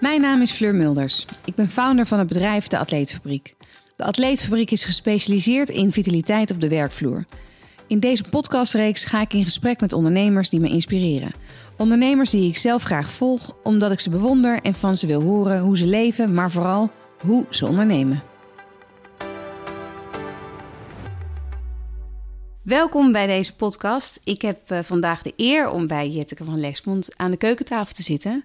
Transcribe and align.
Mijn 0.00 0.20
naam 0.20 0.40
is 0.40 0.50
Fleur 0.50 0.74
Mulders. 0.74 1.24
Ik 1.44 1.54
ben 1.54 1.68
founder 1.68 2.06
van 2.06 2.18
het 2.18 2.28
bedrijf 2.28 2.66
De 2.66 2.78
Atleetfabriek. 2.78 3.54
De 3.96 4.04
Atleetfabriek 4.04 4.70
is 4.70 4.84
gespecialiseerd 4.84 5.68
in 5.68 5.92
vitaliteit 5.92 6.50
op 6.50 6.60
de 6.60 6.68
werkvloer. 6.68 7.24
In 7.86 8.00
deze 8.00 8.22
podcastreeks 8.22 9.04
ga 9.04 9.20
ik 9.20 9.32
in 9.32 9.44
gesprek 9.44 9.80
met 9.80 9.92
ondernemers 9.92 10.50
die 10.50 10.60
me 10.60 10.68
inspireren. 10.68 11.32
Ondernemers 11.76 12.30
die 12.30 12.48
ik 12.48 12.56
zelf 12.56 12.82
graag 12.82 13.10
volg, 13.10 13.56
omdat 13.62 13.92
ik 13.92 14.00
ze 14.00 14.10
bewonder 14.10 14.60
en 14.62 14.74
van 14.74 14.96
ze 14.96 15.06
wil 15.06 15.22
horen 15.22 15.60
hoe 15.60 15.76
ze 15.78 15.86
leven, 15.86 16.34
maar 16.34 16.50
vooral 16.50 16.90
hoe 17.20 17.46
ze 17.50 17.66
ondernemen. 17.66 18.22
Welkom 22.62 23.12
bij 23.12 23.26
deze 23.26 23.56
podcast. 23.56 24.20
Ik 24.24 24.42
heb 24.42 24.70
uh, 24.70 24.78
vandaag 24.82 25.22
de 25.22 25.32
eer 25.36 25.70
om 25.70 25.86
bij 25.86 26.08
Jetteke 26.08 26.44
van 26.44 26.60
Lexmond 26.60 27.16
aan 27.16 27.30
de 27.30 27.36
keukentafel 27.36 27.94
te 27.94 28.02
zitten. 28.02 28.44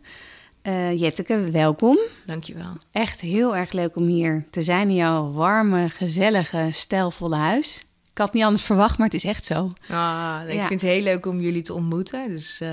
Uh, 0.64 1.00
Jetteke, 1.00 1.52
welkom. 1.52 1.98
Dankjewel. 2.26 2.78
Echt 2.92 3.22
heel 3.22 3.56
erg 3.56 3.72
leuk 3.72 3.96
om 3.96 4.06
hier 4.06 4.46
te 4.50 4.62
zijn 4.62 4.90
in 4.90 4.96
jouw 4.96 5.32
warme, 5.32 5.90
gezellige, 5.90 6.68
stijlvolle 6.72 7.36
huis. 7.36 7.86
Ik 8.12 8.18
had 8.18 8.34
niet 8.34 8.44
anders 8.44 8.64
verwacht, 8.64 8.98
maar 8.98 9.08
het 9.08 9.16
is 9.16 9.24
echt 9.24 9.46
zo. 9.46 9.74
Ah, 9.90 10.40
ik 10.48 10.54
ja. 10.54 10.68
vind 10.68 10.82
het 10.82 10.92
heel 10.92 11.04
leuk 11.04 11.26
om 11.26 11.40
jullie 11.40 11.62
te 11.62 11.74
ontmoeten. 11.74 12.28
Dus, 12.28 12.62
uh... 12.62 12.70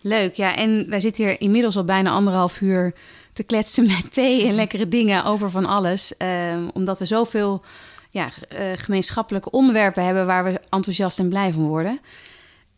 Leuk, 0.00 0.34
ja. 0.34 0.56
En 0.56 0.90
wij 0.90 1.00
zitten 1.00 1.24
hier 1.24 1.40
inmiddels 1.40 1.76
al 1.76 1.84
bijna 1.84 2.10
anderhalf 2.10 2.60
uur 2.60 2.94
te 3.32 3.42
kletsen 3.42 3.86
met 3.86 4.12
thee 4.12 4.46
en 4.46 4.54
lekkere 4.54 4.88
dingen 4.88 5.24
over 5.24 5.50
van 5.50 5.66
alles. 5.66 6.12
Uh, 6.18 6.28
omdat 6.72 6.98
we 6.98 7.04
zoveel 7.04 7.64
ja, 8.10 8.28
gemeenschappelijke 8.74 9.50
onderwerpen 9.50 10.04
hebben 10.04 10.26
waar 10.26 10.44
we 10.44 10.60
enthousiast 10.68 11.18
en 11.18 11.28
blij 11.28 11.52
van 11.52 11.66
worden. 11.66 12.00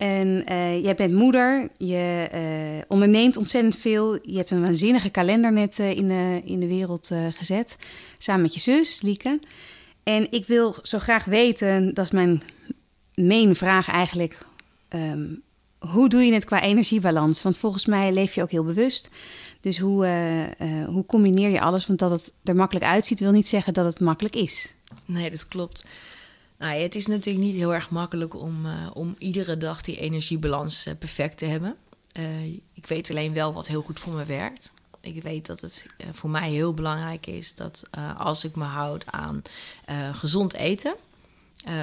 En 0.02 0.44
uh, 0.50 0.82
jij 0.82 0.94
bent 0.94 1.12
moeder, 1.12 1.68
je 1.76 2.28
uh, 2.34 2.82
onderneemt 2.88 3.36
ontzettend 3.36 3.76
veel. 3.76 4.18
Je 4.22 4.36
hebt 4.36 4.50
een 4.50 4.64
waanzinnige 4.64 5.10
kalender 5.10 5.52
net 5.52 5.78
uh, 5.78 5.90
in, 5.90 6.08
de, 6.08 6.58
de 6.58 6.66
wereld 6.66 7.10
gezet. 7.30 7.76
Samen 8.18 8.42
met 8.42 8.54
je 8.54 8.60
zus, 8.60 9.02
Lieke. 9.02 9.40
En 10.02 10.32
ik 10.32 10.46
wil 10.46 10.74
zo 10.82 10.98
graag 10.98 11.24
weten, 11.24 11.94
dat 11.94 12.04
is 12.04 12.10
mijn 12.10 12.42
main 13.14 13.54
vraag 13.54 13.88
eigenlijk. 13.88 14.46
Um, 14.88 15.42
hoe 15.78 16.08
doe 16.08 16.22
je 16.22 16.32
het 16.32 16.44
qua 16.44 16.62
energiebalans? 16.62 17.42
Want 17.42 17.58
volgens 17.58 17.86
mij 17.86 18.12
leef 18.12 18.34
je 18.34 18.42
ook 18.42 18.50
heel 18.50 18.64
bewust. 18.64 19.10
Dus 19.60 19.78
hoe, 19.78 20.06
hoe 20.86 21.06
combineer 21.06 21.50
je 21.50 21.60
alles? 21.60 21.86
Want 21.86 21.98
dat 21.98 22.10
het 22.10 22.32
er 22.44 22.56
makkelijk 22.56 22.86
uitziet, 22.86 23.20
wil 23.20 23.32
niet 23.32 23.48
zeggen 23.48 23.72
dat 23.72 23.84
het 23.84 24.00
makkelijk 24.00 24.34
is. 24.36 24.74
Nee, 25.06 25.30
dat 25.30 25.48
klopt. 25.48 25.86
Nou, 26.62 26.74
het 26.74 26.94
is 26.94 27.06
natuurlijk 27.06 27.44
niet 27.44 27.54
heel 27.54 27.74
erg 27.74 27.90
makkelijk 27.90 28.34
om, 28.34 28.66
uh, 28.66 28.90
om 28.92 29.14
iedere 29.18 29.56
dag 29.56 29.80
die 29.80 29.96
energiebalans 29.96 30.86
uh, 30.86 30.94
perfect 30.98 31.38
te 31.38 31.44
hebben. 31.44 31.76
Uh, 32.18 32.44
ik 32.72 32.86
weet 32.86 33.10
alleen 33.10 33.32
wel 33.32 33.52
wat 33.52 33.66
heel 33.66 33.82
goed 33.82 34.00
voor 34.00 34.16
me 34.16 34.24
werkt. 34.24 34.72
Ik 35.00 35.22
weet 35.22 35.46
dat 35.46 35.60
het 35.60 35.86
voor 36.12 36.30
mij 36.30 36.50
heel 36.50 36.74
belangrijk 36.74 37.26
is 37.26 37.54
dat 37.54 37.82
als 38.16 38.44
ik 38.44 38.56
me 38.56 38.64
houd 38.64 39.04
aan 39.06 39.42
gezond 40.12 40.54
eten, 40.54 40.94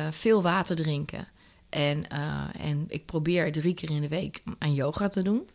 veel 0.09 0.41
water 0.41 0.75
drinken 0.75 1.27
en, 1.69 2.07
en 2.59 2.85
ik 2.87 3.05
probeer 3.05 3.51
drie 3.51 3.73
keer 3.73 3.91
in 3.91 4.01
de 4.01 4.07
week 4.07 4.43
aan 4.57 4.73
yoga 4.73 5.07
te 5.07 5.21
doen, 5.21 5.49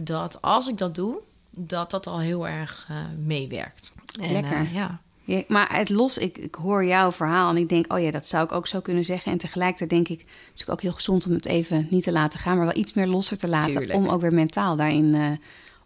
dat 0.00 0.42
als 0.42 0.68
ik 0.68 0.78
dat 0.78 0.94
doe, 0.94 1.20
dat 1.50 1.90
dat 1.90 2.06
al 2.06 2.20
heel 2.20 2.48
erg 2.48 2.88
meewerkt. 3.18 3.92
Lekker. 4.18 4.72
ja. 4.72 5.00
Ja, 5.30 5.42
maar 5.48 5.76
het 5.76 5.88
los, 5.90 6.18
ik, 6.18 6.38
ik 6.38 6.54
hoor 6.54 6.84
jouw 6.84 7.12
verhaal 7.12 7.50
en 7.50 7.56
ik 7.56 7.68
denk, 7.68 7.92
oh 7.92 8.00
ja, 8.00 8.10
dat 8.10 8.26
zou 8.26 8.44
ik 8.44 8.52
ook 8.52 8.66
zo 8.66 8.80
kunnen 8.80 9.04
zeggen. 9.04 9.32
En 9.32 9.38
tegelijkertijd 9.38 9.90
denk 9.90 10.08
ik, 10.08 10.18
het 10.18 10.60
is 10.60 10.68
ook 10.68 10.80
heel 10.80 10.92
gezond 10.92 11.26
om 11.26 11.32
het 11.32 11.46
even 11.46 11.86
niet 11.90 12.02
te 12.02 12.12
laten 12.12 12.38
gaan, 12.38 12.56
maar 12.56 12.66
wel 12.66 12.76
iets 12.76 12.92
meer 12.92 13.06
losser 13.06 13.38
te 13.38 13.48
laten. 13.48 13.72
Tuurlijk. 13.72 13.94
Om 13.94 14.08
ook 14.08 14.20
weer 14.20 14.34
mentaal 14.34 14.76
daarin 14.76 15.14
uh, 15.14 15.30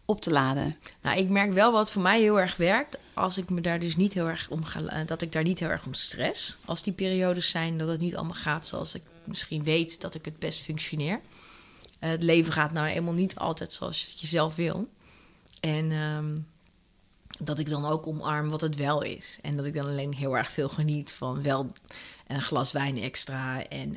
op 0.04 0.20
te 0.20 0.30
laden. 0.30 0.76
Nou, 1.02 1.18
ik 1.18 1.28
merk 1.28 1.52
wel 1.52 1.72
wat 1.72 1.92
voor 1.92 2.02
mij 2.02 2.20
heel 2.20 2.40
erg 2.40 2.56
werkt. 2.56 2.98
Als 3.14 3.38
ik 3.38 3.50
me 3.50 3.60
daar 3.60 3.78
dus 3.80 3.96
niet 3.96 4.12
heel 4.12 4.28
erg 4.28 4.46
om 4.50 4.64
ga, 4.64 5.04
dat 5.06 5.22
ik 5.22 5.32
daar 5.32 5.42
niet 5.42 5.60
heel 5.60 5.68
erg 5.68 5.86
om 5.86 5.94
stress. 5.94 6.58
Als 6.64 6.82
die 6.82 6.92
periodes 6.92 7.50
zijn, 7.50 7.78
dat 7.78 7.88
het 7.88 8.00
niet 8.00 8.16
allemaal 8.16 8.34
gaat 8.34 8.66
zoals 8.66 8.94
ik 8.94 9.02
misschien 9.24 9.64
weet 9.64 10.00
dat 10.00 10.14
ik 10.14 10.24
het 10.24 10.38
best 10.38 10.60
functioneer. 10.60 11.20
Uh, 12.00 12.10
het 12.10 12.22
leven 12.22 12.52
gaat 12.52 12.72
nou 12.72 12.88
eenmaal 12.88 13.12
niet 13.12 13.36
altijd 13.36 13.72
zoals 13.72 14.14
je 14.16 14.26
zelf 14.26 14.54
wil. 14.54 14.88
En. 15.60 15.90
Um, 15.90 16.46
dat 17.40 17.58
ik 17.58 17.68
dan 17.68 17.86
ook 17.86 18.06
omarm 18.06 18.48
wat 18.48 18.60
het 18.60 18.76
wel 18.76 19.02
is. 19.02 19.38
En 19.42 19.56
dat 19.56 19.66
ik 19.66 19.74
dan 19.74 19.86
alleen 19.86 20.14
heel 20.14 20.36
erg 20.36 20.50
veel 20.50 20.68
geniet 20.68 21.12
van 21.12 21.42
wel 21.42 21.72
een 22.26 22.42
glas 22.42 22.72
wijn 22.72 23.02
extra. 23.02 23.68
En 23.68 23.96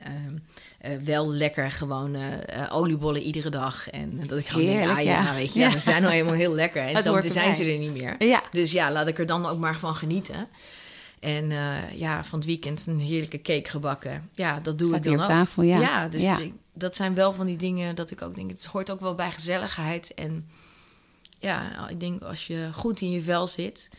uh, 0.83 0.91
uh, 0.91 1.01
wel 1.01 1.31
lekker 1.31 1.71
gewoon 1.71 2.15
uh, 2.15 2.21
oliebollen 2.69 3.21
iedere 3.21 3.49
dag. 3.49 3.89
En 3.89 4.19
dat 4.27 4.37
ik 4.37 4.47
gewoon 4.47 4.67
Heerlijk, 4.67 4.87
denk, 4.87 4.99
ah 4.99 5.03
ja, 5.05 5.23
ja. 5.23 5.33
weet 5.33 5.53
je, 5.53 5.59
ja. 5.59 5.69
ze 5.69 5.79
zijn 5.79 6.01
nou 6.01 6.13
helemaal 6.13 6.35
heel 6.35 6.53
lekker. 6.53 6.81
En 6.81 7.03
zo 7.03 7.21
zijn 7.21 7.55
ze 7.55 7.71
er 7.71 7.77
niet 7.77 7.97
meer. 7.97 8.15
Ja. 8.19 8.43
Dus 8.51 8.71
ja, 8.71 8.91
laat 8.91 9.07
ik 9.07 9.17
er 9.17 9.25
dan 9.25 9.45
ook 9.45 9.59
maar 9.59 9.79
van 9.79 9.95
genieten. 9.95 10.47
En 11.19 11.51
ja, 11.93 12.23
van 12.23 12.39
het 12.39 12.47
weekend 12.47 12.87
een 12.87 12.99
heerlijke 12.99 13.41
cake 13.41 13.69
gebakken. 13.69 14.29
Ja, 14.33 14.59
dat 14.59 14.77
doe 14.77 14.87
Staat 14.87 14.99
ik 14.99 15.03
dan 15.03 15.13
op 15.13 15.19
ook. 15.19 15.27
tafel, 15.27 15.63
ja. 15.63 15.79
Ja, 15.79 16.07
dus 16.07 16.23
ik, 16.23 16.53
dat 16.73 16.95
zijn 16.95 17.15
wel 17.15 17.33
van 17.33 17.45
die 17.45 17.57
dingen 17.57 17.95
dat 17.95 18.11
ik 18.11 18.21
ook 18.21 18.35
denk... 18.35 18.49
het 18.49 18.65
hoort 18.65 18.91
ook 18.91 18.99
wel 18.99 19.15
bij 19.15 19.31
gezelligheid 19.31 20.13
en 20.13 20.49
ja, 21.39 21.89
ik 21.89 21.99
denk 21.99 22.21
als 22.21 22.47
je 22.47 22.69
goed 22.73 23.01
in 23.01 23.11
je 23.11 23.21
vel 23.21 23.47
zit, 23.47 23.89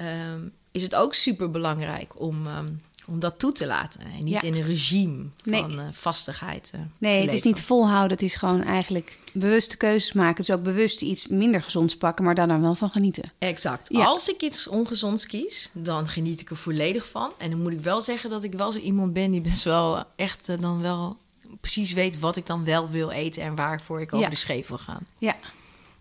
um, 0.00 0.52
is 0.70 0.82
het 0.82 0.94
ook 0.94 1.14
super 1.14 1.50
belangrijk 1.50 2.20
om, 2.20 2.46
um, 2.46 2.82
om 3.06 3.18
dat 3.18 3.38
toe 3.38 3.52
te 3.52 3.66
laten. 3.66 4.00
En 4.00 4.24
niet 4.24 4.42
in 4.42 4.54
een 4.54 4.62
regime 4.62 5.24
van 5.42 5.76
nee. 5.76 5.86
uh, 5.86 5.88
vastigheid. 5.92 6.70
Uh, 6.74 6.80
nee, 6.98 7.22
het 7.22 7.32
is 7.32 7.42
niet 7.42 7.60
volhouden. 7.60 8.12
Het 8.12 8.22
is 8.22 8.34
gewoon 8.34 8.62
eigenlijk 8.62 9.18
bewuste 9.32 9.76
keuzes 9.76 10.12
maken. 10.12 10.44
Dus 10.44 10.54
ook 10.54 10.62
bewust 10.62 11.02
iets 11.02 11.26
minder 11.26 11.62
gezonds 11.62 11.96
pakken, 11.96 12.24
maar 12.24 12.34
daar 12.34 12.48
dan 12.48 12.60
wel 12.60 12.74
van 12.74 12.90
genieten. 12.90 13.30
Exact. 13.38 13.88
Ja. 13.88 14.04
Als 14.04 14.28
ik 14.28 14.42
iets 14.42 14.68
ongezonds 14.68 15.26
kies, 15.26 15.70
dan 15.72 16.08
geniet 16.08 16.40
ik 16.40 16.50
er 16.50 16.56
volledig 16.56 17.08
van. 17.08 17.32
En 17.38 17.50
dan 17.50 17.62
moet 17.62 17.72
ik 17.72 17.80
wel 17.80 18.00
zeggen 18.00 18.30
dat 18.30 18.44
ik 18.44 18.52
wel 18.52 18.72
zo 18.72 18.78
iemand 18.78 19.12
ben 19.12 19.30
die 19.30 19.40
best 19.40 19.64
wel 19.64 20.04
echt 20.16 20.48
uh, 20.48 20.56
dan 20.60 20.80
wel 20.82 21.16
precies 21.60 21.92
weet 21.92 22.18
wat 22.18 22.36
ik 22.36 22.46
dan 22.46 22.64
wel 22.64 22.88
wil 22.88 23.10
eten 23.10 23.42
en 23.42 23.54
waarvoor 23.54 24.00
ik 24.00 24.12
over 24.12 24.30
de 24.30 24.36
scheef 24.36 24.68
wil 24.68 24.78
gaan. 24.78 25.06
Ja. 25.18 25.36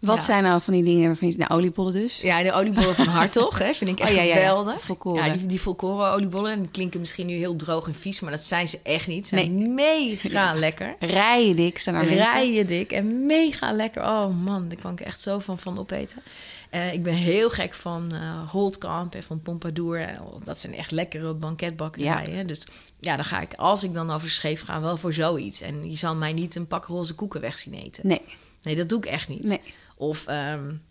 Wat 0.05 0.17
ja. 0.17 0.23
zijn 0.23 0.43
nou 0.43 0.61
van 0.61 0.73
die 0.73 0.83
dingen 0.83 1.05
waarvan 1.05 1.27
je... 1.27 1.37
Nou, 1.37 1.51
oliebollen 1.51 1.93
dus. 1.93 2.21
Ja, 2.21 2.43
de 2.43 2.53
oliebollen 2.53 2.95
van 2.95 3.07
Hartog, 3.07 3.59
hè, 3.63 3.73
vind 3.73 3.89
ik 3.89 3.99
echt 3.99 4.09
oh, 4.09 4.15
ja, 4.15 4.21
ja, 4.21 4.35
geweldig. 4.35 4.87
Ja, 5.03 5.29
die, 5.29 5.45
die 5.45 5.61
volkoren 5.61 6.11
oliebollen. 6.11 6.61
Die 6.61 6.71
klinken 6.71 6.99
misschien 6.99 7.25
nu 7.25 7.33
heel 7.33 7.55
droog 7.55 7.87
en 7.87 7.95
vies, 7.95 8.19
maar 8.19 8.31
dat 8.31 8.41
zijn 8.41 8.67
ze 8.67 8.79
echt 8.83 9.07
niet. 9.07 9.27
Ze 9.27 9.35
zijn 9.35 9.57
nee. 9.57 9.67
mega 9.67 10.53
lekker. 10.65 10.95
Rijen 10.99 11.55
dik 11.55 11.79
zijn 11.79 11.95
er 11.95 12.05
Rijen 12.05 12.67
dik 12.67 12.91
en 12.91 13.25
mega 13.25 13.71
lekker. 13.71 14.01
Oh 14.01 14.29
man, 14.43 14.67
daar 14.67 14.79
kan 14.79 14.91
ik 14.91 14.99
echt 14.99 15.21
zo 15.21 15.39
van, 15.39 15.59
van 15.59 15.79
opeten. 15.79 16.23
Uh, 16.71 16.93
ik 16.93 17.03
ben 17.03 17.13
heel 17.13 17.49
gek 17.49 17.73
van 17.73 18.09
uh, 18.13 18.49
Holtkamp 18.51 19.15
en 19.15 19.23
van 19.23 19.39
Pompadour. 19.39 20.19
Dat 20.43 20.59
zijn 20.59 20.75
echt 20.75 20.91
lekkere 20.91 21.33
banketbakkerijen. 21.33 22.37
Ja. 22.37 22.43
Dus 22.43 22.67
ja, 22.99 23.15
dan 23.15 23.25
ga 23.25 23.41
ik, 23.41 23.53
als 23.53 23.83
ik 23.83 23.93
dan 23.93 24.11
over 24.11 24.29
scheef 24.29 24.61
ga, 24.61 24.81
wel 24.81 24.97
voor 24.97 25.13
zoiets. 25.13 25.61
En 25.61 25.89
je 25.89 25.97
zal 25.97 26.15
mij 26.15 26.33
niet 26.33 26.55
een 26.55 26.67
pak 26.67 26.85
roze 26.85 27.15
koeken 27.15 27.41
weg 27.41 27.57
zien 27.57 27.73
eten. 27.73 28.07
Nee. 28.07 28.21
Nee, 28.63 28.75
dat 28.75 28.89
doe 28.89 28.97
ik 28.97 29.05
echt 29.05 29.27
niet. 29.27 29.43
Nee. 29.43 29.61
Of 29.97 30.25
um, 30.29 30.81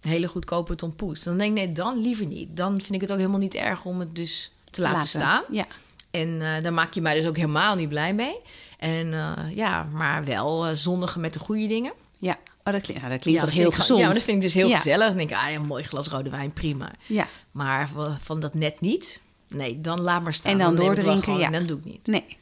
hele 0.00 0.28
goedkope 0.28 0.74
tompoes. 0.74 1.22
Dan 1.22 1.38
denk 1.38 1.58
ik, 1.58 1.64
nee, 1.64 1.72
dan 1.72 1.98
liever 1.98 2.26
niet. 2.26 2.56
Dan 2.56 2.80
vind 2.80 2.94
ik 2.94 3.00
het 3.00 3.12
ook 3.12 3.18
helemaal 3.18 3.38
niet 3.38 3.54
erg 3.54 3.84
om 3.84 4.00
het 4.00 4.14
dus 4.14 4.52
te 4.70 4.80
laten, 4.80 4.96
laten. 4.96 5.08
staan. 5.08 5.42
Ja. 5.50 5.66
En 6.10 6.28
uh, 6.28 6.62
daar 6.62 6.72
maak 6.72 6.94
je 6.94 7.00
mij 7.00 7.14
dus 7.14 7.26
ook 7.26 7.36
helemaal 7.36 7.74
niet 7.74 7.88
blij 7.88 8.14
mee. 8.14 8.40
En 8.78 9.06
uh, 9.06 9.32
ja, 9.54 9.82
maar 9.82 10.24
wel 10.24 10.68
uh, 10.68 10.74
zondigen 10.74 11.20
met 11.20 11.32
de 11.32 11.38
goede 11.38 11.66
dingen. 11.66 11.92
Ja, 12.18 12.38
oh, 12.64 12.72
dat, 12.72 12.82
klinkt, 12.82 13.02
nou, 13.02 13.12
dat 13.12 13.22
klinkt 13.22 13.40
ja, 13.40 13.46
toch 13.46 13.56
heel 13.56 13.70
gezond. 13.70 14.00
Ja, 14.00 14.12
dat 14.12 14.22
vind 14.22 14.36
ik 14.36 14.42
dus 14.42 14.54
heel 14.54 14.68
ja. 14.68 14.76
gezellig. 14.76 15.06
Dan 15.06 15.16
denk 15.16 15.30
ik, 15.30 15.36
ah, 15.36 15.52
een 15.52 15.66
mooi 15.66 15.84
glas 15.84 16.08
rode 16.08 16.30
wijn, 16.30 16.52
prima. 16.52 16.90
Ja. 17.06 17.26
Maar 17.50 17.90
van 18.22 18.40
dat 18.40 18.54
net 18.54 18.80
niet, 18.80 19.22
nee, 19.48 19.80
dan 19.80 20.00
laat 20.00 20.22
maar 20.22 20.34
staan. 20.34 20.52
En 20.52 20.58
dan, 20.58 20.74
dan 20.74 20.84
doordrinken, 20.84 21.38
ja. 21.38 21.50
Dan 21.50 21.66
doe 21.66 21.78
ik 21.78 21.84
niet. 21.84 22.06
Nee. 22.06 22.37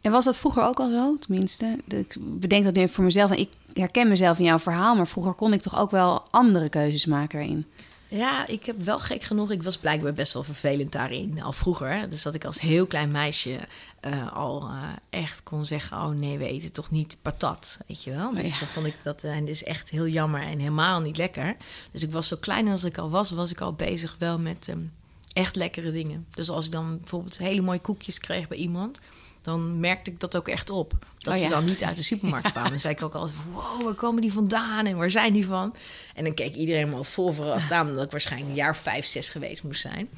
En 0.00 0.10
was 0.10 0.24
dat 0.24 0.38
vroeger 0.38 0.62
ook 0.62 0.80
al 0.80 0.90
zo? 0.90 1.16
Tenminste, 1.18 1.78
ik 1.88 2.16
bedenk 2.20 2.64
dat 2.64 2.74
nu 2.74 2.80
even 2.80 2.94
voor 2.94 3.04
mezelf. 3.04 3.30
En 3.30 3.38
ik 3.38 3.48
herken 3.72 4.08
mezelf 4.08 4.38
in 4.38 4.44
jouw 4.44 4.58
verhaal, 4.58 4.96
maar 4.96 5.06
vroeger 5.06 5.32
kon 5.32 5.52
ik 5.52 5.60
toch 5.60 5.78
ook 5.78 5.90
wel 5.90 6.22
andere 6.30 6.68
keuzes 6.68 7.06
maken 7.06 7.38
daarin. 7.38 7.66
Ja, 8.08 8.46
ik 8.46 8.66
heb 8.66 8.76
wel 8.76 8.98
gek 8.98 9.22
genoeg. 9.22 9.50
Ik 9.50 9.62
was 9.62 9.78
blijkbaar 9.78 10.12
best 10.12 10.32
wel 10.32 10.42
vervelend 10.42 10.92
daarin. 10.92 11.42
Al 11.42 11.52
vroeger. 11.52 12.08
Dus 12.08 12.22
dat 12.22 12.34
ik 12.34 12.44
als 12.44 12.60
heel 12.60 12.86
klein 12.86 13.10
meisje 13.10 13.58
uh, 14.06 14.32
al 14.32 14.70
uh, 14.70 14.82
echt 15.10 15.42
kon 15.42 15.64
zeggen: 15.64 15.96
Oh 15.96 16.08
nee, 16.08 16.38
we 16.38 16.46
eten 16.46 16.72
toch 16.72 16.90
niet 16.90 17.16
patat. 17.22 17.78
Weet 17.86 18.04
je 18.04 18.10
wel? 18.10 18.34
Dus 18.34 18.52
ja. 18.52 18.58
dan 18.58 18.68
vond 18.68 18.86
ik 18.86 18.96
dat. 19.02 19.24
En 19.24 19.42
uh, 19.42 19.48
is 19.48 19.64
echt 19.64 19.90
heel 19.90 20.06
jammer 20.06 20.42
en 20.42 20.58
helemaal 20.58 21.00
niet 21.00 21.16
lekker. 21.16 21.56
Dus 21.92 22.02
ik 22.02 22.12
was 22.12 22.28
zo 22.28 22.36
klein 22.40 22.68
als 22.68 22.84
ik 22.84 22.98
al 22.98 23.10
was, 23.10 23.30
was 23.30 23.50
ik 23.50 23.60
al 23.60 23.72
bezig 23.72 24.16
wel 24.18 24.38
met 24.38 24.68
um, 24.68 24.92
echt 25.32 25.56
lekkere 25.56 25.90
dingen. 25.90 26.26
Dus 26.34 26.50
als 26.50 26.66
ik 26.66 26.72
dan 26.72 26.98
bijvoorbeeld 26.98 27.38
hele 27.38 27.60
mooie 27.60 27.80
koekjes 27.80 28.18
kreeg 28.18 28.48
bij 28.48 28.58
iemand 28.58 29.00
dan 29.42 29.80
merkte 29.80 30.10
ik 30.10 30.20
dat 30.20 30.36
ook 30.36 30.48
echt 30.48 30.70
op. 30.70 31.06
Dat 31.18 31.34
oh, 31.34 31.38
ze 31.38 31.44
ja. 31.44 31.50
dan 31.50 31.64
niet 31.64 31.82
uit 31.82 31.96
de 31.96 32.02
supermarkt 32.12 32.50
kwamen. 32.50 32.70
Dan 32.70 32.78
zei 32.78 32.94
ik 32.94 33.02
ook 33.02 33.14
altijd, 33.14 33.38
wow, 33.52 33.82
waar 33.82 33.94
komen 33.94 34.22
die 34.22 34.32
vandaan 34.32 34.86
en 34.86 34.96
waar 34.96 35.10
zijn 35.10 35.32
die 35.32 35.46
van? 35.46 35.74
En 36.14 36.24
dan 36.24 36.34
keek 36.34 36.54
iedereen 36.54 36.88
me 36.88 36.94
altijd 36.94 37.14
vol 37.14 37.32
verrast 37.32 37.72
aan... 37.72 37.94
dat 37.94 38.04
ik 38.04 38.10
waarschijnlijk 38.10 38.50
een 38.50 38.56
jaar 38.56 38.76
vijf, 38.76 39.04
zes 39.04 39.28
geweest 39.28 39.62
moest 39.62 39.80
zijn. 39.80 40.08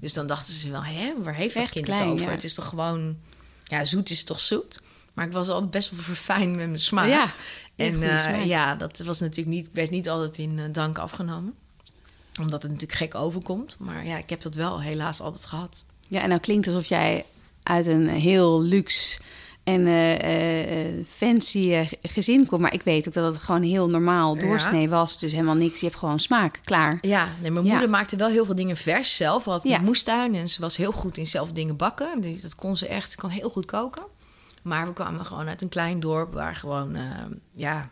Dus 0.00 0.12
dan 0.12 0.26
dachten 0.26 0.52
ze 0.52 0.70
wel, 0.70 0.84
hè, 0.84 1.22
waar 1.22 1.34
heeft 1.34 1.54
dat 1.54 1.68
kind 1.68 1.84
klein, 1.84 2.02
het 2.02 2.10
over? 2.10 2.24
Ja. 2.24 2.30
Het 2.30 2.44
is 2.44 2.54
toch 2.54 2.68
gewoon... 2.68 3.16
Ja, 3.64 3.84
zoet 3.84 4.10
is 4.10 4.24
toch 4.24 4.40
zoet? 4.40 4.82
Maar 5.14 5.26
ik 5.26 5.32
was 5.32 5.48
altijd 5.48 5.70
best 5.70 5.90
wel 5.90 6.00
verfijnd 6.00 6.56
met 6.56 6.66
mijn 6.66 6.80
smaak. 6.80 7.08
Ja, 7.08 7.32
en 7.76 8.02
eh, 8.02 8.18
smaak. 8.18 8.44
ja, 8.44 8.74
dat 8.74 8.98
was 8.98 9.20
natuurlijk 9.20 9.56
niet, 9.56 9.70
werd 9.72 9.90
niet 9.90 10.08
altijd 10.08 10.38
in 10.38 10.58
eh, 10.58 10.64
dank 10.72 10.98
afgenomen. 10.98 11.54
Omdat 12.40 12.62
het 12.62 12.70
natuurlijk 12.70 12.98
gek 12.98 13.14
overkomt. 13.14 13.76
Maar 13.78 14.06
ja, 14.06 14.16
ik 14.16 14.30
heb 14.30 14.40
dat 14.40 14.54
wel 14.54 14.80
helaas 14.80 15.20
altijd 15.20 15.46
gehad. 15.46 15.84
Ja, 16.08 16.22
en 16.22 16.28
nou 16.28 16.40
klinkt 16.40 16.66
alsof 16.66 16.86
jij 16.86 17.24
uit 17.68 17.86
een 17.86 18.08
heel 18.08 18.62
luxe 18.62 19.18
en 19.64 19.86
eh, 19.86 20.14
eh, 20.14 20.86
eh, 20.86 21.04
fancy 21.06 21.86
gezin 22.02 22.46
komt. 22.46 22.60
Maar 22.60 22.72
ik 22.74 22.82
weet 22.82 23.06
ook 23.08 23.12
dat 23.14 23.32
het 23.32 23.42
gewoon 23.42 23.62
heel 23.62 23.88
normaal 23.88 24.34
Ja. 24.34 24.40
doorsnee 24.40 24.88
was. 24.88 25.18
Dus 25.18 25.32
helemaal 25.32 25.54
niks. 25.54 25.80
Je 25.80 25.86
hebt 25.86 25.98
gewoon 25.98 26.20
smaak. 26.20 26.60
Klaar. 26.64 26.98
Ja, 27.00 27.28
nee, 27.40 27.50
mijn 27.50 27.64
Ja. 27.64 27.70
moeder 27.70 27.90
maakte 27.90 28.16
wel 28.16 28.28
heel 28.28 28.44
veel 28.44 28.54
dingen 28.54 28.76
vers 28.76 29.16
zelf. 29.16 29.44
Had 29.44 29.62
Ja. 29.62 29.78
moestuin 29.78 30.34
en 30.34 30.48
ze 30.48 30.60
was 30.60 30.76
heel 30.76 30.92
goed 30.92 31.16
in 31.16 31.26
zelf 31.26 31.52
dingen 31.52 31.76
bakken. 31.76 32.20
Dus 32.20 32.40
dat 32.40 32.54
kon 32.54 32.76
ze 32.76 32.86
echt. 32.86 33.10
Ze 33.10 33.16
kon 33.16 33.30
heel 33.30 33.50
goed 33.50 33.66
koken. 33.66 34.02
Maar 34.62 34.86
we 34.86 34.92
kwamen 34.92 35.24
gewoon 35.26 35.48
uit 35.48 35.62
een 35.62 35.68
klein 35.68 36.00
dorp 36.00 36.32
waar 36.34 36.56
gewoon, 36.56 36.96
ja, 37.52 37.90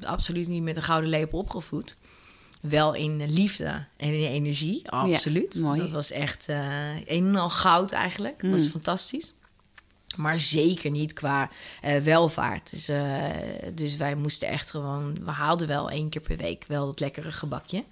absoluut 0.00 0.48
niet 0.48 0.62
met 0.62 0.76
een 0.76 0.82
gouden 0.82 1.10
lepel 1.10 1.38
opgevoed. 1.38 1.96
Wel 2.62 2.94
in 2.94 3.30
liefde 3.32 3.84
en 3.96 4.08
in 4.20 4.28
energie, 4.30 4.90
absoluut. 4.90 5.62
Dat 5.76 5.90
was 5.90 6.10
echt 6.10 6.48
eh 6.48 6.56
een 7.06 7.26
en 7.26 7.36
al 7.36 7.50
goud 7.50 7.92
eigenlijk. 7.92 8.40
Dat 8.42 8.50
was 8.50 8.64
Mm. 8.64 8.70
fantastisch. 8.70 9.34
Maar 10.16 10.40
zeker 10.40 10.90
niet 10.90 11.12
qua 11.12 11.50
eh, 11.80 11.96
welvaart. 12.00 12.70
Dus, 12.70 12.88
eh, 12.88 13.02
dus 13.74 13.96
wij 13.96 14.14
moesten 14.14 14.48
echt 14.48 14.70
gewoon... 14.70 15.16
We 15.24 15.30
haalden 15.30 15.68
wel 15.68 15.90
één 15.90 16.08
keer 16.08 16.20
per 16.20 16.36
week 16.36 16.64
wel 16.68 16.86
dat 16.86 17.00
lekkere 17.00 17.32
gebakje. 17.32 17.84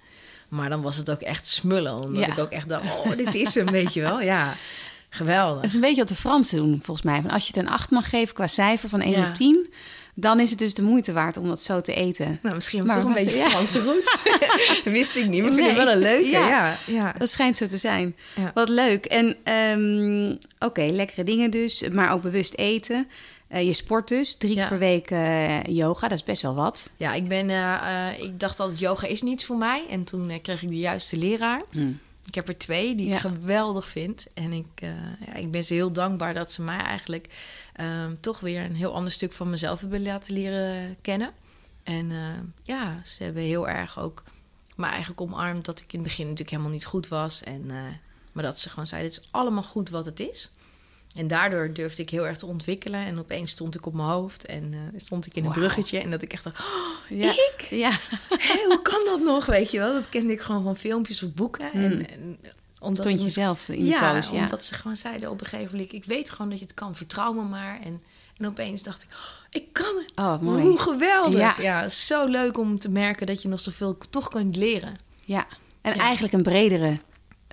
Maar 0.49 0.69
dan 0.69 0.81
was 0.81 0.95
het 0.95 1.11
ook 1.11 1.21
echt 1.21 1.47
smullen. 1.47 1.95
Omdat 1.95 2.25
Ja. 2.25 2.31
ik 2.31 2.39
ook 2.39 2.49
echt 2.51 2.69
dacht, 2.69 2.83
oh, 3.05 3.15
dit 3.17 3.35
is 3.35 3.55
hem, 3.55 3.71
weet 3.71 3.93
je 3.93 4.01
wel. 4.01 4.21
Ja, 4.21 4.53
geweldig. 5.09 5.55
Dat 5.55 5.65
is 5.65 5.73
een 5.73 5.81
beetje 5.81 5.99
wat 6.01 6.07
de 6.09 6.15
Fransen 6.15 6.57
doen, 6.57 6.79
volgens 6.83 7.05
mij. 7.05 7.21
Van 7.21 7.31
als 7.31 7.47
je 7.47 7.53
het 7.53 7.65
een 7.65 7.71
8 7.73 7.89
mag 7.89 8.09
geven 8.09 8.33
qua 8.35 8.47
cijfer 8.47 8.89
van 8.89 9.01
1 9.01 9.11
Ja. 9.11 9.27
op 9.27 9.33
10... 9.35 9.73
dan 10.21 10.39
is 10.39 10.49
het 10.49 10.59
dus 10.59 10.73
de 10.73 10.81
moeite 10.83 11.13
waard 11.13 11.37
om 11.37 11.47
dat 11.47 11.61
zo 11.61 11.81
te 11.81 11.93
eten. 11.93 12.39
Nou, 12.41 12.55
misschien 12.55 12.85
Maar 12.85 12.95
toch 12.95 13.05
een 13.05 13.13
beetje 13.13 13.37
ja. 13.43 13.49
Franse 13.49 13.81
roots. 13.81 14.23
Wist 14.83 15.15
ik 15.15 15.27
niet, 15.27 15.41
maar 15.41 15.51
vind 15.51 15.61
Nee. 15.61 15.69
ik 15.71 15.77
wel 15.77 15.91
een 15.91 15.97
leuke. 16.01 16.29
Ja. 16.39 16.47
Ja, 16.47 16.77
ja. 16.87 17.13
Dat 17.17 17.29
schijnt 17.29 17.57
zo 17.57 17.65
te 17.65 17.77
zijn. 17.77 18.15
Ja. 18.35 18.51
Wat 18.53 18.69
leuk. 18.69 19.05
En 19.05 19.35
ehm, 19.43 20.35
oké, 20.59 20.81
lekkere 20.91 21.23
dingen 21.23 21.51
dus, 21.51 21.89
maar 21.91 22.13
ook 22.13 22.21
bewust 22.21 22.53
eten. 22.53 23.07
Eh, 23.47 23.65
je 23.65 23.73
sport 23.73 24.07
dus, 24.07 24.35
drie 24.35 24.55
keer 24.55 24.67
per 24.67 24.77
week 24.77 25.11
eh, 25.11 25.63
yoga, 25.63 26.07
dat 26.07 26.17
is 26.17 26.23
best 26.23 26.41
wel 26.41 26.55
wat. 26.55 26.89
Ja, 26.97 27.13
ik, 27.13 27.27
ben, 27.27 27.49
eh, 27.49 28.07
ik 28.23 28.39
dacht 28.39 28.59
altijd, 28.59 28.79
yoga 28.79 29.07
is 29.07 29.21
niets 29.21 29.45
voor 29.45 29.57
mij. 29.57 29.81
En 29.89 30.03
toen 30.03 30.31
kreeg 30.41 30.61
ik 30.61 30.69
de 30.69 30.77
juiste 30.77 31.17
leraar. 31.17 31.61
Ik 32.25 32.35
heb 32.35 32.47
er 32.47 32.57
twee 32.57 32.95
die 32.95 33.07
Ja. 33.07 33.15
ik 33.15 33.19
geweldig 33.19 33.87
vind. 33.87 34.27
En 34.33 34.51
ik, 34.51 34.67
eh, 34.75 34.89
ja, 35.25 35.33
ik 35.33 35.51
ben 35.51 35.63
ze 35.63 35.73
heel 35.73 35.91
dankbaar 35.91 36.33
dat 36.33 36.51
ze 36.51 36.61
mij 36.61 36.79
eigenlijk 36.79 37.27
ehm, 37.73 38.15
toch 38.19 38.39
weer 38.39 38.63
een 38.63 38.75
heel 38.75 38.93
ander 38.93 39.11
stuk 39.11 39.33
van 39.33 39.49
mezelf 39.49 39.81
hebben 39.81 40.03
laten 40.03 40.33
leren 40.33 40.97
kennen. 41.01 41.33
En 41.83 42.11
eh, 42.11 42.17
ja, 42.63 42.99
ze 43.03 43.23
hebben 43.23 43.43
heel 43.43 43.67
erg 43.69 43.99
ook 43.99 44.23
me 44.75 44.85
eigenlijk 44.85 45.21
omarmd 45.21 45.65
dat 45.65 45.79
ik 45.79 45.93
in 45.93 45.99
het 45.99 46.07
begin 46.07 46.23
natuurlijk 46.23 46.49
helemaal 46.49 46.71
niet 46.71 46.85
goed 46.85 47.07
was. 47.07 47.43
En, 47.43 47.71
eh, 47.71 47.77
maar 48.31 48.43
dat 48.43 48.59
ze 48.59 48.69
gewoon 48.69 48.85
zeiden, 48.87 49.11
het 49.11 49.19
is 49.19 49.27
allemaal 49.31 49.63
goed 49.63 49.89
wat 49.89 50.05
het 50.05 50.19
is. 50.19 50.51
En 51.15 51.27
daardoor 51.27 51.73
durfde 51.73 52.01
ik 52.01 52.09
heel 52.09 52.27
erg 52.27 52.37
te 52.37 52.45
ontwikkelen. 52.45 53.05
En 53.05 53.19
opeens 53.19 53.49
stond 53.51 53.75
ik 53.75 53.85
op 53.85 53.93
mijn 53.93 54.07
hoofd 54.07 54.45
en 54.45 54.73
eh, 54.73 54.79
stond 54.99 55.25
ik 55.25 55.35
in 55.35 55.45
een 55.45 55.51
bruggetje. 55.51 55.99
En 55.99 56.11
dat 56.11 56.21
ik 56.21 56.33
echt 56.33 56.43
dacht, 56.43 56.59
oh, 56.59 57.17
Ja. 57.19 57.29
ik? 57.31 57.67
Ja. 57.69 57.91
Hoe 58.67 58.79
kan 58.83 59.01
dat 59.05 59.19
nog, 59.23 59.45
weet 59.45 59.71
je 59.71 59.77
wel? 59.79 59.93
Dat 59.93 60.09
kende 60.09 60.33
ik 60.33 60.41
gewoon 60.41 60.63
van 60.63 60.75
filmpjes 60.75 61.23
of 61.23 61.33
boeken. 61.33 61.71
En, 61.73 62.09
en 62.09 62.37
omdat 62.79 63.05
Stond 63.05 63.19
ik 63.19 63.25
je 63.25 63.31
zelf 63.31 63.69
in 63.69 63.79
je 63.79 63.85
ja, 63.85 64.13
pose, 64.13 64.35
ja. 64.35 64.41
omdat 64.41 64.65
ze 64.65 64.75
gewoon 64.75 64.95
zeiden 64.95 65.29
op 65.29 65.41
een 65.41 65.47
gegeven 65.47 65.71
moment... 65.75 65.93
ik 65.93 66.05
weet 66.05 66.29
gewoon 66.29 66.49
dat 66.49 66.59
je 66.59 66.65
het 66.65 66.73
kan, 66.73 66.95
vertrouw 66.95 67.33
me 67.33 67.41
maar. 67.43 67.79
En, 67.83 68.01
en 68.37 68.47
opeens 68.47 68.83
dacht 68.83 69.03
ik, 69.03 69.09
oh, 69.11 69.45
ik 69.49 69.73
kan 69.73 69.95
het. 70.05 70.11
Oh, 70.25 70.39
mooi. 70.41 70.63
Hoe 70.63 70.77
geweldig. 70.79 71.39
Ja. 71.39 71.55
Ja. 71.59 71.89
zo 71.89 72.25
leuk 72.25 72.57
om 72.57 72.79
te 72.79 72.89
merken 72.89 73.27
dat 73.27 73.41
je 73.41 73.47
nog 73.47 73.61
zoveel 73.61 73.97
toch 74.09 74.29
kunt 74.29 74.55
leren. 74.55 74.97
ja. 75.25 75.47
En 75.81 75.95
Ja. 75.95 75.99
eigenlijk 76.01 76.33
een 76.33 76.41
bredere 76.41 76.97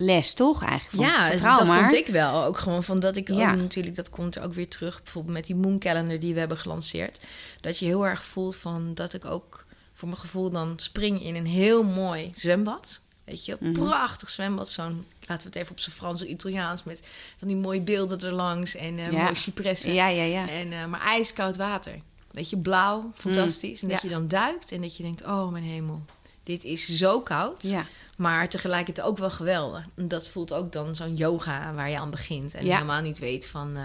les, 0.01 0.35
toch? 0.35 0.63
Eigenlijk 0.63 1.03
van 1.09 1.15
ja, 1.23 1.31
vertrouw 1.31 1.57
dat 1.59 1.67
maar. 1.67 1.81
vond 1.81 1.93
ik 1.93 2.07
wel. 2.07 2.45
Ook 2.45 2.59
gewoon 2.59 2.83
van 2.85 3.01
dat 3.01 3.17
ik 3.17 3.29
Ja. 3.29 3.51
ook 3.53 3.57
natuurlijk, 3.59 3.97
dat 3.97 4.11
komt 4.11 4.37
er 4.37 4.43
ook 4.43 4.53
weer 4.55 4.69
terug, 4.69 5.03
bijvoorbeeld 5.03 5.35
met 5.35 5.47
die 5.47 5.57
Moon 5.57 5.79
Calendar 5.79 6.19
die 6.19 6.33
we 6.35 6.39
hebben 6.39 6.59
gelanceerd. 6.59 7.21
Dat 7.61 7.79
je 7.79 7.85
heel 7.87 8.07
erg 8.07 8.25
voelt 8.25 8.57
van 8.57 8.95
dat 8.95 9.15
ik 9.15 9.25
ook 9.25 9.67
voor 9.95 10.09
mijn 10.09 10.21
gevoel 10.21 10.51
dan 10.51 10.73
spring 10.77 11.23
in 11.25 11.35
een 11.35 11.47
heel 11.47 11.83
mooi 11.83 12.31
zwembad. 12.35 13.01
Weet 13.25 13.45
je, 13.45 13.57
Mhm. 13.61 13.73
prachtig 13.73 14.31
zwembad. 14.31 14.69
Zo'n, 14.71 15.07
laten 15.27 15.43
we 15.51 15.53
het 15.53 15.55
even 15.55 15.71
op 15.71 15.81
zijn 15.81 15.97
Frans 15.97 16.23
of 16.23 16.29
Italiaans, 16.29 16.85
met 16.85 17.09
van 17.37 17.49
die 17.49 17.57
mooie 17.57 17.81
beelden 17.81 18.21
erlangs 18.21 18.75
en 18.77 18.99
eh 18.99 19.11
Ja. 19.13 19.23
mooie 19.23 19.35
cipressen. 19.35 19.93
Ja, 19.95 20.09
ja, 20.09 20.23
ja. 20.23 20.49
En, 20.49 20.73
eh, 20.73 20.85
maar 20.87 21.01
ijskoud 21.01 21.57
water. 21.57 21.95
Weet 22.31 22.51
je, 22.51 22.57
blauw, 22.57 23.11
fantastisch. 23.15 23.83
en 23.83 23.89
dat 23.89 24.03
ja. 24.03 24.09
je 24.09 24.15
dan 24.15 24.29
duikt 24.29 24.73
en 24.73 24.81
dat 24.81 24.97
je 24.97 25.03
denkt, 25.03 25.25
oh 25.25 25.51
mijn 25.53 25.65
hemel, 25.65 26.03
dit 26.43 26.65
is 26.65 26.89
zo 26.89 27.21
koud. 27.21 27.63
Ja. 27.63 27.87
Maar 28.19 28.49
tegelijkertijd 28.49 29.07
ook 29.07 29.19
wel 29.19 29.31
geweldig. 29.31 29.85
Dat 29.95 30.29
voelt 30.29 30.53
ook 30.53 30.73
dan 30.73 30.95
zo'n 30.95 31.15
yoga 31.17 31.73
waar 31.75 31.91
je 31.91 31.99
aan 31.99 32.11
begint. 32.11 32.55
En 32.55 32.65
Ja. 32.67 32.75
helemaal 32.75 33.01
niet 33.03 33.19
weet 33.19 33.47
van, 33.47 33.77
eh, 33.77 33.83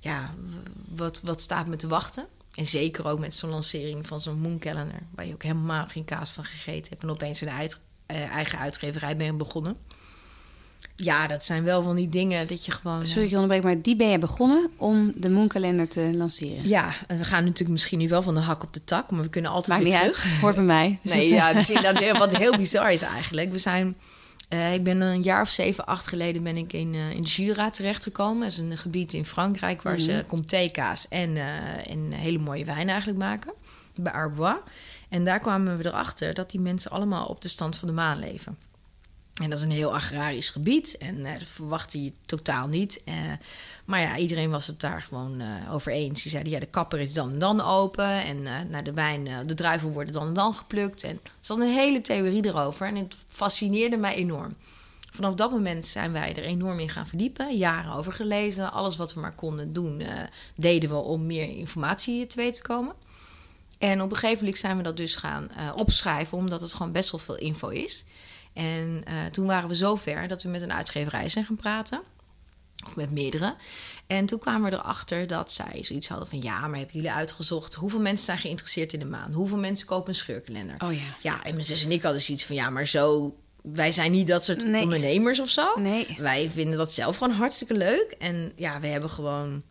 ja, 0.00 0.34
wat, 0.88 1.20
wat 1.22 1.40
staat 1.40 1.66
me 1.66 1.76
te 1.76 1.88
wachten. 1.88 2.26
En 2.54 2.66
zeker 2.66 3.06
ook 3.06 3.18
met 3.18 3.34
zo'n 3.34 3.50
lancering 3.50 4.06
van 4.06 4.20
zo'n 4.20 4.40
Moon 4.40 4.58
Calendar. 4.58 5.00
Waar 5.14 5.26
je 5.26 5.32
ook 5.32 5.42
helemaal 5.42 5.86
geen 5.86 6.04
kaas 6.04 6.30
van 6.30 6.44
gegeten 6.44 6.88
hebt. 6.90 7.02
En 7.02 7.10
opeens 7.10 7.40
een 7.40 7.50
uit, 7.50 7.80
eh, 8.06 8.22
eigen 8.30 8.58
uitgeverij 8.58 9.16
bent 9.16 9.38
begonnen. 9.38 9.76
Ja, 11.00 11.26
dat 11.26 11.44
zijn 11.44 11.64
wel 11.64 11.82
van 11.82 11.96
die 11.96 12.08
dingen 12.08 12.46
dat 12.46 12.64
je 12.64 12.70
gewoon... 12.72 13.06
Sorry, 13.06 13.26
ik 13.26 13.32
onderbreek, 13.32 13.62
maar 13.62 13.82
die 13.82 13.96
ben 13.96 14.08
je 14.08 14.18
begonnen 14.18 14.70
om 14.76 15.12
de 15.16 15.30
Moonkalender 15.30 15.88
te 15.88 16.10
lanceren. 16.14 16.68
Ja, 16.68 16.90
en 17.06 17.18
we 17.18 17.24
gaan 17.24 17.42
natuurlijk 17.42 17.70
misschien 17.70 17.98
nu 17.98 18.08
wel 18.08 18.22
van 18.22 18.34
de 18.34 18.40
hak 18.40 18.62
op 18.62 18.72
de 18.72 18.84
tak. 18.84 19.10
Maar 19.10 19.22
we 19.22 19.28
kunnen 19.28 19.50
altijd 19.50 19.78
Maakt 19.82 19.92
weer 19.94 20.02
niet 20.04 20.12
terug. 20.12 20.30
uit, 20.32 20.40
hoort 20.40 20.54
bij 20.54 20.64
mij. 20.64 20.98
Dus 21.02 21.12
Nee, 21.12 21.28
dat- 21.30 21.38
ja, 21.38 21.46
het 21.48 21.56
is 21.56 21.68
inderdaad 21.70 21.98
heel, 21.98 22.18
wat 22.18 22.36
heel 22.36 22.56
bizar 22.56 22.92
is 22.92 23.02
eigenlijk. 23.02 23.52
We 23.52 23.58
zijn, 23.58 23.96
eh, 24.48 24.74
ik 24.74 24.84
ben 24.84 25.00
een 25.00 25.22
jaar 25.22 25.42
of 25.42 25.48
zeven, 25.48 25.86
acht 25.86 26.08
geleden 26.08 26.42
ben 26.42 26.56
ik 26.56 26.72
in, 26.72 26.94
eh 26.94 27.10
in 27.10 27.22
Jura 27.22 27.70
terechtgekomen. 27.70 28.40
Dat 28.42 28.50
is 28.52 28.58
een 28.58 28.78
gebied 28.78 29.12
in 29.12 29.24
Frankrijk 29.24 29.82
waar 29.82 29.98
ze 29.98 30.24
comté-kaas 30.26 31.08
en, 31.08 31.36
eh, 31.36 31.90
en 31.90 32.12
hele 32.12 32.38
mooie 32.38 32.64
wijn 32.64 32.88
eigenlijk 32.88 33.18
maken. 33.18 33.52
Bij 33.94 34.12
Arbois. 34.12 34.56
En 35.08 35.24
daar 35.24 35.40
kwamen 35.40 35.78
we 35.78 35.86
erachter 35.86 36.34
dat 36.34 36.50
die 36.50 36.60
mensen 36.60 36.90
allemaal 36.90 37.26
op 37.26 37.40
de 37.42 37.48
stand 37.48 37.76
van 37.76 37.88
de 37.88 37.94
maan 37.94 38.18
leven. 38.18 38.56
En 39.38 39.50
dat 39.50 39.58
is 39.58 39.64
een 39.64 39.70
heel 39.70 39.94
agrarisch 39.94 40.50
gebied. 40.50 40.98
En 40.98 41.24
eh, 41.24 41.38
dat 41.38 41.48
verwachtte 41.48 42.04
je 42.04 42.12
totaal 42.26 42.68
niet. 42.68 43.02
Eh, 43.04 43.14
maar 43.84 44.00
ja, 44.00 44.16
iedereen 44.16 44.50
was 44.50 44.66
het 44.66 44.80
daar 44.80 45.02
gewoon 45.02 45.40
eh, 45.40 45.72
over 45.74 45.92
eens. 45.92 46.22
Die 46.22 46.30
zeiden, 46.30 46.52
ja, 46.52 46.58
de 46.58 46.66
kapper 46.66 47.00
is 47.00 47.14
dan 47.14 47.32
en 47.32 47.38
dan 47.38 47.60
open. 47.60 48.24
En 48.24 48.46
eh 48.46 48.54
nou, 48.68 48.84
de 48.84 48.92
wijn, 48.92 49.46
de 49.46 49.54
druiven 49.54 49.92
worden 49.92 50.12
dan 50.12 50.26
en 50.26 50.34
dan 50.34 50.54
geplukt. 50.54 51.04
En 51.04 51.10
er 51.10 51.30
zat 51.40 51.58
een 51.58 51.74
hele 51.74 52.00
theorie 52.00 52.46
erover. 52.46 52.86
En 52.86 52.96
het 52.96 53.16
fascineerde 53.26 53.96
mij 53.96 54.14
enorm. 54.14 54.56
Vanaf 55.12 55.34
dat 55.34 55.50
moment 55.50 55.86
zijn 55.86 56.12
wij 56.12 56.34
er 56.36 56.44
enorm 56.44 56.78
in 56.78 56.88
gaan 56.88 57.06
verdiepen. 57.06 57.56
Jaren 57.56 57.92
over 57.92 58.12
gelezen. 58.12 58.72
Alles 58.72 58.96
wat 58.96 59.14
we 59.14 59.20
maar 59.20 59.34
konden 59.34 59.72
doen, 59.72 60.02
deden 60.54 60.90
we 60.90 60.96
om 60.96 61.26
meer 61.26 61.48
informatie 61.48 62.26
te 62.26 62.36
weten 62.36 62.62
te 62.62 62.68
komen. 62.68 62.94
En 63.78 64.02
op 64.02 64.10
een 64.10 64.16
gegeven 64.16 64.38
moment 64.38 64.58
zijn 64.58 64.76
we 64.76 64.82
dat 64.82 64.96
dus 64.96 65.16
gaan 65.16 65.48
opschrijven, 65.76 66.38
omdat 66.38 66.60
het 66.60 66.74
gewoon 66.74 66.92
best 66.92 67.10
wel 67.10 67.20
veel 67.20 67.36
info 67.36 67.68
is. 67.68 68.04
En 68.58 69.02
eh, 69.04 69.14
toen 69.30 69.46
waren 69.46 69.68
we 69.68 69.74
zover 69.74 70.28
dat 70.28 70.42
we 70.42 70.48
met 70.48 70.62
een 70.62 70.72
uitgeverij 70.72 71.28
zijn 71.28 71.44
gaan 71.44 71.56
praten. 71.56 72.00
Of 72.86 72.96
met 72.96 73.10
meerdere. 73.10 73.54
En 74.06 74.26
toen 74.26 74.38
kwamen 74.38 74.70
we 74.70 74.76
erachter 74.76 75.26
dat 75.26 75.52
zij 75.52 75.82
zoiets 75.82 76.08
hadden 76.08 76.28
van... 76.28 76.40
ja, 76.42 76.60
maar 76.60 76.78
hebben 76.78 76.96
jullie 76.96 77.10
uitgezocht 77.12 77.74
hoeveel 77.74 78.00
mensen 78.00 78.24
zijn 78.24 78.38
geïnteresseerd 78.38 78.92
in 78.92 78.98
de 78.98 79.06
maan? 79.06 79.32
Hoeveel 79.32 79.56
mensen 79.56 79.86
kopen 79.86 80.08
een 80.08 80.14
scheurkalender? 80.14 80.74
Oh 80.78 80.92
ja. 80.92 81.16
Ja, 81.20 81.44
en 81.44 81.54
mijn 81.54 81.66
zus 81.66 81.84
en 81.84 81.90
ik 81.90 82.02
hadden 82.02 82.20
zoiets 82.20 82.44
van... 82.44 82.56
ja, 82.56 82.70
maar 82.70 82.86
zo... 82.86 83.36
wij 83.62 83.92
zijn 83.92 84.10
niet 84.12 84.26
dat 84.26 84.44
soort 84.44 84.64
Nee. 84.66 84.82
ondernemers 84.82 85.40
of 85.40 85.48
zo. 85.48 85.74
Nee. 85.80 86.16
Wij 86.18 86.50
vinden 86.50 86.78
dat 86.78 86.92
zelf 86.92 87.16
gewoon 87.16 87.34
hartstikke 87.34 87.74
leuk. 87.74 88.14
En 88.18 88.52
ja, 88.56 88.80
we 88.80 88.86
hebben 88.86 89.10
gewoon 89.10 89.62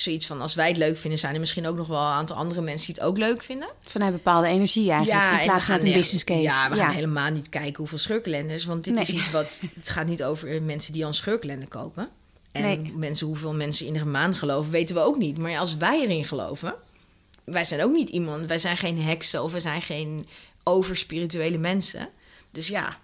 zoiets 0.00 0.26
van... 0.26 0.40
als 0.40 0.54
wij 0.54 0.68
het 0.68 0.76
leuk 0.76 0.96
vinden, 0.98 1.18
zijn 1.18 1.34
er 1.34 1.40
misschien 1.40 1.66
ook 1.66 1.76
nog 1.76 1.86
wel 1.86 1.98
een 1.98 2.04
aantal 2.12 2.36
andere 2.36 2.60
mensen... 2.60 2.86
die 2.86 2.94
het 2.94 3.04
ook 3.04 3.18
leuk 3.18 3.42
vinden. 3.42 3.68
Vanuit 3.82 4.12
bepaalde 4.12 4.46
energie 4.48 4.90
eigenlijk, 4.90 5.32
en 5.32 5.38
in 5.38 5.44
plaats 5.44 5.64
van 5.64 5.74
een 5.74 5.86
echt- 5.86 5.94
business 5.94 6.24
case. 6.24 6.40
Ja, 6.40 6.70
we 6.70 6.76
gaan 6.76 6.90
helemaal 6.94 7.30
niet 7.30 7.48
kijken 7.48 7.76
hoeveel 7.76 7.98
scheurkalenders. 7.98 8.64
Want 8.64 8.84
dit 8.84 8.94
Nee. 8.94 9.02
is 9.02 9.08
iets 9.10 9.30
wat... 9.30 9.60
Het 9.74 9.88
gaat 9.88 10.06
niet 10.06 10.24
over 10.24 10.62
mensen 10.62 10.92
die 10.92 11.02
al 11.02 11.08
een 11.08 11.14
scheurkalender 11.14 11.68
kopen. 11.68 12.08
En 12.52 12.62
Nee. 12.62 12.92
mensen, 12.96 13.26
hoeveel 13.26 13.54
mensen 13.54 13.86
in 13.86 13.92
de 13.92 14.04
maan 14.06 14.34
geloven, 14.34 14.70
weten 14.70 14.94
we 14.94 15.00
ook 15.02 15.16
niet. 15.16 15.38
Maar 15.38 15.58
als 15.58 15.76
wij 15.76 16.00
erin 16.02 16.24
geloven... 16.24 16.74
Wij 17.44 17.64
zijn 17.64 17.82
ook 17.84 17.92
niet 17.92 18.08
iemand... 18.08 18.46
Wij 18.46 18.58
zijn 18.58 18.76
geen 18.76 19.02
heksen 19.02 19.42
of 19.42 19.52
we 19.52 19.60
zijn 19.60 19.82
geen 19.82 20.26
overspirituele 20.64 21.58
mensen. 21.58 22.08
Dus 22.50 22.68
ja... 22.68 22.96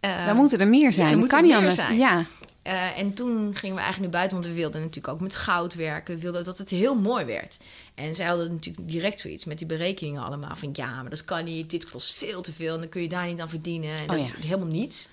eh, 0.00 0.26
Dan 0.26 0.36
moeten 0.36 0.58
er 0.60 0.68
meer 0.68 0.82
ja, 0.84 0.90
zijn. 0.90 1.12
er 1.12 1.18
dat 1.18 1.28
kan 1.28 1.42
niet 1.42 1.54
anders. 1.54 1.74
zijn. 1.74 1.96
Ja. 1.96 2.24
Eh, 2.62 2.98
en 2.98 3.14
toen 3.14 3.56
gingen 3.56 3.76
we 3.76 3.82
eigenlijk 3.82 4.12
naar 4.12 4.20
buiten, 4.20 4.36
want 4.36 4.46
we 4.46 4.60
wilden 4.60 4.80
natuurlijk 4.80 5.14
ook 5.14 5.20
met 5.20 5.36
goud 5.36 5.74
werken. 5.74 6.14
We 6.14 6.20
wilden 6.20 6.44
dat 6.44 6.58
het 6.58 6.70
heel 6.70 6.94
mooi 6.94 7.24
werd. 7.24 7.58
En 7.94 8.14
zij 8.14 8.26
hadden 8.26 8.52
natuurlijk 8.52 8.88
direct 8.88 9.20
zoiets 9.20 9.44
met 9.44 9.58
die 9.58 9.66
berekeningen 9.66 10.22
allemaal. 10.22 10.56
Van 10.56 10.70
ja, 10.72 11.00
maar 11.00 11.10
dat 11.10 11.24
kan 11.24 11.44
niet, 11.44 11.70
dit 11.70 11.90
kost 11.90 12.14
veel 12.14 12.42
te 12.42 12.52
veel 12.52 12.74
en 12.74 12.80
dan 12.80 12.88
kun 12.88 13.02
je 13.02 13.08
daar 13.08 13.26
niet 13.26 13.40
aan 13.40 13.48
verdienen. 13.48 13.96
En 13.96 14.10
Oh 14.10 14.18
ja. 14.18 14.30
helemaal 14.40 14.66
niets. 14.66 15.08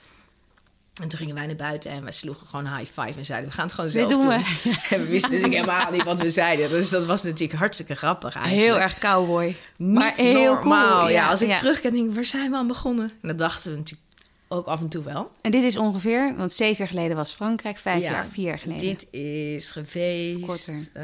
En 1.01 1.07
toen 1.07 1.19
gingen 1.19 1.35
wij 1.35 1.45
naar 1.45 1.55
buiten 1.55 1.91
en 1.91 2.03
wij 2.03 2.11
sloegen 2.11 2.47
gewoon 2.47 2.77
high 2.77 2.91
five 3.01 3.17
en 3.17 3.25
zeiden: 3.25 3.49
We 3.49 3.55
gaan 3.55 3.65
het 3.65 3.73
gewoon 3.73 3.89
zelf 3.89 4.11
doen 4.11 4.21
doen. 4.21 4.29
we. 4.29 4.35
En 4.95 5.01
we 5.01 5.07
wisten 5.07 5.31
natuurlijk 5.31 5.61
helemaal 5.61 5.91
niet 5.91 6.03
wat 6.03 6.19
we 6.19 6.31
zeiden. 6.31 6.69
Dus 6.69 6.89
dat 6.89 7.05
was 7.05 7.23
natuurlijk 7.23 7.59
hartstikke 7.59 7.95
grappig 7.95 8.35
eigenlijk. 8.35 8.65
Heel 8.65 8.79
erg 8.79 8.97
cowboy. 8.97 9.55
Niet 9.77 9.97
maar 9.97 10.13
heel 10.15 10.53
normaal. 10.53 10.99
cool. 10.99 11.09
Ja, 11.09 11.27
als 11.27 11.41
ik 11.41 11.47
ja. 11.47 11.57
terugkijk, 11.57 11.93
denk 11.93 12.09
ik: 12.09 12.15
Waar 12.15 12.25
zijn 12.25 12.51
we 12.51 12.57
aan 12.57 12.67
begonnen? 12.67 13.11
En 13.21 13.27
dat 13.27 13.37
dachten 13.37 13.71
we 13.71 13.77
natuurlijk 13.77 14.08
ook 14.51 14.65
af 14.65 14.81
en 14.81 14.89
toe 14.89 15.03
wel. 15.03 15.31
En 15.41 15.51
dit 15.51 15.63
is 15.63 15.77
ongeveer, 15.77 16.35
want 16.37 16.53
zeven 16.53 16.77
jaar 16.77 16.87
geleden 16.87 17.15
was 17.15 17.31
Frankrijk, 17.31 17.77
vijf 17.77 18.03
Ja, 18.03 18.11
jaar, 18.11 18.25
vier 18.25 18.45
jaar 18.45 18.59
geleden. 18.59 18.87
Dit 18.87 19.07
is 19.13 19.71
geweest. 19.71 20.45
Korter. 20.45 20.89
eh, 20.93 21.03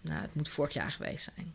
nou, 0.00 0.20
het 0.20 0.34
moet 0.34 0.48
vorig 0.48 0.72
jaar 0.74 0.90
geweest 0.92 1.30
zijn. 1.34 1.52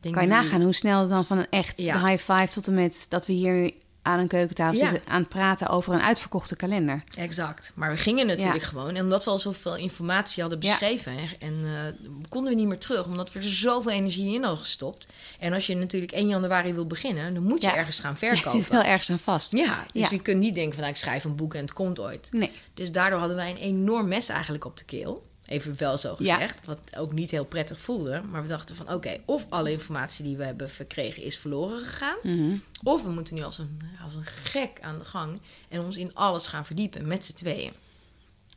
Denk 0.00 0.14
kan 0.14 0.22
je 0.22 0.28
nagaan 0.28 0.60
hoe 0.62 0.72
snel 0.74 1.00
het 1.00 1.08
dan 1.08 1.26
van 1.26 1.38
een 1.38 1.46
echt 1.50 1.80
Ja. 1.80 1.92
de 2.00 2.08
high 2.08 2.32
five 2.32 2.52
tot 2.52 2.66
en 2.66 2.74
met 2.74 3.06
dat 3.08 3.26
we 3.26 3.32
hier 3.32 3.72
aan 4.02 4.18
een 4.18 4.28
keukentafel 4.28 4.78
Ja. 4.80 4.90
zitten 4.90 5.10
aan 5.12 5.20
het 5.20 5.28
praten 5.28 5.68
over 5.68 5.94
een 5.94 6.02
uitverkochte 6.02 6.56
kalender. 6.56 7.04
Exact. 7.16 7.72
Maar 7.74 7.90
we 7.90 7.96
gingen 7.96 8.26
natuurlijk 8.26 8.60
Ja. 8.62 8.66
gewoon. 8.68 8.94
En 8.94 9.02
omdat 9.02 9.24
we 9.24 9.30
al 9.30 9.38
zoveel 9.38 9.76
informatie 9.76 10.40
hadden 10.40 10.60
beschreven. 10.60 11.12
En, 11.12 11.28
en 11.38 11.54
eh, 11.64 12.08
konden 12.28 12.50
we 12.52 12.58
niet 12.58 12.68
meer 12.68 12.78
terug. 12.78 13.04
Omdat 13.06 13.32
we 13.32 13.38
er 13.38 13.44
zoveel 13.44 13.90
energie 13.92 14.34
in 14.34 14.40
hadden 14.42 14.58
gestopt. 14.60 15.06
En 15.38 15.52
als 15.52 15.66
je 15.66 15.76
natuurlijk 15.76 16.12
1 16.12 16.28
januari 16.28 16.72
wil 16.74 16.86
beginnen. 16.86 17.34
Dan 17.34 17.42
moet 17.42 17.62
je 17.62 17.70
ergens 17.70 18.00
gaan 18.00 18.16
Je 18.20 18.26
verkopen. 18.26 18.60
zit 18.60 18.68
wel 18.68 18.82
ergens 18.82 19.10
aan 19.10 19.18
vast. 19.18 19.52
Ja, 19.52 19.86
dus 19.92 20.08
je 20.08 20.20
kunt 20.22 20.38
niet 20.38 20.54
denken 20.54 20.72
van 20.72 20.80
nou, 20.82 20.92
ik 20.94 21.00
schrijf 21.00 21.24
een 21.24 21.36
boek 21.36 21.54
en 21.54 21.60
het 21.60 21.72
komt 21.72 22.00
ooit. 22.00 22.28
Nee. 22.32 22.52
Dus 22.74 22.92
daardoor 22.92 23.18
hadden 23.18 23.36
wij 23.36 23.50
een 23.50 23.56
enorm 23.56 24.08
mes 24.08 24.28
eigenlijk 24.28 24.64
op 24.64 24.76
de 24.76 24.84
keel. 24.84 25.30
Even 25.52 25.74
wel 25.78 25.96
zo 25.98 26.14
Ja. 26.18 26.34
gezegd. 26.34 26.64
Wat 26.64 26.78
ook 26.98 27.12
niet 27.12 27.30
heel 27.30 27.44
prettig 27.46 27.80
voelde. 27.80 28.22
Maar 28.30 28.42
we 28.42 28.48
dachten 28.48 28.76
van 28.76 28.92
oké, 28.92 29.16
of 29.24 29.46
alle 29.50 29.70
informatie 29.70 30.24
die 30.24 30.36
we 30.36 30.44
hebben 30.44 30.70
verkregen 30.70 31.22
is 31.22 31.38
verloren 31.38 31.80
gegaan. 31.80 32.16
Mhm. 32.22 32.56
Of 32.82 33.02
we 33.02 33.10
moeten 33.10 33.34
nu 33.34 33.42
als 33.42 33.58
een, 33.58 33.78
als 34.04 34.14
een 34.14 34.24
gek 34.24 34.78
aan 34.80 34.98
de 34.98 35.04
gang. 35.04 35.40
En 35.68 35.80
ons 35.80 35.96
in 35.96 36.14
alles 36.14 36.46
gaan 36.46 36.66
verdiepen 36.66 37.06
met 37.06 37.26
z'n 37.26 37.32
tweeën. 37.34 37.72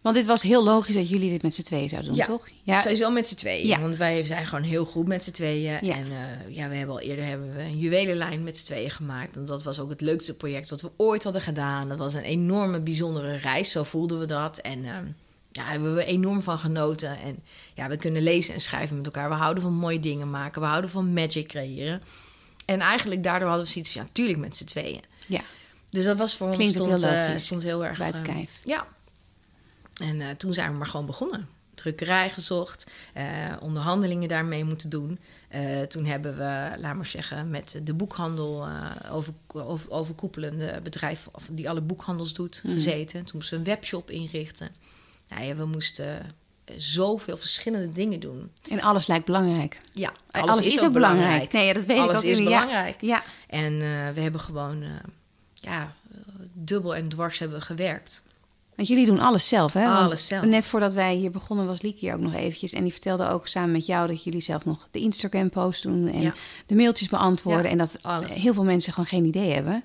Want 0.02 0.18
dit 0.18 0.26
was 0.26 0.42
heel 0.42 0.64
logisch 0.64 0.96
dat 0.96 1.10
jullie 1.10 1.30
dit 1.30 1.42
met 1.42 1.56
z'n 1.56 1.62
tweeën 1.62 1.90
zouden 1.90 2.10
doen, 2.12 2.20
Ja, 2.20 2.26
toch? 2.26 2.48
Ja, 2.64 2.82
Sowieso 2.82 3.10
met 3.12 3.28
z'n 3.28 3.36
tweeën. 3.36 3.68
Ja. 3.68 3.80
Want 3.82 3.98
wij 3.98 4.24
zijn 4.24 4.46
gewoon 4.46 4.64
heel 4.64 4.86
goed 4.86 5.08
met 5.08 5.24
z'n 5.24 5.32
tweeën. 5.32 5.78
Ja. 5.82 5.96
En 5.96 6.08
eh, 6.12 6.56
ja, 6.56 6.70
we 6.70 6.76
hebben 6.76 6.96
al 6.96 7.02
eerder 7.02 7.26
hebben 7.26 7.56
we 7.56 7.62
een 7.62 7.78
juwelenlijn 7.78 8.44
met 8.44 8.58
z'n 8.58 8.66
tweeën 8.66 8.90
gemaakt. 8.92 9.36
En 9.36 9.46
dat 9.46 9.64
was 9.64 9.80
ook 9.80 9.90
het 9.90 10.02
leukste 10.02 10.36
project 10.36 10.70
wat 10.70 10.82
we 10.82 10.92
ooit 10.98 11.24
hadden 11.24 11.42
gedaan. 11.42 11.90
Dat 11.90 11.98
was 11.98 12.14
een 12.14 12.22
enorme, 12.24 12.80
bijzondere 12.80 13.36
reis. 13.36 13.72
Zo 13.72 13.84
voelden 13.84 14.20
we 14.20 14.26
dat. 14.26 14.58
En 14.58 14.86
eh, 14.86 14.98
ja, 15.56 15.62
daar 15.62 15.72
hebben 15.72 15.96
we 15.96 16.06
enorm 16.06 16.42
van 16.42 16.60
genoten. 16.60 17.18
En 17.20 17.44
ja, 17.74 17.88
we 17.88 17.96
kunnen 17.98 18.22
lezen 18.24 18.54
en 18.54 18.62
schrijven 18.62 18.96
met 18.98 19.06
elkaar. 19.06 19.30
We 19.30 19.36
houden 19.36 19.64
van 19.64 19.74
mooie 19.74 20.00
dingen 20.00 20.30
maken. 20.30 20.62
We 20.62 20.68
houden 20.68 20.90
van 20.90 21.14
magic 21.14 21.48
creëren. 21.48 22.02
En 22.66 22.80
eigenlijk 22.80 23.24
daardoor 23.24 23.48
hadden 23.48 23.66
we 23.66 23.72
zoiets 23.72 23.92
van, 23.92 24.02
ja, 24.02 24.08
tuurlijk 24.12 24.40
met 24.40 24.56
z'n 24.56 24.66
tweeën. 24.66 25.02
ja. 25.28 25.42
Dus 25.90 26.06
dat 26.06 26.18
was 26.18 26.38
voor 26.38 26.48
ons 26.48 26.56
Klinkt 26.56 26.74
stond, 26.76 27.02
heel 27.04 27.10
eh, 27.12 27.38
stond 27.38 27.64
heel 27.64 27.86
erg 27.86 27.98
Buiten 27.98 28.26
eh, 28.26 28.34
kijf. 28.34 28.60
Ja. 28.66 28.86
En 30.02 30.22
eh, 30.22 30.30
toen 30.30 30.54
zijn 30.54 30.72
we 30.72 30.78
maar 30.78 30.88
gewoon 30.88 31.06
begonnen. 31.06 31.48
Drukkerij 31.74 32.30
gezocht, 32.30 32.88
onderhandelingen 33.60 34.28
daarmee 34.28 34.64
moeten 34.64 34.90
doen. 34.90 35.20
Toen 35.88 36.06
hebben 36.06 36.38
we, 36.38 36.70
laat 36.80 36.96
maar 36.96 37.06
zeggen, 37.06 37.50
met 37.50 37.80
de 37.84 37.94
boekhandel 37.94 38.68
over, 39.12 39.34
over, 39.54 39.92
overkoepelende 39.92 40.80
bedrijf 40.84 41.28
of 41.32 41.44
die 41.52 41.70
alle 41.70 41.82
boekhandels 41.82 42.34
doet 42.34 42.62
Mhm. 42.64 42.74
gezeten. 42.74 43.24
Toen 43.26 43.36
moesten 43.36 43.64
we 43.64 43.70
een 43.70 43.76
webshop 43.76 44.10
inrichten. 44.12 44.70
Nou 45.30 45.44
ja, 45.44 45.56
we 45.56 45.66
moesten 45.66 46.36
eh, 46.66 46.76
zoveel 46.78 47.38
verschillende 47.38 47.92
dingen 47.92 48.20
doen. 48.20 48.52
En 48.70 48.82
alles 48.82 49.08
lijkt 49.08 49.26
belangrijk. 49.26 49.82
Ja, 49.94 50.14
Alles, 50.32 50.66
is, 50.66 50.84
ook 50.84 50.94
belangrijk. 50.94 51.52
Nee, 51.52 51.66
ja, 51.66 51.74
dat 51.74 51.84
weet 51.84 51.98
alles 52.00 52.12
ik 52.12 52.18
ook. 52.18 52.24
is 52.24 52.38
Ja. 52.38 52.44
belangrijk. 52.44 53.02
Ja. 53.02 53.24
En 53.48 53.74
eh, 53.74 54.10
we 54.14 54.22
hebben 54.22 54.42
gewoon 54.42 54.82
eh, 54.84 54.90
ja, 55.54 55.94
dubbel 56.54 56.96
en 56.96 57.10
dwars 57.10 57.40
hebben 57.40 57.60
we 57.60 57.66
gewerkt. 57.66 58.24
Want 58.76 58.88
jullie 58.88 59.06
doen 59.06 59.20
alles 59.20 59.48
zelf, 59.48 59.74
hè? 59.74 59.84
Want 59.84 59.98
Alles 59.98 60.28
zelf. 60.28 60.46
Net 60.46 60.68
voordat 60.68 60.94
wij 60.94 61.16
hier 61.16 61.32
begonnen 61.32 61.66
was 61.66 61.82
Liek 61.82 62.00
hier 62.00 62.14
ook 62.14 62.20
nog 62.20 62.34
eventjes. 62.34 62.74
En 62.74 62.84
die 62.84 62.92
vertelde 62.92 63.28
ook 63.30 63.48
samen 63.48 63.72
met 63.72 63.86
jou 63.86 64.08
dat 64.08 64.24
jullie 64.24 64.42
zelf 64.42 64.66
nog 64.66 64.88
de 64.92 65.00
Instagram-post 65.00 65.84
doen... 65.84 66.08
en 66.08 66.22
Ja. 66.22 66.34
de 66.66 66.76
mailtjes 66.76 67.10
beantwoorden. 67.10 67.64
Ja, 67.64 67.70
en 67.70 67.78
dat 67.78 67.98
alles. 68.02 68.36
heel 68.36 68.54
veel 68.54 68.64
mensen 68.64 68.92
gewoon 68.94 69.08
geen 69.08 69.26
idee 69.26 69.54
hebben. 69.54 69.84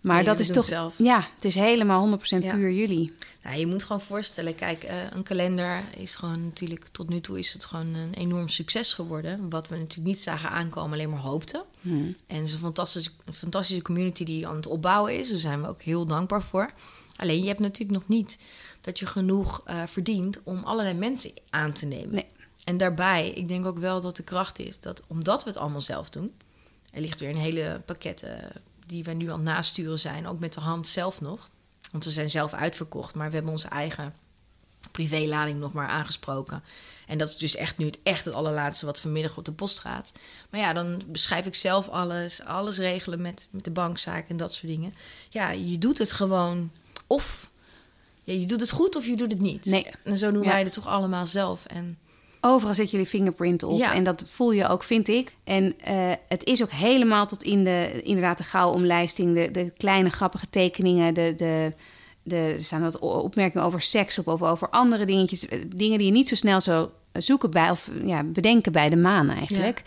Maar 0.00 0.16
Nee, 0.16 0.24
dat 0.24 0.38
is 0.38 0.48
toch... 0.48 0.64
zelf. 0.64 0.94
Ja, 0.98 1.28
het 1.34 1.44
is 1.44 1.54
helemaal 1.54 2.18
100% 2.18 2.20
Ja. 2.42 2.54
puur 2.54 2.72
jullie. 2.72 3.12
Nou, 3.42 3.56
je 3.56 3.66
moet 3.66 3.82
gewoon 3.82 4.00
voorstellen, 4.00 4.54
kijk, 4.54 4.82
eh, 4.82 4.96
een 5.10 5.22
kalender 5.22 5.82
is 5.96 6.14
gewoon 6.14 6.44
natuurlijk, 6.44 6.88
tot 6.92 7.08
nu 7.08 7.20
toe 7.20 7.38
is 7.38 7.52
het 7.52 7.64
gewoon 7.64 7.94
een 7.94 8.14
enorm 8.14 8.48
succes 8.48 8.92
geworden. 8.92 9.50
Wat 9.50 9.68
we 9.68 9.76
natuurlijk 9.76 10.06
niet 10.06 10.20
zagen 10.20 10.50
aankomen, 10.50 10.92
alleen 10.92 11.10
maar 11.10 11.18
hoopten. 11.20 11.62
Hmm. 11.80 12.16
En 12.26 12.36
het 12.36 12.46
is 12.46 12.52
een 12.52 12.58
fantastische, 12.60 13.10
een 13.24 13.32
fantastische 13.32 13.82
community 13.82 14.24
die 14.24 14.46
aan 14.48 14.56
het 14.56 14.66
opbouwen 14.66 15.18
is. 15.18 15.28
Daar 15.30 15.38
zijn 15.38 15.62
we 15.62 15.68
ook 15.68 15.82
heel 15.82 16.06
dankbaar 16.06 16.42
voor. 16.42 16.72
Alleen 17.16 17.40
je 17.40 17.48
hebt 17.48 17.60
natuurlijk 17.60 17.98
nog 17.98 18.08
niet 18.08 18.38
dat 18.80 18.98
je 18.98 19.06
genoeg 19.06 19.62
eh, 19.64 19.82
verdient 19.86 20.40
om 20.44 20.62
allerlei 20.64 20.94
mensen 20.94 21.30
aan 21.50 21.72
te 21.72 21.86
nemen. 21.86 22.14
Nee. 22.14 22.26
En 22.64 22.76
daarbij, 22.76 23.30
ik 23.30 23.48
denk 23.48 23.66
ook 23.66 23.78
wel 23.78 24.00
dat 24.00 24.16
de 24.16 24.22
kracht 24.22 24.58
is 24.58 24.80
dat 24.80 25.02
omdat 25.06 25.44
we 25.44 25.50
het 25.50 25.58
allemaal 25.58 25.80
zelf 25.80 26.10
doen, 26.10 26.32
er 26.92 27.00
ligt 27.00 27.20
weer 27.20 27.28
een 27.28 27.36
hele 27.36 27.80
pakket 27.84 28.22
eh, 28.22 28.32
die 28.88 29.04
we 29.04 29.12
nu 29.12 29.26
aan 29.26 29.34
het 29.34 29.42
nasturen 29.42 29.98
zijn, 29.98 30.26
ook 30.26 30.38
met 30.38 30.52
de 30.52 30.60
hand 30.60 30.86
zelf 30.86 31.20
nog. 31.20 31.48
Want 31.90 32.04
we 32.04 32.10
zijn 32.10 32.30
zelf 32.30 32.52
uitverkocht, 32.52 33.14
maar 33.14 33.28
we 33.28 33.34
hebben 33.34 33.52
onze 33.52 33.68
eigen 33.68 34.14
privélading 34.90 35.60
nog 35.60 35.72
maar 35.72 35.88
aangesproken. 35.88 36.62
En 37.06 37.18
dat 37.18 37.28
is 37.28 37.36
dus 37.36 37.56
echt 37.56 37.78
nu 37.78 37.86
het, 37.86 37.98
echt 38.02 38.24
het 38.24 38.34
allerlaatste 38.34 38.86
wat 38.86 39.00
vanmiddag 39.00 39.36
op 39.36 39.44
de 39.44 39.52
post 39.52 39.80
gaat. 39.80 40.12
Maar 40.50 40.60
ja, 40.60 40.72
dan 40.72 41.00
beschrijf 41.06 41.46
ik 41.46 41.54
zelf 41.54 41.88
alles, 41.88 42.42
alles 42.44 42.78
regelen 42.78 43.22
met, 43.22 43.48
met 43.50 43.64
de 43.64 43.70
bankzaak 43.70 44.28
en 44.28 44.36
dat 44.36 44.52
soort 44.52 44.66
dingen. 44.72 44.92
Ja, 45.28 45.50
je 45.50 45.78
doet 45.78 45.98
het 45.98 46.12
gewoon 46.12 46.70
of 47.06 47.50
ja, 48.24 48.32
je 48.32 48.46
doet 48.46 48.60
het 48.60 48.70
goed 48.70 48.96
of 48.96 49.06
je 49.06 49.16
doet 49.16 49.30
het 49.30 49.40
niet. 49.40 49.64
Nee. 49.64 49.86
En 50.04 50.18
zo 50.18 50.32
doen 50.32 50.42
Ja. 50.42 50.48
wij 50.48 50.62
het 50.62 50.72
toch 50.72 50.86
allemaal 50.86 51.26
zelf. 51.26 51.66
En 51.66 51.98
Overal 52.40 52.74
zet 52.74 52.90
jullie 52.90 53.06
fingerprint 53.06 53.62
op. 53.62 53.78
Ja. 53.78 53.94
En 53.94 54.02
dat 54.02 54.24
voel 54.26 54.52
je 54.52 54.68
ook, 54.68 54.82
vind 54.82 55.08
ik. 55.08 55.32
En 55.44 55.74
eh, 55.80 55.94
het 56.28 56.44
is 56.44 56.62
ook 56.62 56.70
helemaal 56.70 57.26
tot 57.26 57.42
in 57.42 57.64
de, 57.64 58.00
inderdaad, 58.04 58.38
de 58.38 58.44
gauwomlijsting. 58.44 59.34
De, 59.34 59.50
de 59.50 59.72
kleine 59.76 60.10
grappige 60.10 60.46
tekeningen. 60.50 61.14
De, 61.14 61.34
de, 61.36 61.72
de, 62.22 62.36
er 62.56 62.64
staan 62.64 62.82
wat 62.82 62.98
opmerkingen 62.98 63.66
over 63.66 63.80
seks 63.80 64.18
op. 64.18 64.26
Of 64.26 64.42
over 64.42 64.68
andere 64.68 65.04
dingetjes. 65.06 65.48
eh, 65.48 65.58
Dingen 65.76 65.98
die 65.98 66.06
je 66.06 66.12
niet 66.12 66.28
zo 66.28 66.34
snel 66.34 66.60
zou 66.60 66.88
zoeken 67.12 67.50
bij. 67.50 67.70
Of 67.70 67.90
ja, 68.04 68.22
bedenken 68.22 68.72
bij 68.72 68.88
de 68.88 68.96
maan 68.96 69.30
eigenlijk. 69.30 69.82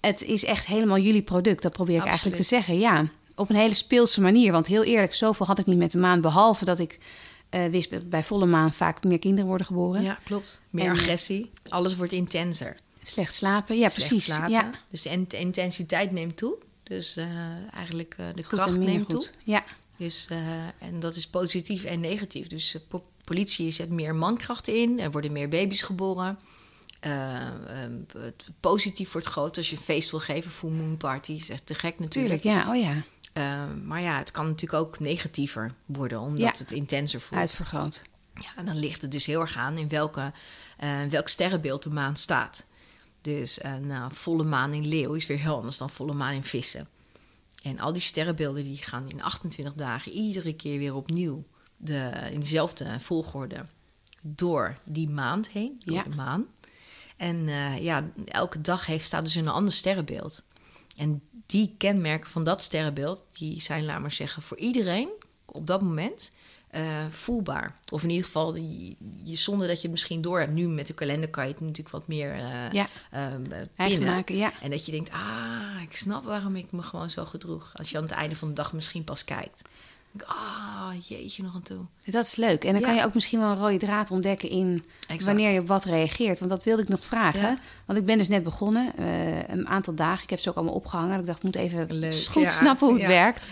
Het 0.00 0.22
is 0.22 0.44
echt 0.44 0.66
helemaal 0.66 0.98
jullie 0.98 1.22
product. 1.22 1.62
Dat 1.62 1.72
probeer 1.72 1.96
ik 1.96 2.04
eigenlijk 2.06 2.36
te 2.36 2.42
zeggen. 2.42 2.78
Ja, 2.78 3.04
op 3.34 3.48
een 3.50 3.56
hele 3.56 3.74
speelse 3.74 4.20
manier. 4.20 4.52
Want 4.52 4.66
heel 4.66 4.84
eerlijk, 4.84 5.14
zoveel 5.14 5.46
had 5.46 5.58
ik 5.58 5.66
niet 5.66 5.78
met 5.78 5.92
de 5.92 5.98
maan. 5.98 6.20
Behalve 6.20 6.64
dat 6.64 6.78
ik 6.78 6.98
eh, 7.50 7.64
wist 7.66 7.90
dat 7.90 8.08
bij 8.08 8.22
volle 8.22 8.46
maan 8.46 8.72
vaak 8.72 9.04
meer 9.04 9.18
kinderen 9.18 9.46
worden 9.48 9.66
geboren. 9.66 10.02
ja, 10.02 10.18
klopt. 10.24 10.60
Meer 10.70 10.84
En- 10.84 10.90
agressie. 10.90 11.50
Alles 11.68 11.96
wordt 11.96 12.12
intenser. 12.12 12.74
Slecht 13.02 13.34
slapen. 13.34 13.78
Ja, 13.78 13.88
Slecht 13.88 14.08
precies. 14.08 14.24
slapen. 14.24 14.50
Ja. 14.50 14.70
Dus 14.88 15.02
de 15.02 15.10
in- 15.10 15.24
de 15.28 15.38
intensiteit 15.38 16.10
neemt 16.12 16.36
toe. 16.36 16.54
Dus 16.82 17.16
eh, 17.16 17.26
eigenlijk 17.74 18.14
eh, 18.18 18.26
de 18.34 18.42
Goed 18.42 18.58
kracht 18.58 18.78
neemt 18.78 19.08
toe. 19.08 19.26
Ja, 19.44 19.64
Dus, 19.96 20.28
en 20.78 21.00
dat 21.00 21.16
is 21.16 21.26
positief 21.26 21.84
en 21.84 22.00
negatief. 22.00 22.46
Dus 22.46 22.70
de 22.70 22.80
po- 22.80 23.04
politie 23.24 23.70
zet 23.70 23.90
meer 23.90 24.14
mankrachten 24.14 24.74
in. 24.76 25.00
Er 25.00 25.10
worden 25.10 25.32
meer 25.32 25.48
baby's 25.48 25.82
geboren. 25.82 26.38
Eh, 27.00 27.36
eh, 27.46 27.50
het 28.18 28.46
positief 28.60 29.12
wordt 29.12 29.26
groot 29.26 29.56
als 29.56 29.70
je 29.70 29.76
een 29.76 29.82
feest 29.82 30.10
wil 30.10 30.20
geven. 30.20 30.50
Full 30.50 30.70
moon 30.70 30.96
party 30.96 31.32
is 31.32 31.50
echt 31.50 31.66
te 31.66 31.74
gek 31.74 31.98
natuurlijk. 31.98 32.40
tuurlijk. 32.42 32.64
Ja, 32.64 32.70
oh 32.74 32.80
ja. 32.82 33.02
Eh, 33.32 33.64
maar 33.84 34.00
ja, 34.00 34.18
het 34.18 34.30
kan 34.30 34.46
natuurlijk 34.46 34.82
ook 34.82 34.98
negatiever 34.98 35.70
worden. 35.86 36.20
Omdat 36.20 36.40
Ja. 36.40 36.64
het 36.64 36.72
intenser 36.72 37.20
voelt. 37.20 37.40
Uitvergroot. 37.40 38.02
Ja, 38.34 38.48
en 38.56 38.64
dan 38.66 38.76
ligt 38.76 39.02
het 39.02 39.10
dus 39.10 39.26
heel 39.26 39.40
erg 39.40 39.56
aan 39.56 39.78
in 39.78 39.88
welke, 39.88 40.32
eh, 40.76 41.02
welk 41.08 41.28
sterrenbeeld 41.28 41.82
de 41.82 41.90
maan 41.90 42.16
staat. 42.16 42.64
Dus 43.20 43.64
een 43.64 43.90
eh, 43.90 44.06
volle 44.10 44.44
maan 44.44 44.72
in 44.72 44.86
leeuw 44.86 45.12
is 45.14 45.26
weer 45.26 45.38
heel 45.38 45.56
anders 45.56 45.78
dan 45.78 45.90
volle 45.90 46.12
maan 46.14 46.34
in 46.34 46.44
vissen. 46.44 46.88
En 47.62 47.78
al 47.80 47.92
die 47.92 48.02
sterrenbeelden 48.02 48.64
die 48.64 48.76
gaan 48.82 49.08
in 49.10 49.22
28 49.22 49.74
dagen 49.74 50.12
iedere 50.12 50.52
keer 50.52 50.78
weer 50.78 50.94
opnieuw 50.94 51.44
de, 51.76 52.10
in 52.32 52.40
dezelfde 52.40 53.00
volgorde 53.00 53.66
door 54.22 54.78
die 54.84 55.08
maand 55.08 55.48
heen, 55.50 55.76
door 55.78 55.94
Ja. 55.94 56.02
de 56.02 56.08
maan. 56.14 56.46
En 57.16 57.48
eh, 57.48 57.82
ja, 57.82 58.10
elke 58.24 58.60
dag 58.60 58.86
heeft, 58.86 59.04
staat 59.04 59.22
dus 59.22 59.36
in 59.36 59.46
een 59.46 59.52
ander 59.52 59.72
sterrenbeeld. 59.72 60.42
En 61.00 61.22
die 61.46 61.74
kenmerken 61.78 62.30
van 62.30 62.44
dat 62.44 62.62
sterrenbeeld, 62.62 63.24
die 63.38 63.60
zijn, 63.60 63.84
laat 63.84 64.00
maar 64.00 64.10
zeggen, 64.12 64.42
voor 64.42 64.56
iedereen 64.58 65.08
op 65.44 65.66
dat 65.66 65.80
moment 65.82 66.32
eh, 66.70 66.82
voelbaar. 67.08 67.76
Of 67.88 68.02
in 68.02 68.08
ieder 68.10 68.24
geval, 68.24 68.56
je, 68.56 68.94
je- 69.22 69.36
zonder 69.36 69.66
dat 69.66 69.76
je 69.76 69.82
het 69.82 69.90
misschien 69.90 70.20
door 70.20 70.38
hebt. 70.38 70.52
Nu 70.52 70.68
met 70.68 70.86
de 70.86 70.94
kalender 70.94 71.28
kan 71.30 71.44
je 71.46 71.50
het 71.52 71.60
natuurlijk 71.60 71.88
wat 71.90 72.06
meer 72.06 72.34
eh 72.34 72.72
Ja. 72.72 72.88
eh, 73.10 73.26
pinnen. 73.76 74.08
maken, 74.08 74.36
ja. 74.36 74.52
En 74.62 74.70
dat 74.70 74.86
je 74.86 74.92
denkt, 74.92 75.10
ah, 75.10 75.82
ik 75.82 75.96
snap 75.96 76.24
waarom 76.24 76.56
ik 76.56 76.72
me 76.72 76.82
gewoon 76.82 77.10
zo 77.10 77.24
gedroeg. 77.24 77.70
Als 77.74 77.90
je 77.90 77.96
aan 77.96 78.02
het 78.02 78.12
einde 78.12 78.36
van 78.36 78.48
de 78.48 78.54
dag 78.54 78.72
misschien 78.72 79.04
pas 79.04 79.24
kijkt. 79.24 79.62
Ah, 80.26 80.90
jeetje 81.08 81.42
nog 81.42 81.54
aan 81.54 81.62
toe. 81.62 81.78
Dat 82.04 82.26
is 82.26 82.36
leuk. 82.36 82.64
En 82.64 82.72
dan 82.72 82.80
Ja. 82.80 82.86
kan 82.86 82.96
je 82.96 83.04
ook 83.04 83.14
misschien 83.14 83.38
wel 83.40 83.48
een 83.50 83.56
rode 83.56 83.76
draad 83.76 84.10
ontdekken 84.10 84.48
in 84.50 84.84
Exact. 85.00 85.24
wanneer 85.24 85.52
je 85.52 85.60
op 85.60 85.66
wat 85.68 85.84
reageert. 85.84 86.38
Want 86.38 86.50
dat 86.50 86.64
wilde 86.64 86.82
ik 86.82 86.88
nog 86.88 87.04
vragen. 87.04 87.40
Ja. 87.40 87.58
Want 87.86 87.98
ik 87.98 88.04
ben 88.04 88.18
dus 88.18 88.28
net 88.28 88.42
begonnen, 88.42 88.92
eh, 88.96 89.48
een 89.48 89.68
aantal 89.68 89.94
dagen. 89.94 90.22
Ik 90.22 90.30
heb 90.30 90.38
ze 90.38 90.48
ook 90.50 90.56
allemaal 90.56 90.74
opgehangen. 90.74 91.20
Ik 91.20 91.26
dacht, 91.26 91.38
ik 91.38 91.44
moet 91.44 91.54
even 91.56 91.86
Leuk, 91.98 92.24
goed 92.30 92.42
ja. 92.42 92.48
snappen 92.48 92.86
hoe 92.86 92.96
het 92.96 93.06
werkt. 93.06 93.44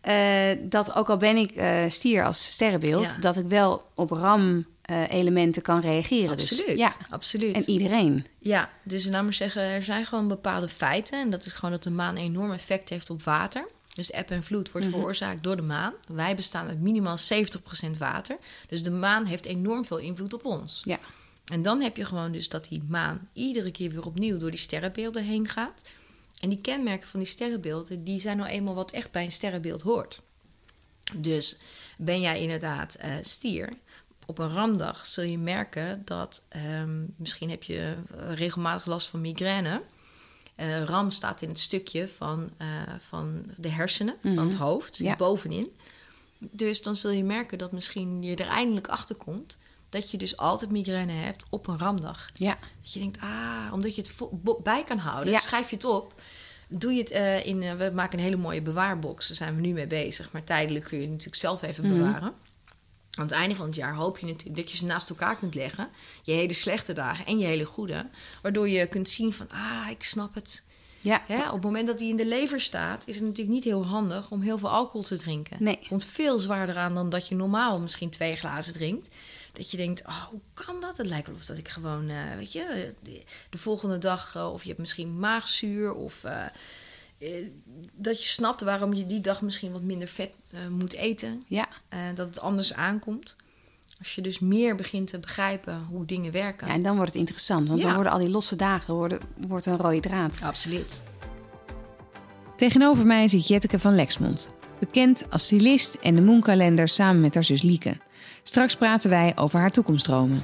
eh, 0.00 0.58
dat 0.62 0.94
ook 0.94 1.10
al 1.10 1.16
ben 1.16 1.36
ik 1.36 1.50
eh, 1.50 1.74
stier 1.88 2.24
als 2.24 2.44
sterrenbeeld, 2.44 3.22
dat 3.22 3.36
ik 3.36 3.46
wel 3.48 3.84
op 3.94 4.10
ram-elementen 4.10 5.62
kan 5.62 5.80
reageren. 5.80 6.36
Dus, 6.36 6.50
Absoluut. 6.52 6.78
ja, 6.78 6.92
absoluut. 7.10 7.54
en 7.54 7.68
iedereen. 7.70 8.26
Ja, 8.38 8.68
dus 8.82 9.06
laat 9.08 9.22
maar 9.22 9.32
zeggen, 9.34 9.62
er 9.62 9.82
zijn 9.82 10.04
gewoon 10.06 10.28
bepaalde 10.28 10.68
feiten. 10.68 11.20
En 11.20 11.30
dat 11.30 11.44
is 11.44 11.52
gewoon 11.52 11.70
dat 11.70 11.82
de 11.82 11.90
maan 11.90 12.16
een 12.16 12.22
enorm 12.22 12.52
effect 12.52 12.88
heeft 12.88 13.10
op 13.10 13.22
water. 13.22 13.64
Dus 13.94 14.10
eb 14.10 14.30
en 14.30 14.42
vloed 14.42 14.70
wordt 14.72 14.86
Mhm. 14.86 14.96
veroorzaakt 14.96 15.42
door 15.42 15.56
de 15.56 15.62
maan. 15.62 15.92
Wij 16.08 16.36
bestaan 16.36 16.68
uit 16.68 16.80
minimaal 16.80 17.18
70% 17.18 17.98
water. 17.98 18.36
Dus 18.68 18.82
de 18.82 18.90
maan 18.90 19.24
heeft 19.24 19.44
enorm 19.46 19.84
veel 19.84 19.98
invloed 19.98 20.32
op 20.32 20.44
ons. 20.44 20.82
Ja. 20.84 20.98
En 21.44 21.62
dan 21.62 21.80
heb 21.80 21.96
je 21.96 22.04
gewoon 22.04 22.32
dus 22.32 22.48
dat 22.48 22.68
die 22.68 22.82
maan 22.88 23.28
iedere 23.32 23.70
keer 23.70 23.90
weer 23.90 24.06
opnieuw 24.06 24.36
door 24.38 24.50
die 24.50 24.58
sterrenbeelden 24.60 25.24
heen 25.24 25.48
gaat. 25.48 25.82
En 26.40 26.48
die 26.48 26.60
kenmerken 26.60 27.08
van 27.08 27.20
die 27.20 27.28
sterrenbeelden, 27.28 28.04
die 28.04 28.20
zijn 28.20 28.36
nou 28.36 28.48
eenmaal 28.48 28.74
wat 28.74 28.90
echt 28.90 29.10
bij 29.10 29.24
een 29.24 29.32
sterrenbeeld 29.32 29.82
hoort. 29.82 30.20
Dus 31.16 31.58
ben 31.98 32.20
jij 32.20 32.40
inderdaad 32.40 32.94
eh, 32.94 33.10
stier, 33.20 33.68
op 34.26 34.38
een 34.38 34.48
ramdag 34.54 35.06
zul 35.06 35.24
je 35.24 35.38
merken 35.38 36.02
dat 36.04 36.46
ehm, 36.48 37.00
misschien 37.16 37.50
heb 37.50 37.62
je 37.62 37.94
eh, 38.16 38.34
regelmatig 38.34 38.86
last 38.86 39.06
van 39.08 39.20
migraine. 39.20 39.82
Ram 40.84 41.10
staat 41.10 41.42
in 41.42 41.48
het 41.48 41.60
stukje 41.60 42.08
van, 42.08 42.50
eh, 42.56 42.66
van 42.98 43.44
de 43.56 43.68
hersenen, 43.68 44.14
van 44.22 44.38
het 44.46 44.54
hoofd, 44.54 44.96
Ja. 44.98 45.16
bovenin. 45.16 45.76
Dus 46.50 46.82
dan 46.82 46.96
zul 46.96 47.10
je 47.10 47.24
merken 47.24 47.58
dat 47.58 47.72
misschien 47.72 48.22
je 48.22 48.36
er 48.36 48.46
eindelijk 48.48 48.86
achter 48.88 49.16
komt 49.16 49.58
dat 49.88 50.10
je 50.10 50.16
dus 50.16 50.36
altijd 50.36 50.70
migraine 50.70 51.12
hebt 51.12 51.44
op 51.50 51.66
een 51.66 51.78
ramdag. 51.78 52.30
Ja. 52.34 52.58
Dat 52.82 52.92
je 52.92 52.98
denkt, 52.98 53.18
ah, 53.20 53.72
omdat 53.72 53.94
je 53.94 54.02
het 54.02 54.62
bij 54.62 54.82
kan 54.82 54.98
houden, 54.98 55.32
Ja. 55.32 55.40
schrijf 55.40 55.70
je 55.70 55.76
het 55.76 55.84
op. 55.84 56.20
Doe 56.68 56.92
je 56.92 56.98
het 57.00 57.10
eh, 57.10 57.46
in, 57.46 57.62
eh, 57.62 57.72
we 57.74 57.90
maken 57.94 58.18
een 58.18 58.24
hele 58.24 58.36
mooie 58.36 58.62
bewaarbox, 58.62 59.28
daar 59.28 59.36
zijn 59.36 59.54
we 59.54 59.60
nu 59.60 59.72
mee 59.72 59.86
bezig. 59.86 60.32
Maar 60.32 60.44
tijdelijk 60.44 60.84
kun 60.84 60.96
je 60.96 61.02
het 61.02 61.10
natuurlijk 61.12 61.40
zelf 61.40 61.62
even 61.62 61.84
Mhm. 61.86 61.94
bewaren. 61.98 62.32
Aan 63.18 63.24
het 63.24 63.34
einde 63.34 63.54
van 63.54 63.66
het 63.66 63.74
jaar 63.74 63.94
hoop 63.94 64.18
je 64.18 64.26
natuurlijk 64.26 64.56
dat 64.56 64.70
je 64.70 64.76
ze 64.76 64.84
naast 64.84 65.10
elkaar 65.10 65.36
kunt 65.36 65.54
leggen. 65.54 65.88
Je 66.22 66.32
hele 66.32 66.52
slechte 66.52 66.92
dagen 66.92 67.26
en 67.26 67.38
je 67.38 67.46
hele 67.46 67.64
goede. 67.64 68.06
Waardoor 68.42 68.68
je 68.68 68.86
kunt 68.86 69.08
zien 69.08 69.32
van, 69.32 69.50
ah, 69.50 69.90
ik 69.90 70.02
snap 70.02 70.34
het. 70.34 70.64
Ja. 71.00 71.22
Hè, 71.26 71.46
op 71.46 71.52
het 71.52 71.62
moment 71.62 71.86
dat 71.86 71.98
die 71.98 72.08
in 72.08 72.16
de 72.16 72.26
lever 72.26 72.60
staat, 72.60 73.06
is 73.06 73.14
het 73.14 73.24
natuurlijk 73.24 73.54
niet 73.54 73.64
heel 73.64 73.86
handig 73.86 74.30
om 74.30 74.40
heel 74.40 74.58
veel 74.58 74.70
alcohol 74.70 75.02
te 75.02 75.18
drinken. 75.18 75.56
Nee. 75.60 75.76
Het 75.78 75.88
komt 75.88 76.04
veel 76.04 76.38
zwaarder 76.38 76.76
aan 76.76 76.94
dan 76.94 77.10
dat 77.10 77.28
je 77.28 77.34
normaal 77.34 77.80
misschien 77.80 78.10
twee 78.10 78.34
glazen 78.34 78.72
drinkt. 78.72 79.08
Dat 79.52 79.70
je 79.70 79.76
denkt, 79.76 80.06
oh, 80.06 80.24
hoe 80.24 80.40
kan 80.54 80.80
dat? 80.80 80.96
Het 80.96 81.06
lijkt 81.06 81.26
wel 81.26 81.36
of 81.36 81.44
dat 81.44 81.58
ik 81.58 81.68
gewoon, 81.68 82.08
eh, 82.08 82.36
weet 82.36 82.52
je, 82.52 82.94
de, 83.02 83.22
de 83.50 83.58
volgende 83.58 83.98
dag, 83.98 84.34
eh, 84.34 84.52
of 84.52 84.62
je 84.62 84.68
hebt 84.68 84.80
misschien 84.80 85.18
maagzuur, 85.18 85.92
of 85.92 86.24
eh, 86.24 86.44
dat 87.92 88.22
je 88.22 88.28
snapt 88.28 88.60
waarom 88.60 88.94
je 88.94 89.06
die 89.06 89.20
dag 89.20 89.42
misschien 89.42 89.72
wat 89.72 89.82
minder 89.82 90.08
vet 90.08 90.30
eh, 90.50 90.58
moet 90.70 90.92
eten. 90.92 91.42
Ja. 91.48 91.68
eh, 91.88 91.98
dat 92.14 92.26
het 92.26 92.40
anders 92.40 92.74
aankomt. 92.74 93.36
Als 93.98 94.14
je 94.14 94.20
dus 94.20 94.38
meer 94.38 94.74
begint 94.74 95.06
te 95.08 95.18
begrijpen 95.18 95.86
hoe 95.90 96.04
dingen 96.04 96.32
werken. 96.32 96.66
ja, 96.66 96.72
en 96.74 96.82
dan 96.82 96.96
wordt 96.96 97.10
het 97.12 97.20
interessant. 97.20 97.68
Want 97.68 97.80
Ja. 97.80 97.86
dan 97.86 97.94
worden 97.94 98.12
al 98.12 98.18
die 98.18 98.28
losse 98.30 98.56
dagen 98.56 98.94
worden, 98.94 99.18
wordt 99.36 99.66
een 99.66 99.76
rode 99.78 100.00
draad. 100.00 100.40
Absoluut. 100.42 101.02
Tegenover 102.56 103.06
mij 103.06 103.28
zit 103.28 103.46
Jetteke 103.48 103.78
van 103.78 103.94
Lexmond. 103.94 104.50
Bekend 104.78 105.24
als 105.30 105.44
stylist 105.44 105.94
en 105.94 106.14
de 106.14 106.22
Moonkalender 106.22 106.88
samen 106.88 107.20
met 107.20 107.34
haar 107.34 107.44
zus 107.44 107.62
Lieke. 107.62 107.96
Straks 108.42 108.76
praten 108.76 109.10
wij 109.10 109.36
over 109.36 109.58
haar 109.60 109.70
toekomstdromen. 109.70 110.42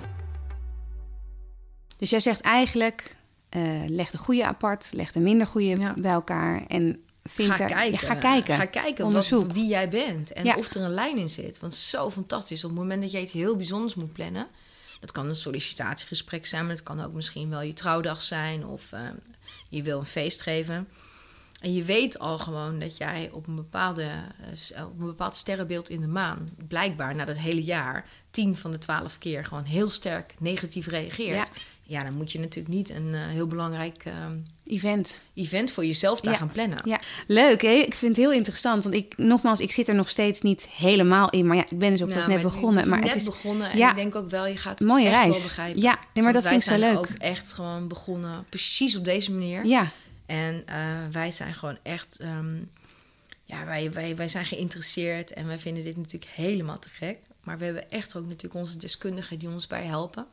Dus 1.96 2.10
jij 2.10 2.20
zegt 2.20 2.40
eigenlijk, 2.40 3.16
eh, 3.48 3.62
leg 3.86 4.10
de 4.10 4.18
goede 4.18 4.44
apart, 4.44 4.90
leg 4.92 5.12
de 5.12 5.20
minder 5.20 5.46
goede 5.46 5.66
Ja. 5.80 5.94
bij 5.96 6.12
elkaar 6.12 6.66
en 6.66 7.02
vind 7.24 7.50
Ga 7.52 7.58
er- 7.62 7.68
kijken. 7.70 7.90
Ja, 7.92 7.98
ga 7.98 8.14
kijken. 8.14 8.56
Ga 8.56 8.64
kijken 8.64 9.04
Onderzoek. 9.04 9.44
Wat, 9.46 9.52
wie 9.52 9.66
jij 9.66 9.88
bent. 9.88 10.32
En 10.32 10.44
Ja. 10.44 10.54
of 10.56 10.74
er 10.74 10.82
een 10.82 10.90
lijn 10.94 11.16
in 11.16 11.28
zit. 11.28 11.58
Want 11.60 11.74
zo 11.74 12.10
fantastisch. 12.10 12.64
Op 12.64 12.70
het 12.70 12.78
moment 12.78 13.02
dat 13.02 13.10
je 13.10 13.20
iets 13.20 13.32
heel 13.32 13.56
bijzonders 13.56 13.94
moet 13.94 14.12
plannen. 14.12 14.46
Dat 15.00 15.12
kan 15.12 15.28
een 15.28 15.34
sollicitatiegesprek 15.36 16.46
zijn. 16.46 16.62
Maar 16.66 16.74
het 16.74 16.82
kan 16.82 17.00
ook 17.04 17.12
misschien 17.12 17.50
wel 17.50 17.60
je 17.62 17.72
trouwdag 17.72 18.22
zijn. 18.22 18.66
Of 18.66 18.92
eh, 18.92 19.00
je 19.68 19.82
wil 19.82 19.98
een 19.98 20.06
feest 20.06 20.40
geven. 20.42 20.88
En 21.60 21.74
je 21.74 21.82
weet 21.82 22.18
al 22.18 22.38
gewoon 22.38 22.78
dat 22.78 22.96
jij 22.96 23.30
op 23.32 23.46
een, 23.46 23.54
bepaalde, 23.54 24.02
eh, 24.74 24.84
op 24.86 25.00
een 25.00 25.06
bepaald 25.06 25.36
sterrenbeeld 25.36 25.88
in 25.90 26.00
de 26.00 26.06
maan... 26.06 26.48
blijkbaar 26.68 27.14
na 27.14 27.24
dat 27.24 27.38
hele 27.38 27.62
jaar... 27.62 28.06
tien 28.30 28.56
van 28.56 28.70
de 28.70 28.78
twaalf 28.78 29.18
keer 29.18 29.44
gewoon 29.44 29.64
heel 29.64 29.88
sterk 29.88 30.34
negatief 30.38 30.86
reageert. 30.86 31.50
Ja, 31.54 31.60
dan 31.88 32.16
moet 32.16 32.32
je 32.32 32.38
natuurlijk 32.40 32.74
niet 32.74 32.90
een 32.90 33.14
eh, 33.14 33.20
heel 33.26 33.46
belangrijk 33.46 34.02
eh, 34.04 34.12
Event. 34.66 35.20
event 35.34 35.72
voor 35.72 35.84
jezelf 35.86 36.20
daar 36.20 36.32
Ja. 36.32 36.38
gaan 36.38 36.52
plannen. 36.52 36.78
Ja, 36.84 37.00
leuk 37.26 37.62
hè? 37.62 37.68
Ik 37.70 37.94
vind 37.94 38.16
het 38.16 38.24
heel 38.24 38.34
interessant. 38.34 38.82
Want 38.84 38.94
ik, 38.96 39.16
nogmaals, 39.16 39.60
ik 39.60 39.72
zit 39.72 39.88
er 39.88 39.94
nog 39.94 40.10
steeds 40.10 40.40
niet 40.40 40.66
helemaal 40.70 41.30
in. 41.30 41.46
Maar 41.46 41.56
ja, 41.56 41.64
ik 41.70 41.78
ben 41.78 41.90
dus 41.90 42.02
ook 42.02 42.08
pas 42.08 42.16
Nou, 42.26 42.28
net 42.32 42.42
maar 42.42 42.52
begonnen. 42.52 42.76
Het 42.76 42.86
is 42.86 42.90
maar 42.92 43.00
net 43.00 43.08
het 43.12 43.18
is 43.18 43.24
begonnen 43.24 43.70
en 43.70 43.78
ja. 43.78 43.90
ik 43.90 43.96
denk 43.96 44.14
ook 44.14 44.30
wel, 44.30 44.46
je 44.46 44.56
gaat 44.56 44.78
het 44.78 44.88
Mooie 44.88 45.06
echt 45.08 45.16
reis. 45.18 45.36
wel 45.36 45.42
begrijpen. 45.42 45.80
Ja, 45.82 45.98
nee, 46.14 46.24
maar 46.24 46.32
dat 46.32 46.42
vind 46.42 46.54
ik 46.54 46.62
zo 46.62 46.68
zijn 46.68 46.80
leuk. 46.80 46.98
ook 46.98 47.06
echt 47.18 47.52
gewoon 47.52 47.88
begonnen 47.88 48.44
precies 48.48 48.96
op 48.96 49.04
deze 49.04 49.32
manier. 49.32 49.64
Ja, 49.66 49.90
En 50.26 50.62
eh, 50.66 50.74
wij 51.12 51.30
zijn 51.30 51.54
gewoon 51.54 51.78
echt, 51.82 52.18
ehm, 52.18 52.56
ja, 53.44 53.64
wij, 53.64 53.92
wij, 53.92 54.16
wij 54.16 54.28
zijn 54.28 54.44
geïnteresseerd 54.44 55.32
en 55.32 55.46
wij 55.46 55.58
vinden 55.58 55.84
dit 55.84 55.96
natuurlijk 55.96 56.32
helemaal 56.34 56.78
te 56.78 56.88
gek. 56.92 57.18
Maar 57.42 57.58
we 57.58 57.64
hebben 57.64 57.90
echt 57.90 58.16
ook 58.16 58.26
natuurlijk 58.26 58.54
onze 58.60 58.76
deskundigen 58.76 59.38
die 59.38 59.48
ons 59.48 59.66
bij 59.66 59.84
helpen. 59.84 60.26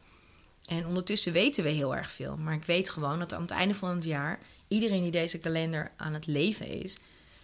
En 0.65 0.85
ondertussen 0.85 1.33
weten 1.33 1.63
we 1.63 1.69
heel 1.69 1.95
erg 1.95 2.11
veel. 2.11 2.37
Maar 2.37 2.53
ik 2.53 2.63
weet 2.63 2.89
gewoon 2.89 3.19
dat 3.19 3.33
aan 3.33 3.41
het 3.41 3.51
einde 3.51 3.73
van 3.73 3.89
het 3.89 4.03
jaar 4.03 4.39
iedereen 4.67 5.01
die 5.01 5.11
deze 5.11 5.39
kalender 5.39 5.91
aan 5.95 6.13
het 6.13 6.27
leven 6.27 6.67
is, 6.67 6.97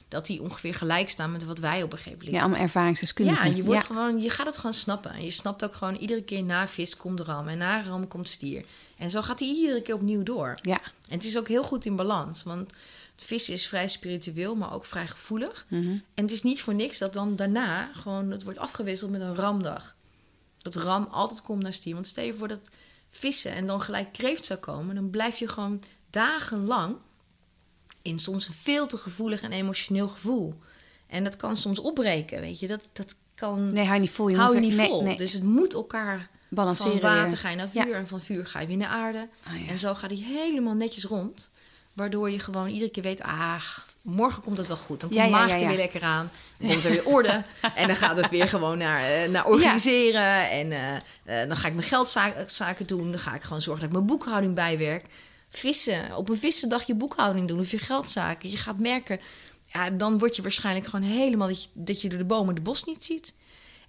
dat 0.07 0.25
die 0.25 0.41
ongeveer 0.41 0.73
gelijk 0.73 1.09
staan 1.09 1.31
met 1.31 1.43
wat 1.43 1.59
wij 1.59 1.83
op 1.83 1.91
een 1.91 1.97
gegeven 1.97 2.17
moment 2.17 2.35
ja 2.35 2.41
allemaal 2.41 2.59
ervaringsdeskundigen. 2.59 3.49
ja, 3.49 3.55
je, 3.55 3.63
wordt 3.63 3.85
Gewoon, 3.85 4.21
je 4.21 4.29
gaat 4.29 4.45
het 4.45 4.55
gewoon 4.55 4.73
snappen. 4.73 5.11
En 5.11 5.23
je 5.23 5.31
snapt 5.31 5.63
ook 5.63 5.73
gewoon, 5.73 5.95
iedere 5.95 6.23
keer 6.23 6.43
na 6.43 6.67
vis 6.67 6.97
komt 6.97 7.19
ram. 7.19 7.47
En 7.47 7.57
na 7.57 7.83
ram 7.83 8.07
komt 8.07 8.29
stier. 8.29 8.65
En 8.97 9.09
zo 9.09 9.21
gaat 9.21 9.39
hij 9.39 9.49
iedere 9.49 9.81
keer 9.81 9.95
opnieuw 9.95 10.23
door. 10.23 10.57
Ja, 10.61 10.81
En 10.83 11.17
het 11.17 11.23
is 11.23 11.37
ook 11.37 11.47
heel 11.47 11.63
goed 11.63 11.85
in 11.85 11.95
balans. 11.95 12.43
Want 12.43 12.73
vis 13.15 13.49
is 13.49 13.67
vrij 13.67 13.87
spiritueel, 13.87 14.55
maar 14.55 14.73
ook 14.73 14.85
vrij 14.85 15.07
gevoelig. 15.07 15.65
En 15.69 16.03
het 16.13 16.31
is 16.31 16.43
niet 16.43 16.61
voor 16.61 16.75
niks 16.75 16.97
dat 16.97 17.13
dan 17.13 17.35
daarna 17.35 17.89
gewoon 17.93 18.31
het 18.31 18.43
wordt 18.43 18.59
afgewisseld 18.59 19.11
met 19.11 19.21
een 19.21 19.35
ramdag. 19.35 19.95
Dat 20.57 20.75
ram 20.75 21.07
altijd 21.11 21.41
komt 21.41 21.63
naar 21.63 21.73
stier. 21.73 21.93
Want 21.93 22.07
stel 22.07 22.23
je 22.23 22.33
voor 22.33 22.47
dat 22.47 22.69
vissen 23.11 23.51
en 23.51 23.65
dan 23.65 23.81
gelijk 23.81 24.11
kreeft 24.11 24.45
zou 24.45 24.59
komen... 24.59 24.95
dan 24.95 25.09
blijf 25.09 25.37
je 25.37 25.47
gewoon 25.47 25.81
dagenlang 26.09 26.95
in 28.01 28.19
soms 28.19 28.47
een 28.47 28.53
veel 28.53 28.87
te 28.87 28.97
gevoelig 28.97 29.41
en 29.41 29.51
emotioneel 29.51 30.07
gevoel. 30.07 30.59
En 31.07 31.23
dat 31.23 31.37
kan 31.37 31.57
soms 31.57 31.79
opbreken, 31.79 32.39
weet 32.39 32.59
je. 32.59 32.67
Dat, 32.67 32.89
dat 32.93 33.15
kan... 33.35 33.73
nee, 33.73 33.83
hou 33.83 33.93
je 33.93 34.01
niet 34.01 34.11
vol. 34.11 34.27
Je 34.27 34.35
hou 34.35 34.55
je 34.55 34.61
niet 34.61 34.75
vol. 34.75 35.03
Nee. 35.03 35.17
Dus 35.17 35.33
het 35.33 35.43
moet 35.43 35.73
elkaar 35.73 36.29
Balanceren 36.49 36.99
van 36.99 37.09
water 37.09 37.27
weer. 37.27 37.37
ga 37.37 37.49
je 37.49 37.55
naar 37.55 37.69
Ja. 37.73 37.83
vuur 37.83 37.95
en 37.95 38.07
van 38.07 38.21
vuur 38.21 38.45
ga 38.45 38.59
je 38.59 38.67
weer 38.67 38.77
naar 38.77 38.87
aarde. 38.87 39.27
Ah, 39.43 39.61
ja. 39.61 39.67
En 39.67 39.79
zo 39.79 39.93
gaat 39.93 40.09
hij 40.09 40.19
helemaal 40.19 40.73
netjes 40.73 41.03
rond. 41.03 41.49
Waardoor 41.93 42.29
je 42.29 42.39
gewoon 42.39 42.67
iedere 42.67 42.91
keer 42.91 43.03
weet, 43.03 43.21
ah, 43.21 43.63
morgen 44.01 44.43
komt 44.43 44.57
het 44.57 44.67
wel 44.67 44.77
goed. 44.77 44.99
Dan 44.99 45.09
komt 45.09 45.21
Ja, 45.21 45.47
ja, 45.47 45.59
er 45.59 45.67
weer 45.67 45.77
lekker 45.77 46.01
aan. 46.01 46.31
Dan 46.57 46.69
komt 46.69 46.85
er 46.85 46.91
weer 46.91 47.05
orde. 47.05 47.43
en 47.75 47.87
dan 47.87 47.95
gaat 47.95 48.17
het 48.17 48.29
weer 48.29 48.49
gewoon 48.49 48.77
naar, 48.77 49.03
eh, 49.03 49.29
naar 49.29 49.45
organiseren. 49.45 50.49
En 50.49 50.71
eh, 50.71 50.95
eh, 50.95 51.47
dan 51.47 51.57
ga 51.57 51.67
ik 51.67 51.73
mijn 51.73 51.87
geldzaken 51.87 52.87
doen. 52.87 53.11
Dan 53.11 53.19
ga 53.19 53.35
ik 53.35 53.41
gewoon 53.41 53.61
zorgen 53.61 53.81
dat 53.81 53.91
ik 53.91 53.95
mijn 53.95 54.17
boekhouding 54.17 54.55
bijwerk. 54.55 55.05
Vissen, 55.49 56.15
op 56.15 56.29
een 56.29 56.37
vissendag 56.37 56.87
je 56.87 56.95
boekhouding 56.95 57.47
doen 57.47 57.59
of 57.59 57.71
je 57.71 57.77
geldzaken. 57.77 58.49
Je 58.49 58.57
gaat 58.57 58.79
merken, 58.79 59.19
ja, 59.65 59.89
dan 59.89 60.19
word 60.19 60.35
je 60.35 60.41
waarschijnlijk 60.41 60.85
gewoon 60.85 61.09
helemaal 61.09 61.47
dat 61.47 61.63
je, 61.63 61.69
dat 61.73 62.01
je 62.01 62.09
door 62.09 62.17
de 62.17 62.25
bomen 62.25 62.55
de 62.55 62.61
bos 62.61 62.83
niet 62.83 63.03
ziet. 63.03 63.33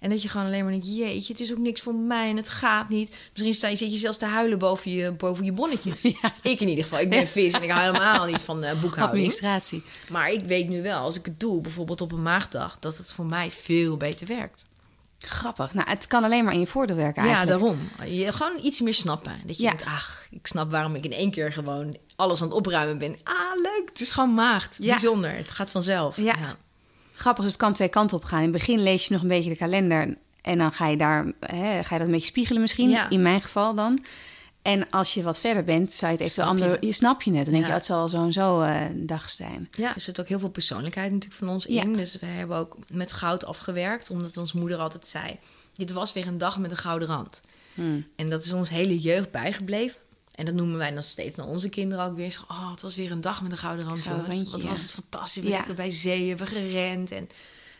En 0.03 0.09
dat 0.09 0.21
je 0.21 0.27
gewoon 0.29 0.45
alleen 0.45 0.61
maar 0.63 0.71
denkt, 0.71 0.95
jeetje, 0.95 1.31
het 1.33 1.41
is 1.41 1.51
ook 1.51 1.57
niks 1.57 1.81
voor 1.81 1.95
mij 1.95 2.29
en 2.29 2.37
het 2.37 2.49
gaat 2.49 2.89
niet. 2.89 3.15
Misschien 3.31 3.53
sta 3.53 3.67
je, 3.67 3.75
zit 3.75 3.91
je 3.91 3.97
zelfs 3.97 4.17
te 4.17 4.25
huilen 4.25 4.59
boven 4.59 4.91
je, 4.91 5.11
boven 5.11 5.45
je 5.45 5.51
bonnetjes. 5.51 6.03
Ik 6.41 6.59
in 6.59 6.67
ieder 6.67 6.83
geval. 6.83 6.99
Ik 6.99 7.09
ben 7.09 7.27
vis 7.27 7.53
en 7.53 7.63
ik 7.63 7.69
hou 7.69 7.83
helemaal 7.83 8.25
niet 8.25 8.41
van 8.41 8.59
boekhouding. 8.59 9.01
Administratie. 9.01 9.83
Maar 10.09 10.31
ik 10.31 10.39
weet 10.41 10.67
nu 10.69 10.81
wel, 10.81 10.99
als 10.99 11.17
ik 11.17 11.25
het 11.25 11.39
doe, 11.39 11.61
bijvoorbeeld 11.61 12.01
op 12.01 12.11
een 12.11 12.21
maagdag... 12.21 12.77
dat 12.79 12.97
het 12.97 13.11
voor 13.11 13.25
mij 13.25 13.51
veel 13.51 13.97
beter 13.97 14.27
werkt. 14.27 14.65
Grappig. 15.19 15.73
Nou, 15.73 15.89
het 15.89 16.07
kan 16.07 16.23
alleen 16.23 16.43
maar 16.43 16.53
in 16.53 16.59
je 16.59 16.67
voordeel 16.67 16.95
werken 16.95 17.23
Ja, 17.23 17.29
eigenlijk. 17.35 17.59
daarom. 17.59 17.89
Je 18.15 18.31
gewoon 18.31 18.59
iets 18.63 18.81
meer 18.81 18.93
snappen. 18.93 19.41
Dat 19.45 19.57
je 19.57 19.63
Ja. 19.63 19.69
denkt, 19.69 19.85
ach, 19.85 20.27
ik 20.31 20.47
snap 20.47 20.71
waarom 20.71 20.95
ik 20.95 21.03
in 21.03 21.13
één 21.13 21.31
keer 21.31 21.53
gewoon 21.53 21.97
alles 22.15 22.41
aan 22.41 22.47
het 22.47 22.57
opruimen 22.57 22.97
ben. 22.97 23.15
Ah, 23.23 23.35
leuk, 23.61 23.89
het 23.89 23.99
is 23.99 24.11
gewoon 24.11 24.33
maagd. 24.33 24.77
Ja. 24.81 24.89
Bijzonder, 24.89 25.35
het 25.35 25.51
gaat 25.51 25.69
vanzelf. 25.69 26.17
Ja. 26.17 26.57
Grappig, 27.13 27.43
dus 27.43 27.53
het 27.53 27.61
kan 27.61 27.73
twee 27.73 27.89
kanten 27.89 28.17
op 28.17 28.23
gaan. 28.23 28.37
In 28.37 28.43
het 28.43 28.51
begin 28.57 28.79
lees 28.83 29.07
je 29.07 29.13
nog 29.13 29.21
een 29.21 29.27
beetje 29.27 29.49
de 29.49 29.55
kalender. 29.55 30.17
En 30.41 30.57
dan 30.57 30.71
ga 30.71 30.87
je, 30.87 30.97
daar, 30.97 31.31
hè, 31.39 31.83
ga 31.83 31.93
je 31.93 31.97
dat 31.97 32.05
een 32.07 32.11
beetje 32.11 32.27
spiegelen 32.27 32.61
misschien. 32.61 32.89
Ja. 32.89 33.09
In 33.09 33.21
mijn 33.21 33.41
geval 33.41 33.75
dan. 33.75 34.03
En 34.61 34.89
als 34.89 35.13
je 35.13 35.23
wat 35.23 35.39
verder 35.39 35.63
bent, 35.63 35.93
zou 35.93 36.11
je 36.11 36.17
het 36.17 36.27
even 36.27 36.43
Snap 36.57 36.81
je 36.81 36.93
snap 36.93 37.21
je 37.21 37.33
het. 37.33 37.43
Dan 37.43 37.53
denk 37.53 37.65
je, 37.65 37.69
Ja. 37.69 37.75
oh, 37.75 37.75
het 37.75 37.85
zal 37.85 38.09
zo 38.09 38.23
en 38.23 38.33
zo 38.33 38.61
eh, 38.61 38.81
een 38.89 39.05
dag 39.05 39.29
zijn. 39.29 39.69
Ja, 39.71 39.95
er 39.95 40.01
zit 40.01 40.19
ook 40.19 40.27
heel 40.27 40.39
veel 40.39 40.49
persoonlijkheid 40.49 41.11
natuurlijk 41.11 41.39
van 41.39 41.49
ons 41.49 41.65
Ja. 41.65 41.81
in. 41.81 41.93
Dus 41.95 42.15
we 42.19 42.25
hebben 42.25 42.57
ook 42.57 42.77
met 42.91 43.13
goud 43.13 43.45
afgewerkt, 43.45 44.09
omdat 44.09 44.37
onze 44.37 44.57
moeder 44.57 44.77
altijd 44.77 45.07
zei: 45.07 45.39
Dit 45.73 45.91
was 45.91 46.13
weer 46.13 46.27
een 46.27 46.37
dag 46.37 46.59
met 46.59 46.71
een 46.71 46.77
gouden 46.77 47.07
rand. 47.07 47.41
Hmm. 47.73 48.05
En 48.15 48.29
dat 48.29 48.43
is 48.43 48.53
ons 48.53 48.69
hele 48.69 48.99
jeugd 48.99 49.31
bijgebleven. 49.31 49.99
En 50.33 50.45
dat 50.45 50.53
noemen 50.53 50.77
wij 50.77 50.91
nog 50.91 51.03
steeds 51.03 51.37
naar 51.37 51.47
onze 51.47 51.69
kinderen 51.69 52.05
ook 52.05 52.15
weer. 52.15 52.31
Zo, 52.31 52.41
Oh, 52.47 52.71
het 52.71 52.81
was 52.81 52.95
weer 52.95 53.11
een 53.11 53.21
dag 53.21 53.41
met 53.41 53.51
een 53.51 53.57
gouden 53.57 53.85
rand, 53.85 54.03
jongens. 54.03 54.51
Wat 54.51 54.63
was 54.63 54.81
het 54.81 54.91
fantastisch. 54.91 55.43
We 55.43 55.49
Ja. 55.49 55.55
lekker 55.57 55.73
bij 55.75 55.91
zee 55.91 56.27
hebben 56.29 56.47
gerend. 56.47 57.11
En 57.11 57.29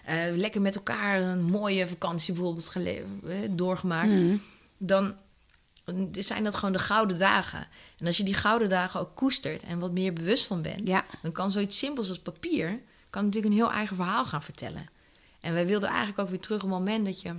eh, 0.06 0.16
lekker 0.36 0.62
met 0.62 0.76
elkaar 0.76 1.22
een 1.22 1.44
mooie 1.44 1.88
vakantie 1.88 2.34
bijvoorbeeld 2.34 2.74
eh, 2.76 3.38
doorgemaakt. 3.50 4.10
Mhm. 4.12 4.36
Dan 4.78 5.16
zijn 6.12 6.44
dat 6.44 6.56
gewoon 6.56 6.74
de 6.74 6.80
gouden 6.80 7.18
dagen. 7.20 7.68
En 8.00 8.06
als 8.08 8.18
je 8.18 8.24
die 8.24 8.34
gouden 8.34 8.70
dagen 8.70 9.00
ook 9.00 9.16
koestert 9.16 9.63
en 9.63 9.80
wat 9.80 9.92
meer 9.92 10.13
bewust 10.13 10.46
van 10.46 10.62
bent, 10.62 10.88
Ja. 10.88 11.06
dan 11.22 11.32
kan 11.32 11.52
zoiets 11.52 11.78
simpels 11.78 12.10
als 12.10 12.20
papier 12.20 12.80
kan 13.10 13.26
natuurlijk 13.26 13.54
een 13.54 13.60
heel 13.60 13.72
eigen 13.72 13.96
verhaal 13.96 14.26
gaan 14.26 14.44
vertellen. 14.44 14.89
En 15.39 15.54
wij 15.54 15.68
wilden 15.68 15.89
eigenlijk 15.89 16.20
ook 16.20 16.30
weer 16.30 16.39
terug 16.39 16.63
op 16.63 16.70
het 16.70 16.80
moment 16.80 17.06
dat 17.06 17.22
je 17.22 17.34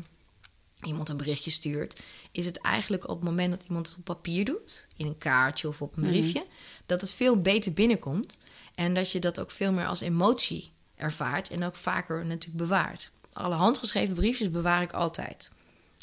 iemand 0.87 1.09
een 1.09 1.17
berichtje 1.17 1.51
stuurt, 1.51 2.01
is 2.33 2.47
het 2.47 2.57
eigenlijk 2.61 3.09
op 3.09 3.17
het 3.21 3.29
moment 3.29 3.51
dat 3.51 3.63
iemand 3.69 3.89
het 3.89 3.97
op 3.99 4.05
papier 4.05 4.45
doet, 4.45 4.87
in 4.97 5.07
een 5.07 5.19
kaartje 5.19 5.69
of 5.69 5.83
op 5.83 5.97
een 5.97 6.03
briefje, 6.03 6.47
dat 6.87 7.01
het 7.01 7.11
veel 7.11 7.41
beter 7.41 7.73
binnenkomt 7.73 8.39
en 8.75 8.95
dat 8.95 9.11
je 9.11 9.19
dat 9.19 9.41
ook 9.41 9.51
veel 9.51 9.73
meer 9.73 9.87
als 9.87 10.01
emotie 10.01 10.73
ervaart 10.97 11.51
en 11.51 11.65
ook 11.65 11.77
vaker 11.77 12.25
natuurlijk 12.27 12.57
bewaart. 12.57 13.11
Alle 13.33 13.55
handgeschreven 13.55 14.15
briefjes 14.15 14.51
bewaar 14.51 14.83
ik 14.83 14.93
altijd. 14.93 15.53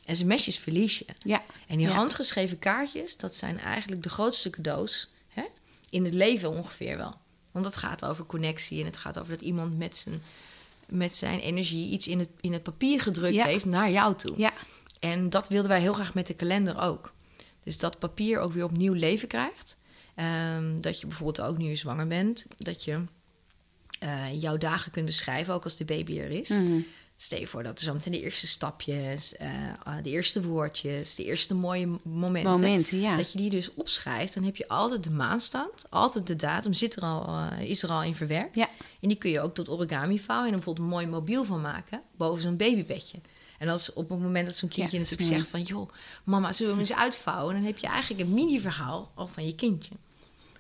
SMS'jes 0.06 0.58
verlies 0.60 0.98
je. 1.00 1.06
Ja. 1.24 1.44
En 1.67 1.78
die 1.78 1.88
Ja. 1.88 1.94
handgeschreven 1.94 2.60
kaartjes, 2.60 3.17
dat 3.17 3.36
zijn 3.36 3.60
eigenlijk 3.60 4.04
de 4.04 4.10
grootste 4.10 4.50
cadeaus 4.50 5.12
hè? 5.28 5.44
in 5.89 6.04
het 6.06 6.13
leven 6.13 6.50
ongeveer 6.50 6.98
wel. 6.98 7.15
Want 7.52 7.65
het 7.65 7.78
gaat 7.78 8.06
over 8.06 8.26
connectie 8.26 8.80
en 8.80 8.86
het 8.86 8.98
gaat 8.98 9.20
over 9.20 9.32
dat 9.32 9.41
iemand 9.41 9.78
met 9.78 9.98
zijn, 9.98 10.22
met 10.88 11.15
zijn 11.15 11.39
energie 11.39 11.89
iets 11.91 12.08
in 12.08 12.20
het, 12.20 12.30
in 12.41 12.54
het 12.54 12.63
papier 12.63 13.02
gedrukt 13.02 13.34
Ja. 13.34 13.46
heeft 13.46 13.65
naar 13.65 13.91
jou 13.91 14.15
toe. 14.15 14.34
Ja. 14.38 14.54
En 15.02 15.30
dat 15.30 15.48
wilden 15.48 15.70
wij 15.70 15.80
heel 15.82 15.94
graag 15.94 16.14
met 16.14 16.28
de 16.28 16.34
kalender 16.34 16.82
ook. 16.82 17.14
Dus 17.64 17.78
dat 17.78 18.00
papier 18.00 18.40
ook 18.40 18.54
weer 18.54 18.64
opnieuw 18.64 18.94
leven 18.94 19.28
krijgt. 19.28 19.78
Ehm, 20.16 20.82
dat 20.82 21.00
je 21.00 21.08
bijvoorbeeld 21.08 21.42
ook 21.48 21.58
nu 21.58 21.70
je 21.70 21.76
zwanger 21.76 22.08
bent, 22.08 22.46
dat 22.58 22.84
je 22.84 23.04
eh, 24.00 24.42
jouw 24.42 24.58
dagen 24.58 24.92
kunt 24.92 25.06
beschrijven, 25.06 25.54
ook 25.54 25.64
als 25.64 25.78
de 25.78 25.86
baby 25.86 26.20
er 26.20 26.30
is. 26.30 26.50
Mhm. 26.50 26.80
Stel 27.16 27.40
je 27.40 27.48
voor 27.48 27.64
dat 27.64 27.78
er 27.78 27.84
zo 27.84 27.94
meteen 27.94 28.14
de 28.14 28.22
eerste 28.22 28.48
stapjes, 28.48 29.36
eh, 29.36 29.48
de 30.02 30.10
eerste 30.10 30.42
woordjes, 30.42 31.16
de 31.16 31.26
eerste 31.26 31.54
mooie 31.54 31.88
momenten. 32.04 32.52
Momenten, 32.52 33.00
ja. 33.00 33.16
Dat 33.18 33.32
je 33.32 33.38
die 33.38 33.50
dus 33.50 33.74
opschrijft. 33.74 34.34
Dan 34.34 34.44
heb 34.44 34.56
je 34.56 34.68
altijd 34.68 35.04
de 35.04 35.10
maandstand, 35.10 35.86
altijd 35.90 36.28
de 36.28 36.36
datum 36.36 36.74
zit 36.74 36.96
er 36.96 37.02
al, 37.02 37.28
eh, 37.28 37.70
is 37.70 37.84
er 37.84 37.90
al 37.90 38.04
in 38.04 38.16
verwerkt. 38.16 38.56
Ja. 38.56 38.70
En 39.00 39.08
die 39.08 39.18
kun 39.18 39.32
je 39.32 39.42
ook 39.42 39.54
tot 39.54 39.70
origami 39.70 40.20
vouwen 40.20 40.48
en 40.48 40.54
er 40.54 40.58
bijvoorbeeld 40.58 40.86
een 40.86 40.94
mooi 40.94 41.08
mobiel 41.08 41.44
van 41.44 41.62
maken 41.62 42.02
boven 42.18 42.42
zo'n 42.42 42.58
babybedje. 42.58 43.18
En 43.62 43.69
als 43.69 43.93
op 43.93 44.10
het 44.10 44.19
moment 44.19 44.45
dat 44.45 44.56
zo'n 44.56 44.69
kindje 44.69 44.97
Ja, 44.97 45.04
natuurlijk 45.04 45.30
zegt 45.30 45.50
van... 45.50 45.62
joh, 45.62 45.89
mama, 46.24 46.54
zullen 46.54 46.76
we 46.76 46.80
hem 46.80 46.89
eens 46.89 47.00
uitvouwen? 47.00 47.56
Dan 47.56 47.63
heb 47.63 47.78
je 47.78 47.88
eigenlijk 47.88 48.21
een 48.21 48.34
mini-verhaal 48.34 49.12
al 49.15 49.28
van 49.28 49.45
je 49.45 49.56
kindje. 49.56 49.95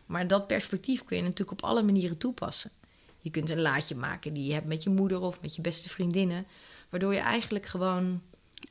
Maar 0.05 0.27
dat 0.27 0.47
perspectief 0.47 1.03
kun 1.03 1.17
je 1.17 1.23
natuurlijk 1.23 1.51
op 1.51 1.63
alle 1.63 1.83
manieren 1.83 2.17
toepassen. 2.17 2.71
Je 3.19 3.29
kunt 3.29 3.49
een 3.49 3.61
laadje 3.61 3.95
maken 3.95 4.33
die 4.33 4.45
je 4.45 4.53
hebt 4.53 4.67
met 4.67 4.83
je 4.83 4.89
moeder 4.89 5.21
of 5.21 5.41
met 5.41 5.55
je 5.55 5.61
beste 5.61 5.89
vriendinnen. 5.89 6.45
Waardoor 6.89 7.13
je 7.13 7.19
eigenlijk 7.19 7.65
gewoon 7.65 8.21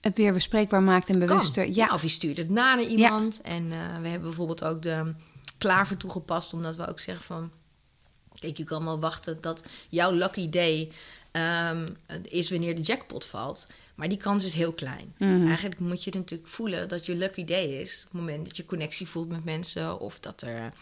Het 0.00 0.16
weer 0.16 0.32
bespreekbaar 0.32 0.82
maakt 0.82 1.08
en 1.08 1.18
bewuster. 1.18 1.74
Ja. 1.74 1.94
Of 1.94 2.02
je 2.02 2.08
stuurt 2.08 2.36
het 2.36 2.48
na 2.48 2.74
naar 2.74 2.84
iemand. 2.84 3.40
En 3.40 3.72
eh, 3.72 3.78
we 4.00 4.08
hebben 4.08 4.28
bijvoorbeeld 4.28 4.64
ook 4.64 4.82
de 4.82 5.14
klaver 5.58 5.96
toegepast. 5.96 6.52
Omdat 6.52 6.76
we 6.76 6.88
ook 6.88 7.00
zeggen 7.00 7.24
van... 7.24 7.52
Kijk, 8.40 8.56
je 8.56 8.64
kan 8.64 8.84
wel 8.84 9.00
wachten 9.00 9.40
dat 9.40 9.64
jouw 9.88 10.12
lucky 10.12 10.48
day 10.48 10.92
ehm, 11.30 11.86
is 12.22 12.50
wanneer 12.50 12.76
de 12.76 12.82
jackpot 12.82 13.26
valt. 13.26 13.68
Maar 14.00 14.08
die 14.08 14.18
kans 14.18 14.44
is 14.46 14.54
heel 14.54 14.72
klein. 14.72 15.14
Mhm. 15.18 15.46
Eigenlijk 15.46 15.80
moet 15.80 16.04
je 16.04 16.10
natuurlijk 16.14 16.50
voelen 16.50 16.88
dat 16.88 17.06
je 17.06 17.14
lucky 17.16 17.44
day 17.44 17.64
is. 17.64 18.02
Op 18.06 18.12
het 18.12 18.20
moment 18.20 18.44
dat 18.46 18.56
je 18.56 18.64
connectie 18.64 19.06
voelt 19.06 19.28
met 19.28 19.44
mensen. 19.44 20.00
Of 20.00 20.18
dat 20.20 20.42
er... 20.42 20.72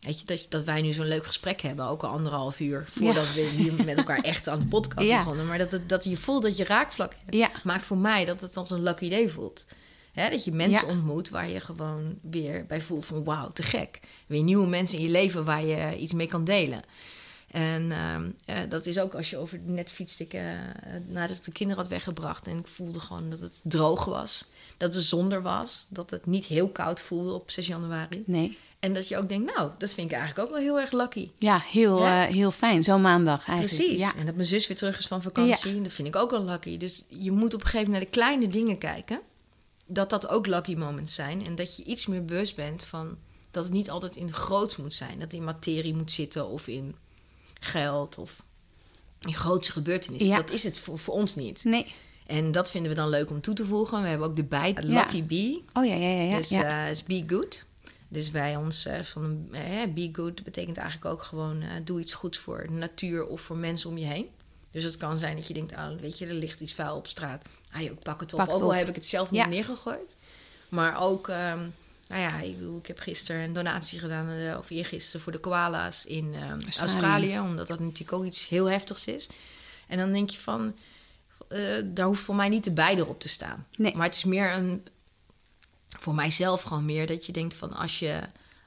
Weet 0.00 0.20
je, 0.20 0.26
dat, 0.26 0.46
dat 0.48 0.64
wij 0.64 0.82
nu 0.82 0.92
zo'n 0.92 1.06
leuk 1.08 1.26
gesprek 1.26 1.60
hebben, 1.60 1.86
ook 1.86 2.02
al 2.02 2.10
anderhalf 2.10 2.60
uur 2.60 2.86
voordat 3.00 3.34
we 3.34 3.40
hier 3.56 3.72
met 3.84 3.96
elkaar 3.96 4.18
echt 4.20 4.48
aan 4.48 4.58
de 4.58 4.66
podcast 4.66 5.06
Ja. 5.14 5.18
begonnen. 5.18 5.46
Maar 5.46 5.68
dat, 5.86 6.04
je 6.04 6.16
voelt 6.16 6.42
dat 6.42 6.56
je 6.56 6.64
raakvlak 6.64 7.12
hebt, 7.24 7.34
Ja. 7.36 7.50
maakt 7.64 7.84
voor 7.84 7.98
mij 7.98 8.24
dat 8.24 8.40
het 8.40 8.56
als 8.56 8.70
een 8.70 8.82
lucky 8.82 9.08
day 9.08 9.28
voelt. 9.28 9.66
Hè, 10.12 10.30
dat 10.30 10.44
je 10.44 10.52
mensen 10.52 10.86
ontmoet 10.88 11.28
waar 11.30 11.48
je 11.50 11.60
gewoon 11.60 12.18
weer 12.22 12.66
bij 12.66 12.80
voelt 12.80 13.06
van 13.06 13.24
wauw, 13.24 13.50
te 13.50 13.62
gek. 13.62 14.00
Weer 14.26 14.42
nieuwe 14.42 14.66
mensen 14.66 14.98
in 14.98 15.04
je 15.04 15.10
leven 15.10 15.44
waar 15.44 15.64
je 15.64 15.96
iets 15.96 16.12
mee 16.12 16.26
kan 16.26 16.44
delen. 16.44 16.82
En 17.50 17.92
ehm, 17.92 18.30
eh, 18.44 18.58
dat 18.68 18.86
is 18.86 18.98
ook 18.98 19.14
als 19.14 19.30
je 19.30 19.36
over 19.36 19.60
net 19.64 19.90
fietste 19.90 20.24
ik 20.24 20.32
eh, 20.34 20.42
nadat 21.06 21.36
ik 21.36 21.42
de 21.44 21.52
kinderen 21.52 21.82
had 21.82 21.92
weggebracht 21.92 22.46
en 22.46 22.58
ik 22.58 22.66
voelde 22.66 23.00
gewoon 23.00 23.30
dat 23.30 23.40
het 23.40 23.60
droog 23.64 24.04
was, 24.04 24.46
dat 24.76 24.94
het 24.94 25.04
zonder 25.04 25.42
was, 25.42 25.86
dat 25.88 26.10
het 26.10 26.26
niet 26.26 26.44
heel 26.44 26.68
koud 26.68 27.00
voelde 27.00 27.32
op 27.32 27.50
6 27.50 27.66
januari. 27.66 28.22
Nee. 28.26 28.58
En 28.78 28.94
dat 28.94 29.08
je 29.08 29.16
ook 29.18 29.28
denkt, 29.28 29.54
nou, 29.56 29.70
dat 29.78 29.90
vind 29.90 30.10
ik 30.10 30.16
eigenlijk 30.16 30.48
ook 30.48 30.54
wel 30.54 30.64
heel 30.64 30.80
erg 30.80 30.92
lucky. 30.92 31.30
Ja, 31.38 31.62
heel, 31.66 31.98
Ja. 31.98 32.24
heel 32.24 32.50
fijn. 32.50 32.84
Zo'n 32.84 33.00
maandag 33.00 33.48
eigenlijk. 33.48 33.82
Precies. 33.82 34.00
Ja. 34.00 34.14
En 34.16 34.26
dat 34.26 34.34
mijn 34.34 34.46
zus 34.46 34.66
weer 34.66 34.76
terug 34.76 34.98
is 34.98 35.06
van 35.06 35.22
vakantie. 35.22 35.82
Dat 35.82 35.92
vind 35.92 36.08
ik 36.08 36.16
ook 36.16 36.30
wel 36.30 36.44
lucky. 36.44 36.76
Dus 36.76 37.04
je 37.08 37.30
moet 37.30 37.54
op 37.54 37.60
een 37.60 37.66
gegeven 37.66 37.90
moment 37.90 37.92
naar 37.92 38.00
de 38.12 38.18
kleine 38.18 38.48
dingen 38.48 38.78
kijken. 38.78 39.20
Dat 39.86 40.10
dat 40.10 40.28
ook 40.28 40.46
lucky 40.46 40.74
moments 40.74 41.14
zijn. 41.14 41.44
En 41.44 41.54
dat 41.54 41.76
je 41.76 41.84
iets 41.84 42.06
meer 42.06 42.24
bewust 42.24 42.56
bent 42.56 42.84
van 42.84 43.16
dat 43.50 43.64
het 43.64 43.72
niet 43.72 43.90
altijd 43.90 44.16
in 44.16 44.32
groots 44.32 44.76
moet 44.76 44.94
zijn. 44.94 45.12
Dat 45.12 45.22
het 45.22 45.32
in 45.32 45.44
materie 45.44 45.94
moet 45.94 46.12
zitten 46.12 46.48
of 46.48 46.66
in 46.68 46.94
geld 47.60 48.18
of 48.18 48.42
in 49.20 49.34
grootse 49.34 49.72
gebeurtenissen. 49.72 50.30
Ja. 50.30 50.36
Dat 50.36 50.50
is 50.50 50.62
het 50.62 50.78
voor, 50.78 50.98
voor 50.98 51.14
ons 51.14 51.34
niet. 51.34 51.64
Nee. 51.64 51.86
En 52.26 52.52
dat 52.52 52.70
vinden 52.70 52.90
we 52.90 52.96
dan 52.96 53.08
leuk 53.08 53.30
om 53.30 53.40
toe 53.40 53.54
te 53.54 53.64
voegen. 53.64 54.02
We 54.02 54.08
hebben 54.08 54.26
ook 54.26 54.36
de 54.36 54.44
bij 54.44 54.68
Ja. 54.68 54.82
Lucky 54.82 55.24
Bee. 55.24 55.64
Oh 55.72 55.84
ja, 55.84 55.94
ja, 55.94 56.08
ja. 56.08 56.22
ja. 56.22 56.36
Dus 56.36 56.50
eh, 56.50 56.90
is 56.90 57.02
be 57.02 57.24
good. 57.26 57.64
Dus 58.08 58.30
wij 58.30 58.56
ons 58.56 58.86
eh, 58.86 59.02
van 59.02 59.48
eh, 59.52 59.82
be 59.94 60.08
good 60.12 60.44
betekent 60.44 60.76
eigenlijk 60.76 61.12
ook 61.12 61.22
gewoon 61.22 61.62
doe 61.84 62.00
iets 62.00 62.14
goeds 62.14 62.38
voor 62.38 62.66
de 62.66 62.72
natuur 62.72 63.26
of 63.26 63.40
voor 63.40 63.56
mensen 63.56 63.90
om 63.90 63.98
je 63.98 64.06
heen. 64.06 64.28
Dus 64.72 64.84
het 64.84 64.96
kan 64.96 65.16
zijn 65.18 65.36
dat 65.36 65.46
je 65.46 65.54
denkt, 65.54 65.72
oh, 65.72 65.88
weet 66.00 66.18
je, 66.18 66.26
er 66.26 66.34
ligt 66.34 66.60
iets 66.60 66.74
vuil 66.74 66.96
op 66.96 67.06
straat. 67.06 67.44
Ah, 67.72 67.80
ik 67.80 68.02
pak 68.02 68.20
het 68.20 68.32
op. 68.32 68.38
Pak 68.38 68.48
het 68.48 68.56
ook 68.56 68.62
al 68.62 68.68
op. 68.68 68.74
heb 68.74 68.88
ik 68.88 68.94
het 68.94 69.06
zelf 69.06 69.30
niet 69.30 69.40
Ja. 69.40 69.46
neergegooid. 69.46 70.16
Maar 70.68 71.00
ook, 71.02 71.28
ehm, 71.28 71.68
nou 72.10 72.22
ja, 72.22 72.40
ik, 72.40 72.58
bedoel, 72.58 72.78
ik 72.78 72.86
heb 72.86 72.98
gisteren 72.98 73.42
een 73.42 73.52
donatie 73.52 73.98
gedaan, 73.98 74.28
eh, 74.28 74.58
of 74.58 74.70
eergisteren, 74.70 75.20
voor 75.20 75.32
de 75.32 75.38
koala's 75.38 76.04
in 76.04 76.34
ehm, 76.34 76.52
Australië. 76.52 76.90
Australië. 76.90 77.40
Omdat 77.40 77.66
dat 77.66 77.78
natuurlijk 77.78 78.12
ook 78.12 78.24
iets 78.24 78.48
heel 78.48 78.70
heftigs 78.70 79.06
is. 79.06 79.28
En 79.86 79.98
dan 79.98 80.12
denk 80.12 80.30
je 80.30 80.38
van, 80.38 80.76
eh, 81.48 81.60
daar 81.84 82.06
hoeft 82.06 82.22
voor 82.22 82.34
mij 82.34 82.48
niet 82.48 82.64
de 82.64 82.72
beide 82.72 83.06
op 83.06 83.20
te 83.20 83.28
staan. 83.28 83.66
Nee. 83.76 83.96
Maar 83.96 84.06
het 84.06 84.14
is 84.14 84.24
meer 84.24 84.52
een, 84.52 84.86
voor 85.98 86.14
mijzelf 86.14 86.62
gewoon 86.62 86.84
meer 86.84 87.06
dat 87.06 87.26
je 87.26 87.32
denkt 87.32 87.54
van 87.54 87.72
als 87.72 87.98
je, 87.98 88.20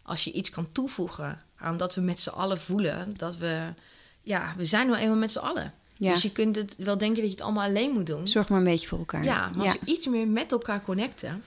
als 0.04 0.24
je 0.24 0.32
iets 0.32 0.50
kan 0.50 0.72
toevoegen 0.72 1.42
aan 1.56 1.78
dat 1.78 1.96
we 1.96 2.02
met 2.02 2.20
z'n 2.20 2.30
allen 2.30 2.60
voelen 2.60 3.18
dat 3.18 3.38
we, 3.38 3.74
ja, 4.22 4.54
we 4.58 4.66
zijn 4.66 4.88
nou 4.88 5.00
eenmaal 5.00 5.18
met 5.18 5.32
z'n 5.32 5.40
allen. 5.40 5.74
Ja. 5.96 6.12
Dus 6.12 6.22
je 6.22 6.32
kunt 6.32 6.56
het 6.56 6.76
wel 6.78 6.98
denken 6.98 7.22
dat 7.22 7.32
je 7.32 7.36
het 7.36 7.46
allemaal 7.46 7.68
alleen 7.68 7.92
moet 7.92 8.08
doen. 8.08 8.28
Zorg 8.28 8.50
maar 8.50 8.58
een 8.58 8.64
beetje 8.64 8.88
voor 8.88 8.98
elkaar. 8.98 9.24
Ja, 9.24 9.50
maar 9.56 9.66
ja. 9.66 9.72
als 9.72 9.80
we 9.80 9.92
iets 9.92 10.08
meer 10.08 10.28
met 10.28 10.52
elkaar 10.52 10.84
connecten, 10.84 11.44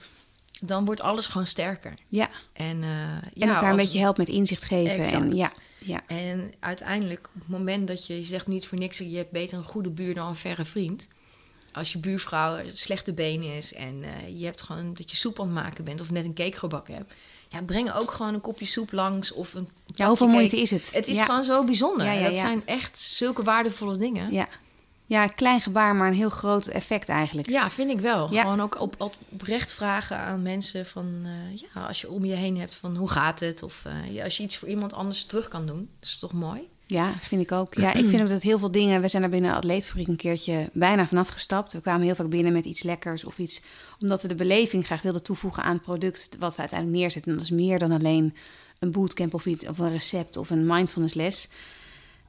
dan 0.61 0.85
wordt 0.85 1.01
alles 1.01 1.25
gewoon 1.25 1.47
sterker. 1.47 1.93
ja. 2.07 2.29
En, 2.53 2.83
eh, 2.83 2.89
En 2.89 3.21
ja, 3.33 3.47
elkaar 3.47 3.69
een 3.69 3.75
beetje 3.75 3.99
helpt 3.99 4.17
met 4.17 4.27
inzicht 4.27 4.63
geven. 4.63 4.91
En, 4.95 4.99
Exact. 5.03 5.33
ja, 5.33 5.51
ja. 5.77 6.01
En 6.07 6.53
uiteindelijk, 6.59 7.29
op 7.35 7.41
het 7.41 7.49
moment 7.49 7.87
dat 7.87 8.07
je, 8.07 8.17
je 8.17 8.23
zegt 8.23 8.47
niet 8.47 8.67
voor 8.67 8.77
niks, 8.77 8.97
je 8.97 9.17
hebt 9.17 9.31
beter 9.31 9.57
een 9.57 9.63
goede 9.63 9.89
buur 9.89 10.13
dan 10.13 10.27
een 10.27 10.35
verre 10.35 10.65
vriend. 10.65 11.07
Als 11.71 11.91
je 11.91 11.99
buurvrouw 11.99 12.57
slechte 12.73 13.13
benen 13.13 13.55
is 13.55 13.73
en 13.73 14.03
eh, 14.03 14.39
je 14.39 14.45
hebt 14.45 14.61
gewoon 14.61 14.93
dat 14.93 15.09
je 15.11 15.17
soep 15.17 15.39
aan 15.39 15.45
het 15.45 15.55
maken 15.55 15.83
bent 15.83 16.01
of 16.01 16.11
net 16.11 16.25
een 16.25 16.33
cake 16.33 16.57
gebakken 16.57 16.93
hebt. 16.93 17.13
Ja, 17.49 17.61
breng 17.61 17.93
ook 17.93 18.11
gewoon 18.11 18.33
een 18.33 18.41
kopje 18.41 18.65
soep 18.65 18.91
langs 18.91 19.31
of 19.31 19.53
een. 19.53 19.69
Ja, 19.85 20.07
hoeveel 20.07 20.27
moeite 20.27 20.61
is 20.61 20.71
het? 20.71 20.93
Het 20.93 21.07
is 21.07 21.17
Ja. 21.17 21.25
gewoon 21.25 21.43
zo 21.43 21.63
bijzonder. 21.63 22.05
Ja, 22.05 22.11
ja, 22.11 22.27
dat 22.27 22.37
zijn 22.37 22.61
echt 22.65 22.97
zulke 22.97 23.43
waardevolle 23.43 23.97
dingen. 23.97 24.31
Ja. 24.31 24.47
Ja, 25.07 25.27
klein 25.27 25.61
gebaar, 25.61 25.95
maar 25.95 26.07
een 26.07 26.13
heel 26.13 26.29
groot 26.29 26.67
effect 26.67 27.09
eigenlijk. 27.09 27.49
Ja, 27.49 27.69
vind 27.69 27.91
ik 27.91 27.99
wel. 27.99 28.33
Ja. 28.33 28.41
Gewoon 28.41 28.61
ook 28.61 28.81
op, 28.81 28.95
op, 28.97 29.15
oprecht 29.29 29.73
vragen 29.73 30.17
aan 30.17 30.41
mensen 30.41 30.85
van... 30.85 31.21
eh, 31.23 31.57
ja, 31.73 31.81
als 31.81 32.01
je 32.01 32.09
om 32.09 32.25
je 32.25 32.33
heen 32.33 32.59
hebt 32.59 32.75
van 32.75 32.95
hoe 32.95 33.09
gaat 33.09 33.39
het? 33.39 33.63
Of 33.63 33.85
eh, 33.85 34.13
ja, 34.13 34.23
als 34.23 34.37
je 34.37 34.43
iets 34.43 34.57
voor 34.57 34.67
iemand 34.67 34.93
anders 34.93 35.25
terug 35.25 35.47
kan 35.47 35.65
doen. 35.65 35.89
Dat 35.99 36.09
is 36.09 36.17
toch 36.17 36.33
mooi? 36.33 36.67
Ja, 36.85 37.13
vind 37.21 37.41
ik 37.41 37.51
ook. 37.51 37.73
Ja, 37.73 37.93
ik 37.93 38.05
vind 38.05 38.21
ook 38.21 38.29
dat 38.29 38.41
heel 38.41 38.59
veel 38.59 38.71
dingen... 38.71 39.01
We 39.01 39.07
zijn 39.07 39.23
er 39.23 39.29
binnen 39.29 39.53
Atleetfabriek 39.53 40.07
een 40.07 40.15
keertje 40.15 40.69
bijna 40.73 41.07
vanaf 41.07 41.29
gestapt. 41.29 41.73
We 41.73 41.81
kwamen 41.81 42.05
heel 42.05 42.15
vaak 42.15 42.29
binnen 42.29 42.53
met 42.53 42.65
iets 42.65 42.83
lekkers 42.83 43.23
of 43.23 43.37
iets... 43.37 43.61
omdat 43.99 44.21
we 44.21 44.27
de 44.27 44.35
beleving 44.35 44.85
graag 44.85 45.01
wilden 45.01 45.23
toevoegen 45.23 45.63
aan 45.63 45.73
het 45.73 45.81
product... 45.81 46.35
wat 46.39 46.53
we 46.53 46.59
uiteindelijk 46.59 46.99
neerzetten. 46.99 47.31
En 47.31 47.37
dat 47.37 47.47
is 47.47 47.53
meer 47.53 47.79
dan 47.79 47.91
alleen 47.91 48.35
een 48.79 48.91
bootcamp 48.91 49.33
of 49.33 49.45
iets... 49.45 49.67
of 49.67 49.77
een 49.77 49.91
recept 49.91 50.37
of 50.37 50.49
een 50.49 50.65
mindfulness 50.65 51.13
les. 51.13 51.49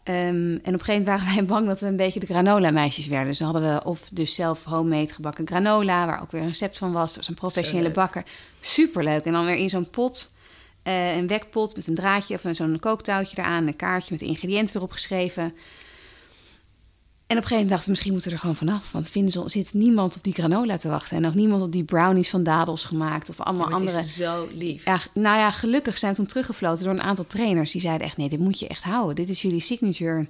Ehm, 0.09 0.17
en 0.17 0.59
op 0.59 0.65
een 0.67 0.81
gegeven 0.81 1.05
moment 1.05 1.07
waren 1.07 1.35
wij 1.35 1.45
bang 1.45 1.67
dat 1.67 1.81
we 1.81 1.87
een 1.87 1.97
beetje 1.97 2.21
de 2.21 2.27
granola-meisjes 2.27 3.07
werden. 3.07 3.29
Dus 3.29 3.39
dan 3.39 3.53
hadden 3.53 3.75
we 3.75 3.85
of 3.85 4.09
dus 4.13 4.35
zelf 4.35 4.65
homemade 4.65 5.13
gebakken 5.13 5.47
granola... 5.47 6.07
waar 6.07 6.23
ook 6.23 6.31
weer 6.31 6.41
een 6.41 6.47
recept 6.47 6.79
van 6.79 6.93
was. 6.93 7.11
Er 7.11 7.19
was 7.19 7.29
een 7.29 7.35
professionele 7.35 7.91
bakker. 7.91 8.25
Superleuk. 8.61 9.25
En 9.25 9.33
dan 9.33 9.45
weer 9.45 9.57
in 9.57 9.69
zo'n 9.69 9.91
pot... 9.91 10.37
Eh, 10.83 11.17
een 11.17 11.27
wekpot 11.27 11.77
met 11.77 11.87
een 11.87 11.95
draadje 11.95 12.35
of 12.35 12.45
zo'n 12.51 12.79
kooktouwtje 12.79 13.39
eraan, 13.39 13.67
een 13.67 13.77
kaartje 13.77 14.09
met 14.11 14.21
de 14.21 14.27
ingrediënten 14.27 14.77
erop 14.77 14.93
geschreven. 14.93 15.55
En 17.29 17.37
op 17.37 17.43
een 17.43 17.49
gegeven 17.49 17.69
moment 17.69 17.69
dachten 17.69 17.85
we, 17.85 17.91
misschien 17.91 18.13
moeten 18.13 18.29
we 18.31 18.35
er 18.35 18.41
gewoon 18.41 18.57
vanaf. 18.57 18.93
Want 18.93 19.09
vinden 19.11 19.33
ze, 19.33 19.43
zit 19.47 19.73
niemand 19.73 20.17
op 20.17 20.23
die 20.23 20.33
granola 20.33 20.77
te 20.77 20.89
wachten. 20.89 21.17
En 21.17 21.27
ook 21.27 21.35
niemand 21.35 21.63
op 21.63 21.73
die 21.73 21.85
brownies 21.85 22.31
van 22.31 22.43
dadels 22.43 22.85
gemaakt. 22.85 23.29
Of 23.29 23.41
allemaal 23.41 23.69
Ja, 23.69 23.71
maar 23.71 23.81
het 23.81 23.89
andere. 23.89 24.07
is 24.07 24.15
zo 24.17 24.49
lief. 24.53 24.85
Ja, 24.85 24.99
nou 25.15 25.39
ja, 25.39 25.51
gelukkig 25.51 25.99
zijn 25.99 26.13
we 26.13 26.19
toen 26.19 26.27
teruggefloten 26.27 26.85
door 26.85 26.93
een 26.93 27.03
aantal 27.03 27.27
trainers. 27.27 27.71
Die 27.73 27.81
zeiden 27.81 28.07
echt, 28.07 28.17
nee, 28.17 28.29
dit 28.29 28.39
moet 28.39 28.59
je 28.59 28.69
echt 28.69 28.83
houden. 28.83 29.15
Dit 29.15 29.29
is 29.29 29.43
jullie 29.43 29.61
signature 29.61 30.27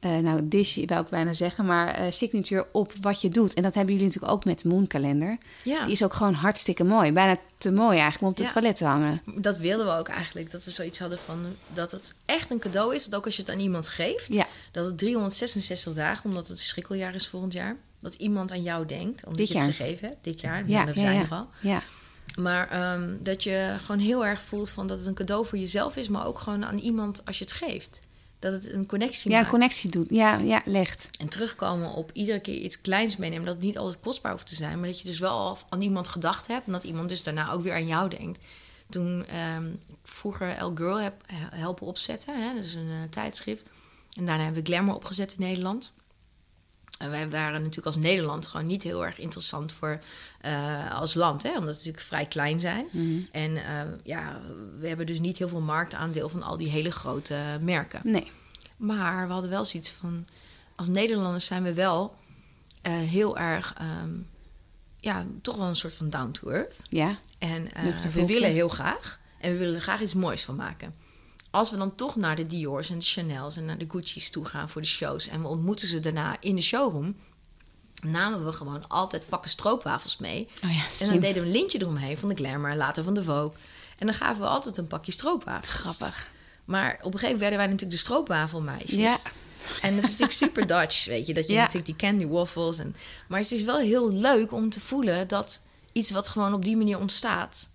eh, 0.00 0.16
nou, 0.18 0.48
dish 0.48 0.78
wou 0.86 1.02
ik 1.02 1.08
bijna 1.08 1.32
zeggen, 1.32 1.64
maar 1.64 1.94
eh, 1.94 2.12
signature 2.12 2.66
op 2.72 2.92
wat 3.00 3.20
je 3.20 3.28
doet. 3.28 3.54
En 3.54 3.62
dat 3.62 3.74
hebben 3.74 3.92
jullie 3.94 4.08
natuurlijk 4.08 4.32
ook 4.34 4.44
met 4.44 4.60
de 4.60 4.68
Moonkalender. 4.68 5.38
Ja. 5.62 5.82
Die 5.84 5.92
is 5.92 6.04
ook 6.04 6.12
gewoon 6.14 6.34
hartstikke 6.34 6.84
mooi. 6.84 7.12
Bijna 7.12 7.36
te 7.58 7.72
mooi 7.72 7.98
eigenlijk 7.98 8.22
om 8.22 8.28
op 8.28 8.38
Ja. 8.48 8.52
toilet 8.52 8.76
te 8.76 8.84
hangen. 8.84 9.22
Dat 9.34 9.56
wilden 9.56 9.86
we 9.86 9.92
ook 9.92 10.08
eigenlijk. 10.08 10.50
Dat 10.50 10.64
we 10.64 10.70
zoiets 10.70 10.98
hadden 10.98 11.18
van 11.18 11.46
dat 11.72 11.90
het 11.92 12.14
echt 12.24 12.50
een 12.50 12.58
cadeau 12.58 12.94
is. 12.94 13.04
Dat 13.04 13.14
ook 13.18 13.24
als 13.24 13.36
je 13.36 13.42
het 13.42 13.50
aan 13.50 13.58
iemand 13.60 13.88
geeft. 13.88 14.32
Ja, 14.32 14.46
Dat 14.72 14.86
het 14.86 14.98
366 14.98 15.94
dagen, 15.94 16.24
omdat 16.30 16.48
het 16.48 16.60
schrikkeljaar 16.60 17.14
is 17.14 17.28
volgend 17.28 17.52
jaar. 17.52 17.76
Dat 18.00 18.14
iemand 18.14 18.52
aan 18.52 18.62
jou 18.62 18.86
denkt. 18.86 19.22
Omdat 19.24 19.38
Dit 19.38 19.48
je 19.48 19.54
het 19.58 19.62
jaar. 19.64 19.72
gegeven 19.74 20.08
hebt. 20.08 20.24
Dit 20.24 20.40
jaar. 20.40 20.58
ja, 20.68 20.84
we 20.84 20.92
ja, 20.94 21.00
zijn 21.00 21.20
er 21.20 21.28
al. 21.30 21.48
ja. 21.60 21.82
Maar 22.38 22.68
ehm, 22.68 23.14
dat 23.22 23.42
je 23.42 23.74
gewoon 23.84 24.00
heel 24.00 24.26
erg 24.26 24.40
voelt 24.40 24.70
van 24.70 24.86
dat 24.86 24.98
het 24.98 25.06
een 25.06 25.14
cadeau 25.14 25.46
voor 25.46 25.58
jezelf 25.58 25.96
is. 25.96 26.08
Maar 26.08 26.26
ook 26.26 26.38
gewoon 26.38 26.64
aan 26.64 26.78
iemand 26.78 27.24
als 27.26 27.38
je 27.38 27.44
het 27.44 27.52
geeft. 27.52 28.00
Dat 28.40 28.52
het 28.52 28.72
een 28.72 28.86
connectie 28.86 29.30
ja 29.30 29.36
maakt. 29.36 29.50
connectie 29.50 29.90
doet. 29.90 30.10
Ja, 30.10 30.36
ja, 30.36 30.62
legt. 30.64 31.08
En 31.18 31.28
terugkomen 31.28 31.90
op 31.90 32.10
iedere 32.12 32.40
keer 32.40 32.54
iets 32.54 32.80
kleins 32.80 33.16
meenemen. 33.16 33.46
Dat 33.46 33.54
het 33.54 33.64
niet 33.64 33.78
altijd 33.78 34.00
kostbaar 34.00 34.32
hoeft 34.32 34.46
te 34.46 34.54
zijn. 34.54 34.78
Maar 34.78 34.88
dat 34.88 35.00
je 35.00 35.08
dus 35.08 35.18
wel 35.18 35.30
al 35.30 35.58
aan 35.68 35.80
iemand 35.80 36.08
gedacht 36.08 36.46
hebt. 36.46 36.66
En 36.66 36.72
dat 36.72 36.82
iemand 36.82 37.08
dus 37.08 37.22
daarna 37.22 37.52
ook 37.52 37.62
weer 37.62 37.74
aan 37.74 37.86
jou 37.86 38.08
denkt. 38.08 38.44
Toen 38.88 39.26
ehm, 39.26 39.64
vroeger 40.04 40.48
El 40.56 40.72
Girl 40.74 41.00
heb 41.00 41.14
helpen 41.54 41.86
opzetten. 41.86 42.42
Hè? 42.42 42.54
Dat 42.54 42.64
is 42.64 42.74
een 42.74 42.90
eh, 42.90 43.10
tijdschrift. 43.10 43.64
En 44.16 44.24
daarna 44.24 44.44
hebben 44.44 44.62
we 44.62 44.70
Glamour 44.70 44.94
opgezet 44.96 45.32
in 45.32 45.44
Nederland. 45.46 45.92
En 47.00 47.10
wij 47.10 47.28
waren 47.28 47.60
natuurlijk 47.60 47.86
als 47.86 47.96
Nederland 47.96 48.46
gewoon 48.46 48.66
niet 48.66 48.82
heel 48.82 49.04
erg 49.04 49.18
interessant 49.18 49.72
voor 49.72 50.00
eh, 50.40 50.94
als 50.94 51.14
land. 51.14 51.42
Hè? 51.42 51.48
Omdat 51.48 51.64
we 51.64 51.70
natuurlijk 51.70 52.04
vrij 52.04 52.26
klein 52.26 52.60
zijn. 52.60 52.88
Mhm. 52.90 53.20
En 53.32 53.56
eh, 53.56 53.82
ja, 54.02 54.40
we 54.78 54.88
hebben 54.88 55.06
dus 55.06 55.20
niet 55.20 55.38
heel 55.38 55.48
veel 55.48 55.60
marktaandeel 55.60 56.28
van 56.28 56.42
al 56.42 56.56
die 56.56 56.68
hele 56.68 56.90
grote 56.90 57.36
merken. 57.60 58.00
Nee. 58.04 58.30
Maar 58.76 59.26
we 59.26 59.32
hadden 59.32 59.50
wel 59.50 59.64
zoiets 59.64 59.90
van... 59.90 60.26
Als 60.76 60.88
Nederlanders 60.88 61.46
zijn 61.46 61.62
we 61.62 61.74
wel 61.74 62.14
eh, 62.82 62.92
heel 62.92 63.38
erg... 63.38 63.74
ehm, 63.78 64.18
ja, 65.00 65.26
toch 65.42 65.56
wel 65.56 65.66
een 65.66 65.76
soort 65.76 65.94
van 65.94 66.10
down 66.10 66.30
to 66.30 66.48
earth. 66.48 66.82
Ja, 66.88 67.18
En 67.38 67.68
we 68.12 68.26
willen 68.26 68.50
heel 68.50 68.68
graag. 68.68 69.20
En 69.38 69.52
we 69.52 69.58
willen 69.58 69.74
er 69.74 69.80
graag 69.80 70.00
iets 70.00 70.14
moois 70.14 70.44
van 70.44 70.56
maken. 70.56 70.94
Als 71.50 71.70
we 71.70 71.76
dan 71.76 71.94
toch 71.94 72.16
naar 72.16 72.36
de 72.36 72.46
Dior's 72.46 72.90
en 72.90 72.98
de 72.98 73.04
Chanel's 73.04 73.56
en 73.56 73.64
naar 73.64 73.78
de 73.78 73.86
Gucci's 73.90 74.30
toe 74.30 74.44
gaan 74.44 74.68
voor 74.68 74.80
de 74.80 74.86
shows... 74.86 75.28
en 75.28 75.42
we 75.42 75.48
ontmoeten 75.48 75.88
ze 75.88 76.00
daarna 76.00 76.36
in 76.40 76.56
de 76.56 76.62
showroom... 76.62 77.16
namen 78.04 78.44
we 78.44 78.52
gewoon 78.52 78.88
altijd 78.88 79.28
pakken 79.28 79.50
stroopwafels 79.50 80.16
mee. 80.16 80.48
Oh 80.64 80.72
ja, 80.74 80.84
en 81.00 81.08
dan 81.10 81.20
deden 81.20 81.42
we 81.42 81.48
een 81.48 81.54
lintje 81.54 81.80
eromheen 81.80 82.18
van 82.18 82.28
de 82.28 82.34
Glamour, 82.34 82.76
later 82.76 83.04
van 83.04 83.14
de 83.14 83.24
Vogue. 83.24 83.52
En 83.98 84.06
dan 84.06 84.14
gaven 84.14 84.42
we 84.42 84.48
altijd 84.48 84.76
een 84.76 84.86
pakje 84.86 85.12
stroopwafels. 85.12 85.72
grappig. 85.72 86.30
Maar 86.64 86.92
op 86.92 86.98
een 86.98 87.02
gegeven 87.18 87.22
moment 87.22 87.40
werden 87.40 87.58
wij 87.58 87.66
natuurlijk 87.66 87.92
de 87.98 88.04
stroopwafelmeisjes. 88.04 88.94
Ja. 88.94 89.18
En 89.82 89.94
het 89.94 90.04
is 90.04 90.10
natuurlijk 90.18 90.32
super 90.32 90.66
Dutch, 90.66 91.04
weet 91.06 91.26
je. 91.26 91.32
Dat 91.34 91.46
je 91.46 91.52
Ja. 91.52 91.58
natuurlijk 91.58 91.86
die 91.86 91.96
candy 91.96 92.26
waffles. 92.26 92.78
En, 92.78 92.96
maar 93.28 93.40
het 93.40 93.50
is 93.50 93.62
wel 93.62 93.78
heel 93.78 94.12
leuk 94.12 94.52
om 94.52 94.70
te 94.70 94.80
voelen 94.80 95.28
dat 95.28 95.62
iets 95.92 96.10
wat 96.10 96.28
gewoon 96.28 96.54
op 96.54 96.64
die 96.64 96.76
manier 96.76 96.98
ontstaat... 96.98 97.70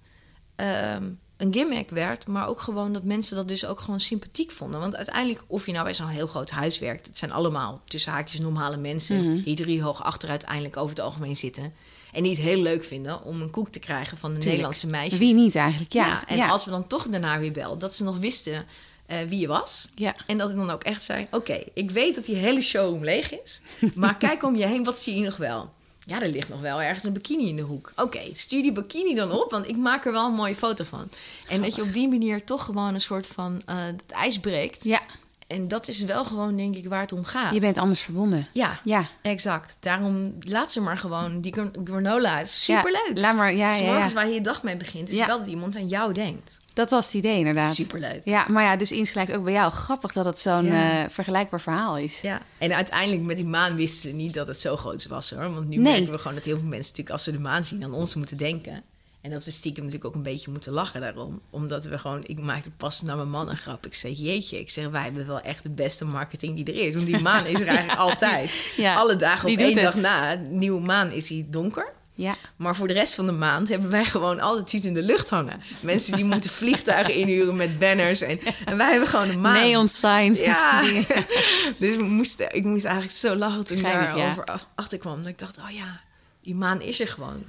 ehm, 0.55 1.09
een 1.38 1.54
gimmick 1.54 1.89
werd, 1.89 2.28
maar 2.28 2.48
ook 2.48 2.62
gewoon 2.62 2.93
dat 2.93 3.04
mensen 3.04 3.36
dat 3.36 3.48
dus 3.48 3.65
ook 3.65 3.80
gewoon 3.80 4.00
sympathiek 4.00 4.52
vonden. 4.52 4.80
Want 4.80 4.95
uiteindelijk, 4.95 5.43
of 5.48 5.65
je 5.65 5.71
nou 5.71 5.84
bij 5.84 5.93
zo'n 5.93 6.08
heel 6.08 6.28
groot 6.28 6.50
huis 6.50 6.80
werkt... 6.80 7.06
het 7.06 7.17
zijn 7.17 7.32
allemaal 7.32 7.82
tussen 7.86 8.12
haakjes 8.12 8.39
normale 8.39 8.78
mensen... 8.78 9.24
Mhm. 9.24 9.43
die 9.43 9.56
drie 9.56 9.82
hoog 9.82 10.04
achter 10.04 10.30
uiteindelijk 10.30 10.78
over 10.78 10.89
het 10.89 11.06
algemeen 11.06 11.36
zitten... 11.36 11.74
en 12.12 12.24
die 12.24 12.32
het 12.32 12.41
heel 12.41 12.62
leuk 12.62 12.84
vinden 12.84 13.24
om 13.24 13.41
een 13.41 13.52
koek 13.52 13.69
te 13.69 13.80
krijgen 13.80 14.17
van 14.17 14.34
de 14.34 14.39
Tuurlijk. 14.39 14.45
Nederlandse 14.45 14.88
meisjes. 14.88 15.19
Wie 15.19 15.34
niet 15.34 15.56
eigenlijk? 15.56 15.93
Ja, 15.93 16.06
Ja, 16.06 16.28
en 16.28 16.38
ja. 16.38 16.48
als 16.48 16.65
we 16.65 16.71
dan 16.71 16.88
toch 16.88 17.08
daarna 17.08 17.39
weer 17.39 17.52
belden, 17.52 17.80
dat 17.80 17.95
ze 17.95 18.04
nog 18.04 18.17
wisten 18.17 18.65
eh, 19.06 19.17
wie 19.28 19.39
je 19.39 19.48
was. 19.48 19.89
Ja. 19.95 20.15
En 20.28 20.38
dat 20.38 20.50
ik 20.50 20.56
dan 20.56 20.69
ook 20.69 20.84
echt 20.84 21.04
zei: 21.04 21.28
Oké, 21.32 21.63
ik 21.74 21.91
weet 21.91 22.15
dat 22.15 22.26
die 22.26 22.36
hele 22.36 22.62
showroom 22.62 23.04
leeg 23.04 23.41
is. 23.41 23.62
Maar 23.93 24.17
kijk 24.28 24.43
om 24.43 24.56
je 24.56 24.65
heen, 24.65 24.84
wat 24.84 25.00
zie 25.00 25.15
je 25.15 25.21
nog 25.21 25.38
wel? 25.38 25.74
Ja, 26.05 26.21
er 26.21 26.29
ligt 26.29 26.49
nog 26.49 26.61
wel 26.61 26.81
ergens 26.81 27.03
een 27.03 27.13
bikini 27.13 27.47
in 27.47 27.55
de 27.55 27.61
hoek. 27.61 27.91
Oké, 27.95 28.21
stuur 28.33 28.61
die 28.61 28.71
bikini 28.71 29.15
dan 29.15 29.31
op, 29.31 29.51
want 29.51 29.67
ik 29.67 29.77
maak 29.77 30.05
er 30.05 30.11
wel 30.11 30.25
een 30.25 30.33
mooie 30.33 30.55
foto 30.55 30.83
van. 30.83 31.09
En 31.47 31.61
dat 31.61 31.75
je 31.75 31.81
op 31.81 31.93
die 31.93 32.07
manier 32.09 32.43
toch 32.43 32.65
gewoon 32.65 32.93
een 32.93 33.01
soort 33.01 33.27
van 33.27 33.61
eh, 33.65 33.75
het 33.77 34.11
ijs 34.11 34.39
breekt. 34.39 34.83
ja, 34.83 35.01
En 35.47 35.67
dat 35.67 35.88
is 35.88 36.03
wel 36.03 36.25
gewoon, 36.25 36.58
denk 36.58 36.75
ik, 36.75 36.88
waar 36.88 37.01
het 37.01 37.12
om 37.12 37.23
gaat. 37.23 37.53
je 37.53 37.60
bent 37.60 37.77
anders 37.77 37.99
verbonden. 38.01 38.45
Ja, 38.53 38.79
Ja, 38.84 39.05
exact. 39.21 39.77
Daarom 39.79 40.34
laat 40.39 40.71
ze 40.71 40.81
maar 40.81 40.97
gewoon 40.97 41.41
die 41.41 41.53
gran- 41.53 41.73
granola. 41.84 42.38
Het 42.38 42.47
is 42.47 42.63
superleuk. 42.63 43.12
Ja, 43.13 43.21
laat 43.21 43.36
maar, 43.36 43.53
ja, 43.55 43.71
S 43.73 43.79
ja, 43.79 43.86
morgens 43.86 44.08
ja. 44.12 44.13
waar 44.17 44.27
je 44.27 44.34
je 44.34 44.41
dag 44.41 44.63
mee 44.63 44.77
begint, 44.77 45.10
is 45.10 45.17
wel 45.25 45.38
dat 45.39 45.47
iemand 45.47 45.75
aan 45.75 45.88
jou 45.88 46.13
denkt. 46.13 46.60
Dat 46.73 46.89
was 46.89 47.05
het 47.05 47.13
idee 47.13 47.38
inderdaad. 47.38 47.73
Superleuk. 47.75 48.21
Ja, 48.23 48.45
maar 48.49 48.63
ja, 48.63 48.75
dus 48.75 48.91
insgelijks 48.91 49.31
ook 49.31 49.43
bij 49.43 49.53
jou. 49.53 49.71
Grappig 49.71 50.12
dat 50.13 50.25
het 50.25 50.39
zo'n 50.39 50.65
eh, 50.67 51.03
vergelijkbaar 51.10 51.62
verhaal 51.62 51.97
is. 51.97 52.21
Ja, 52.21 52.41
en 52.58 52.73
uiteindelijk 52.75 53.21
met 53.21 53.36
die 53.36 53.45
maan 53.45 53.75
wisten 53.75 54.10
we 54.10 54.15
niet 54.15 54.34
dat 54.34 54.47
het 54.47 54.60
zo 54.60 54.77
groot 54.77 55.08
was 55.08 55.29
hoor. 55.29 55.53
Want 55.53 55.67
nu 55.67 55.75
Nee. 55.77 55.91
merken 55.93 56.12
we 56.12 56.17
gewoon 56.17 56.36
dat 56.36 56.45
heel 56.45 56.58
veel 56.60 56.67
mensen 56.67 56.81
natuurlijk 56.89 57.10
als 57.10 57.23
ze 57.23 57.31
de 57.31 57.39
maan 57.39 57.63
zien 57.63 57.84
aan 57.84 57.93
ons 57.93 58.15
moeten 58.15 58.38
denken. 58.38 58.84
En 59.25 59.31
dat 59.31 59.45
we 59.45 59.51
stiekem 59.51 59.83
natuurlijk 59.83 60.09
ook 60.09 60.15
een 60.15 60.31
beetje 60.31 60.51
moeten 60.51 60.71
lachen 60.73 61.01
daarom. 61.01 61.41
Omdat 61.49 61.85
we 61.85 61.97
gewoon, 61.99 62.23
ik 62.25 62.39
maakte 62.39 62.69
pas 62.71 63.01
naar 63.01 63.15
mijn 63.15 63.29
man 63.29 63.49
een 63.49 63.57
grap. 63.57 63.85
Ik 63.85 63.93
zei, 63.95 64.13
jeetje, 64.13 64.59
ik 64.59 64.69
zeg, 64.69 64.88
wij 64.89 65.01
hebben 65.03 65.27
wel 65.27 65.39
echt 65.39 65.63
het 65.63 65.75
beste 65.75 66.05
marketing 66.05 66.55
die 66.55 66.65
er 66.75 66.88
is. 66.88 66.93
Want 66.95 67.05
die 67.05 67.19
maan 67.19 67.45
is 67.45 67.61
er 67.61 67.67
eigenlijk 67.67 67.99
altijd. 68.09 68.73
Ja, 68.77 68.95
Alle 68.95 69.15
dagen 69.15 69.49
op 69.49 69.57
één 69.57 69.75
dag 69.75 69.93
het. 69.93 70.01
na, 70.01 70.33
nieuwe 70.49 70.81
maan 70.81 71.11
is 71.11 71.29
hij 71.29 71.45
donker. 71.49 71.93
Ja, 72.13 72.35
Maar 72.55 72.75
voor 72.75 72.88
de 72.88 72.93
rest 72.93 73.13
van 73.13 73.25
de 73.25 73.31
maand 73.31 73.69
hebben 73.69 73.89
wij 73.89 74.05
gewoon 74.05 74.39
altijd 74.39 74.73
iets 74.73 74.85
in 74.85 74.93
de 74.93 75.01
lucht 75.03 75.29
hangen. 75.29 75.61
Mensen 75.79 76.15
die 76.15 76.25
moeten 76.25 76.49
vliegtuigen 76.61 77.13
inhuren 77.13 77.55
met 77.55 77.79
banners. 77.79 78.21
En, 78.21 78.39
en 78.65 78.77
wij 78.77 78.89
hebben 78.91 79.07
gewoon 79.09 79.29
een 79.29 79.41
maan. 79.41 79.61
neon 79.63 79.88
signs. 79.88 80.39
Ja, 80.43 80.81
dus 81.79 81.95
we 81.95 82.03
moesten, 82.03 82.55
ik 82.55 82.63
moest 82.63 82.85
eigenlijk 82.85 83.15
zo 83.15 83.35
lachen 83.35 83.65
toen 83.65 83.77
ik 83.77 83.83
daarover 83.83 84.43
ja. 84.45 84.53
af- 84.53 84.67
achter 84.75 84.97
kwam. 84.97 85.17
Dat 85.17 85.27
ik 85.31 85.39
dacht, 85.39 85.57
oh 85.57 85.69
ja, 85.69 86.01
die 86.41 86.55
maan 86.55 86.81
is 86.81 86.99
er 86.99 87.07
gewoon. 87.07 87.43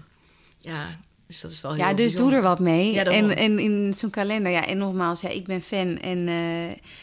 Ja, 0.61 0.99
dus 1.27 1.41
dat 1.41 1.51
is 1.51 1.61
wel 1.61 1.73
heel 1.73 1.85
Ja, 1.85 1.95
dus 1.95 2.17
doe 2.17 2.33
er 2.33 2.43
wat 2.43 2.61
mee. 2.61 2.93
Ja, 2.93 3.05
en, 3.05 3.37
en 3.37 3.59
in 3.59 3.95
zo'n 3.97 4.11
kalender, 4.11 4.53
ja, 4.53 4.67
en 4.67 4.79
nogmaals, 4.79 5.21
ja, 5.21 5.29
ik 5.29 5.47
ben 5.47 5.63
fan. 5.63 5.99
En 5.99 6.29
eh, 6.29 6.37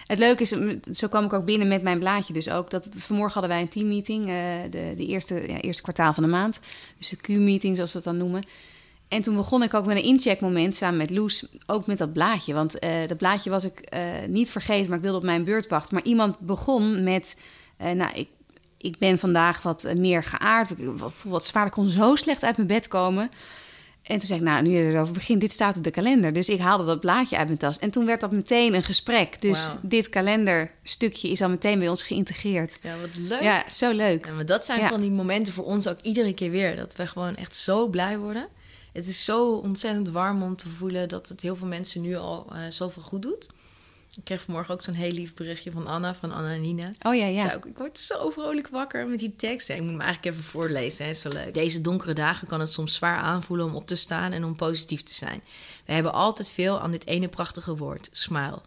het 0.03 0.17
leuke 0.17 0.41
is, 0.41 0.55
zo 0.91 1.07
kwam 1.07 1.25
ik 1.25 1.33
ook 1.33 1.45
binnen 1.45 1.67
met 1.67 1.81
mijn 1.81 1.99
blaadje 1.99 2.33
dus 2.33 2.49
ook. 2.49 2.69
Dat 2.69 2.89
vanmorgen 2.95 3.33
hadden 3.33 3.51
wij 3.51 3.62
een 3.62 3.69
teammeeting, 3.69 4.25
eh 4.25 4.36
de, 4.69 4.93
de 4.97 5.05
eerste, 5.05 5.43
ja, 5.47 5.59
eerste 5.59 5.81
kwartaal 5.81 6.13
van 6.13 6.23
de 6.23 6.29
maand. 6.29 6.59
Dus 6.97 7.09
de 7.09 7.15
Q-meeting, 7.15 7.75
zoals 7.75 7.91
we 7.91 7.97
het 7.97 8.07
dan 8.07 8.17
noemen. 8.17 8.43
En 9.07 9.21
toen 9.21 9.36
begon 9.36 9.63
ik 9.63 9.73
ook 9.73 9.86
met 9.86 9.97
een 9.97 10.03
incheckmoment 10.03 10.75
samen 10.75 10.97
met 10.97 11.09
Loes, 11.09 11.47
ook 11.65 11.86
met 11.86 11.97
dat 11.97 12.13
blaadje. 12.13 12.53
Want 12.53 12.79
eh, 12.79 13.07
dat 13.07 13.17
blaadje 13.17 13.49
was 13.49 13.63
ik 13.63 13.89
niet 14.27 14.49
vergeten, 14.49 14.88
maar 14.88 14.97
ik 14.97 15.03
wilde 15.03 15.17
op 15.17 15.23
mijn 15.23 15.43
beurt 15.43 15.67
wachten. 15.67 15.95
Maar 15.95 16.03
iemand 16.03 16.39
begon 16.39 17.03
met, 17.03 17.38
nou, 17.77 18.13
ik, 18.13 18.27
ik 18.77 18.97
ben 18.97 19.19
vandaag 19.19 19.62
wat 19.62 19.93
meer 19.95 20.23
geaard. 20.23 20.71
Ik 20.71 20.89
voel 20.97 21.31
wat 21.31 21.45
zwaar, 21.45 21.65
ik 21.65 21.71
kon 21.71 21.89
zo 21.89 22.15
slecht 22.15 22.43
uit 22.43 22.55
mijn 22.55 22.67
bed 22.67 22.88
komen. 22.88 23.29
En 24.03 24.17
toen 24.17 24.27
zei 24.27 24.39
ik, 24.39 24.45
nou, 24.45 24.61
nu 24.63 24.69
je 24.71 24.91
erover 24.91 25.13
begint, 25.13 25.41
dit 25.41 25.51
staat 25.51 25.77
op 25.77 25.83
de 25.83 25.91
kalender. 25.91 26.33
Dus 26.33 26.49
ik 26.49 26.59
haalde 26.59 26.85
dat 26.85 26.99
blaadje 26.99 27.37
uit 27.37 27.47
mijn 27.47 27.59
tas. 27.59 27.79
En 27.79 27.89
toen 27.89 28.05
werd 28.05 28.21
dat 28.21 28.31
meteen 28.31 28.73
een 28.73 28.83
gesprek. 28.83 29.41
Dus 29.41 29.69
dit 29.81 30.09
kalenderstukje 30.09 31.29
is 31.29 31.41
al 31.41 31.49
meteen 31.49 31.79
bij 31.79 31.89
ons 31.89 32.03
geïntegreerd. 32.03 32.79
Ja, 32.81 32.95
wat 33.01 33.09
leuk. 33.29 33.41
Ja, 33.41 33.69
zo 33.69 33.91
leuk. 33.91 34.25
Ja, 34.25 34.33
maar 34.33 34.45
dat 34.45 34.65
zijn 34.65 34.79
Ja. 34.79 34.87
van 34.89 35.01
die 35.01 35.11
momenten 35.11 35.53
voor 35.53 35.65
ons 35.65 35.87
ook 35.87 36.01
iedere 36.01 36.33
keer 36.33 36.51
weer. 36.51 36.75
Dat 36.75 36.95
we 36.95 37.07
gewoon 37.07 37.35
echt 37.35 37.55
zo 37.55 37.87
blij 37.87 38.17
worden. 38.17 38.47
Het 38.93 39.07
is 39.07 39.25
zo 39.25 39.51
ontzettend 39.51 40.09
warm 40.09 40.43
om 40.43 40.55
te 40.55 40.69
voelen 40.69 41.09
dat 41.09 41.27
het 41.27 41.41
heel 41.41 41.55
veel 41.55 41.67
mensen 41.67 42.01
nu 42.01 42.15
al 42.15 42.45
eh, 42.51 42.59
zoveel 42.69 43.01
goed 43.01 43.21
doet. 43.21 43.49
Ik 44.15 44.23
kreeg 44.23 44.41
vanmorgen 44.41 44.73
ook 44.73 44.82
zo'n 44.82 44.93
heel 44.93 45.12
lief 45.12 45.34
berichtje 45.34 45.71
van 45.71 45.88
Anna, 45.88 46.13
van 46.15 46.32
Anna 46.32 46.52
en 46.54 46.62
Nina. 46.62 46.89
Oh 47.02 47.15
ja, 47.15 47.26
Ja. 47.26 47.54
ik 47.54 47.78
word 47.78 47.99
zo 47.99 48.30
vrolijk 48.30 48.67
wakker 48.67 49.08
met 49.08 49.19
die 49.19 49.36
tekst. 49.36 49.69
Ik 49.69 49.82
moet 49.82 49.89
hem 49.89 50.02
eigenlijk 50.02 50.36
even 50.36 50.49
voorlezen, 50.49 51.06
hè. 51.06 51.12
is 51.12 51.23
wel 51.23 51.34
leuk. 51.34 51.54
Deze 51.54 51.82
donkere 51.82 52.13
dagen 52.13 52.47
kan 52.47 52.60
het 52.60 52.69
soms 52.69 52.95
zwaar 52.95 53.17
aanvoelen 53.17 53.65
om 53.65 53.76
op 53.76 53.88
te 53.88 53.95
staan 53.95 54.32
en 54.32 54.43
om 54.43 54.56
positief 54.56 55.04
te 55.04 55.13
zijn. 55.13 55.43
We 55.86 55.93
hebben 55.93 56.13
altijd 56.13 56.49
veel 56.49 56.80
aan 56.80 56.91
dit 56.91 57.08
ene 57.08 57.28
prachtige 57.28 57.76
woord, 57.76 58.10
smile. 58.12 58.62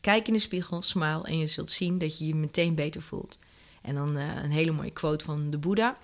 Kijk 0.00 0.26
in 0.26 0.32
de 0.32 0.38
spiegel, 0.40 0.82
smile 0.82 1.22
en 1.22 1.38
je 1.38 1.46
zult 1.46 1.70
zien 1.70 1.98
dat 1.98 2.18
je 2.18 2.26
je 2.26 2.34
meteen 2.34 2.74
beter 2.74 3.02
voelt. 3.02 3.38
En 3.82 3.94
dan 3.94 4.16
eh, 4.16 4.42
een 4.42 4.50
hele 4.50 4.72
mooie 4.72 4.90
quote 4.90 5.24
van 5.24 5.50
de 5.50 5.58
Boeddha. 5.58 5.96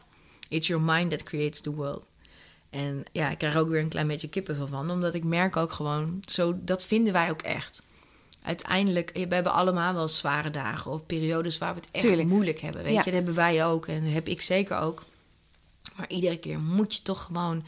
It's 0.48 0.66
your 0.66 0.82
mind 0.82 1.10
that 1.10 1.22
creates 1.22 1.60
the 1.60 1.70
world. 1.74 2.04
En 2.70 3.04
ja, 3.12 3.30
ik 3.30 3.38
krijg 3.38 3.56
ook 3.56 3.68
weer 3.68 3.80
een 3.80 3.88
klein 3.88 4.06
beetje 4.06 4.28
kippenvel 4.28 4.66
van. 4.66 4.90
Omdat 4.90 5.14
ik 5.14 5.24
merk 5.24 5.56
ook 5.56 5.72
gewoon, 5.72 6.22
zo, 6.26 6.58
dat 6.60 6.84
vinden 6.84 7.12
wij 7.12 7.30
ook 7.30 7.42
echt. 7.42 7.82
Uiteindelijk, 8.48 9.10
we 9.14 9.34
hebben 9.34 9.52
allemaal 9.52 9.94
wel 9.94 10.08
zware 10.08 10.50
dagen 10.50 10.90
of 10.90 11.06
periodes 11.06 11.58
waar 11.58 11.74
we 11.74 11.80
het 11.80 11.88
echt 11.92 12.04
Tuurlijk. 12.04 12.28
moeilijk 12.28 12.60
hebben. 12.60 12.82
Weet 12.82 12.92
Ja. 12.92 12.98
je, 12.98 13.04
dat 13.04 13.14
hebben 13.14 13.34
wij 13.34 13.66
ook 13.66 13.86
en 13.86 14.04
dat 14.04 14.12
heb 14.12 14.28
ik 14.28 14.40
zeker 14.40 14.78
ook. 14.78 15.04
Maar 15.96 16.08
iedere 16.10 16.38
keer 16.38 16.58
moet 16.58 16.94
je 16.94 17.02
toch 17.02 17.22
gewoon 17.22 17.64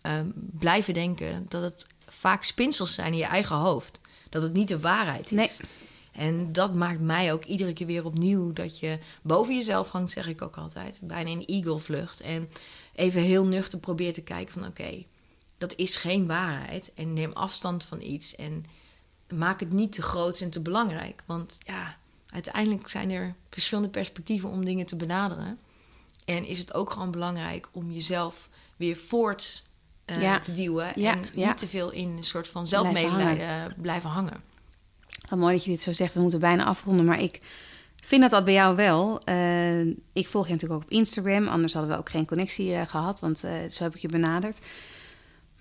ehm, 0.00 0.26
blijven 0.34 0.94
denken 0.94 1.46
dat 1.48 1.62
het 1.62 1.86
vaak 2.08 2.42
spinsels 2.42 2.94
zijn 2.94 3.12
in 3.12 3.18
je 3.18 3.24
eigen 3.24 3.56
hoofd. 3.56 4.00
Dat 4.28 4.42
het 4.42 4.52
niet 4.52 4.68
de 4.68 4.80
waarheid 4.80 5.24
is. 5.24 5.30
Nee. 5.30 5.50
En 6.12 6.52
dat 6.52 6.74
maakt 6.74 7.00
mij 7.00 7.32
ook 7.32 7.44
iedere 7.44 7.72
keer 7.72 7.86
weer 7.86 8.04
opnieuw 8.04 8.52
dat 8.52 8.78
je 8.78 8.98
boven 9.22 9.54
jezelf 9.54 9.90
hangt, 9.90 10.10
zeg 10.12 10.28
ik 10.28 10.42
ook 10.42 10.56
altijd. 10.56 11.00
Bijna 11.02 11.30
een 11.30 11.44
eagle-vlucht. 11.46 12.20
En 12.20 12.48
even 12.94 13.20
heel 13.20 13.44
nuchter 13.44 13.78
probeert 13.78 14.14
te 14.14 14.22
kijken 14.22 14.52
van 14.52 14.66
oké, 14.66 15.02
dat 15.58 15.74
is 15.76 15.96
geen 15.96 16.26
waarheid. 16.26 16.92
En 16.94 17.12
neem 17.12 17.32
afstand 17.32 17.84
van 17.84 18.00
iets 18.00 18.36
en 18.36 18.64
maak 19.32 19.60
het 19.60 19.72
niet 19.72 19.92
te 19.92 20.02
groot 20.02 20.40
en 20.40 20.50
te 20.50 20.60
belangrijk. 20.60 21.22
Want 21.26 21.58
ja, 21.66 21.96
uiteindelijk 22.28 22.88
zijn 22.88 23.10
er 23.10 23.34
verschillende 23.50 23.88
perspectieven 23.88 24.48
om 24.48 24.64
dingen 24.64 24.86
te 24.86 24.96
benaderen. 24.96 25.58
En 26.24 26.44
is 26.44 26.58
het 26.58 26.74
ook 26.74 26.90
gewoon 26.90 27.10
belangrijk 27.10 27.68
om 27.72 27.92
jezelf 27.92 28.48
weer 28.76 28.96
voort 28.96 29.68
eh, 30.04 30.22
Ja. 30.22 30.40
te 30.40 30.52
duwen. 30.52 30.92
Ja, 30.94 31.12
en 31.12 31.24
ja. 31.32 31.46
niet 31.46 31.58
te 31.58 31.66
veel 31.66 31.90
in 31.90 32.08
een 32.08 32.24
soort 32.24 32.48
van 32.48 32.66
zelfmedelijden 32.66 33.74
blijven 33.80 34.10
hangen. 34.10 34.42
Wat 35.28 35.38
mooi 35.38 35.54
dat 35.54 35.64
je 35.64 35.70
dit 35.70 35.82
zo 35.82 35.92
zegt. 35.92 36.14
We 36.14 36.20
moeten 36.20 36.40
bijna 36.40 36.64
afronden. 36.64 37.04
Maar 37.04 37.20
ik 37.20 37.40
vind 38.00 38.22
dat 38.22 38.30
dat 38.30 38.44
bij 38.44 38.54
jou 38.54 38.76
wel. 38.76 39.20
Eh, 39.24 39.80
ik 40.12 40.28
volg 40.28 40.46
je 40.46 40.52
natuurlijk 40.52 40.80
ook 40.80 40.86
op 40.86 40.96
Instagram. 40.96 41.48
Anders 41.48 41.72
hadden 41.72 41.92
we 41.92 41.98
ook 41.98 42.10
geen 42.10 42.26
connectie 42.26 42.74
eh, 42.74 42.86
gehad. 42.86 43.20
Want 43.20 43.44
eh, 43.44 43.52
zo 43.68 43.82
heb 43.82 43.94
ik 43.94 44.00
je 44.00 44.08
benaderd. 44.08 44.60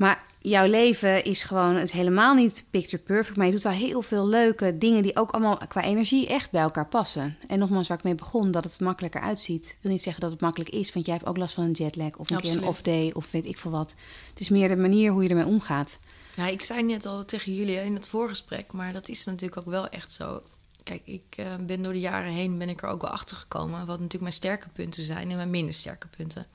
Maar 0.02 0.24
jouw 0.40 0.68
leven 0.68 1.24
is 1.24 1.44
gewoon... 1.44 1.76
Het 1.76 1.84
is 1.84 1.92
helemaal 1.92 2.34
niet 2.34 2.66
picture 2.70 3.04
perfect. 3.04 3.38
Maar 3.38 3.46
je 3.46 3.52
doet 3.52 3.62
wel 3.62 3.72
heel 3.72 4.02
veel 4.02 4.28
leuke 4.28 4.78
dingen... 4.78 5.04
die 5.04 5.16
ook 5.16 5.32
allemaal 5.32 5.58
qua 5.68 5.84
energie 5.84 6.28
echt 6.28 6.52
bij 6.52 6.62
elkaar 6.62 6.88
passen. 6.88 7.38
En 7.48 7.60
nogmaals, 7.60 7.88
waar 7.88 7.98
ik 7.98 8.04
mee 8.04 8.16
begon... 8.16 8.52
dat 8.52 8.64
het 8.64 8.80
makkelijker 8.80 9.22
uitziet. 9.22 9.66
Ik 9.66 9.78
wil 9.82 9.92
niet 9.92 10.02
zeggen 10.02 10.22
dat 10.22 10.32
het 10.32 10.42
makkelijk 10.42 10.70
is. 10.70 10.94
Want 10.94 11.06
jij 11.06 11.16
hebt 11.16 11.28
ook 11.28 11.38
last 11.38 11.54
van 11.54 11.64
een 11.64 11.72
jetlag. 11.72 12.16
Of 12.18 12.30
een 12.30 12.38
keer 12.38 12.38
een 12.38 12.64
Absoluut. 12.64 12.68
off-day. 12.68 13.12
Of 13.14 13.32
weet 13.32 13.46
ik 13.46 13.58
veel 13.58 13.72
wat. 13.72 13.96
Het 14.30 14.40
is 14.40 14.50
meer 14.50 14.68
de 14.68 14.76
manier 14.76 15.12
hoe 15.12 15.24
je 15.24 15.30
ermee 15.30 15.46
omgaat. 15.46 16.00
Ja, 16.36 16.48
ik 16.48 16.62
zei 16.62 16.84
net 16.84 17.06
al 17.06 17.26
tegen 17.26 17.56
jullie 17.56 17.84
in 17.84 17.94
het 17.94 18.08
voorgesprek, 18.08 18.72
maar 18.72 18.94
dat 18.94 19.10
is 19.10 19.26
natuurlijk 19.26 19.58
ook 19.58 19.70
wel 19.74 19.90
echt 19.90 20.12
zo. 20.12 20.42
Kijk, 20.84 21.02
ik 21.06 21.24
eh, 21.36 21.46
ben 21.60 21.82
door 21.82 21.94
de 21.94 22.00
jaren 22.00 22.32
heen 22.32 22.58
ben 22.58 22.70
ik 22.70 22.82
er 22.82 22.90
ook 22.90 23.02
wel 23.02 23.12
achter 23.12 23.38
gekomen 23.38 23.80
wat 23.80 23.88
natuurlijk 23.88 24.22
mijn 24.22 24.34
sterke 24.34 24.68
punten 24.70 25.04
zijn 25.04 25.30
en 25.30 25.36
mijn 25.36 25.50
minder 25.50 25.74
sterke 25.74 26.08
punten. 26.08 26.48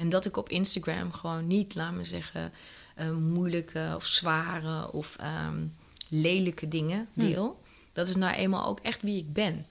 En 0.00 0.08
dat 0.08 0.26
ik 0.26 0.36
op 0.36 0.48
Instagram 0.48 1.12
gewoon 1.12 1.46
niet, 1.46 1.74
laat 1.74 1.92
me 1.92 2.04
zeggen, 2.04 2.52
eh, 2.94 3.10
moeilijke 3.10 3.92
of 3.96 4.06
zware 4.06 4.92
of 4.92 5.16
ehm, 5.16 5.66
lelijke 6.08 6.68
dingen 6.68 7.08
deel. 7.12 7.60
Dat 7.92 8.08
is 8.08 8.16
nou 8.16 8.34
eenmaal 8.34 8.66
ook 8.66 8.80
echt 8.80 9.02
wie 9.02 9.18
ik 9.18 9.32
ben. 9.32 9.66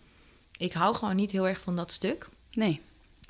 Ik 0.58 0.74
hou 0.74 0.96
gewoon 0.96 1.16
niet 1.16 1.32
heel 1.32 1.48
erg 1.48 1.60
van 1.60 1.76
dat 1.76 1.92
stuk. 1.92 2.30
Nee. 2.52 2.82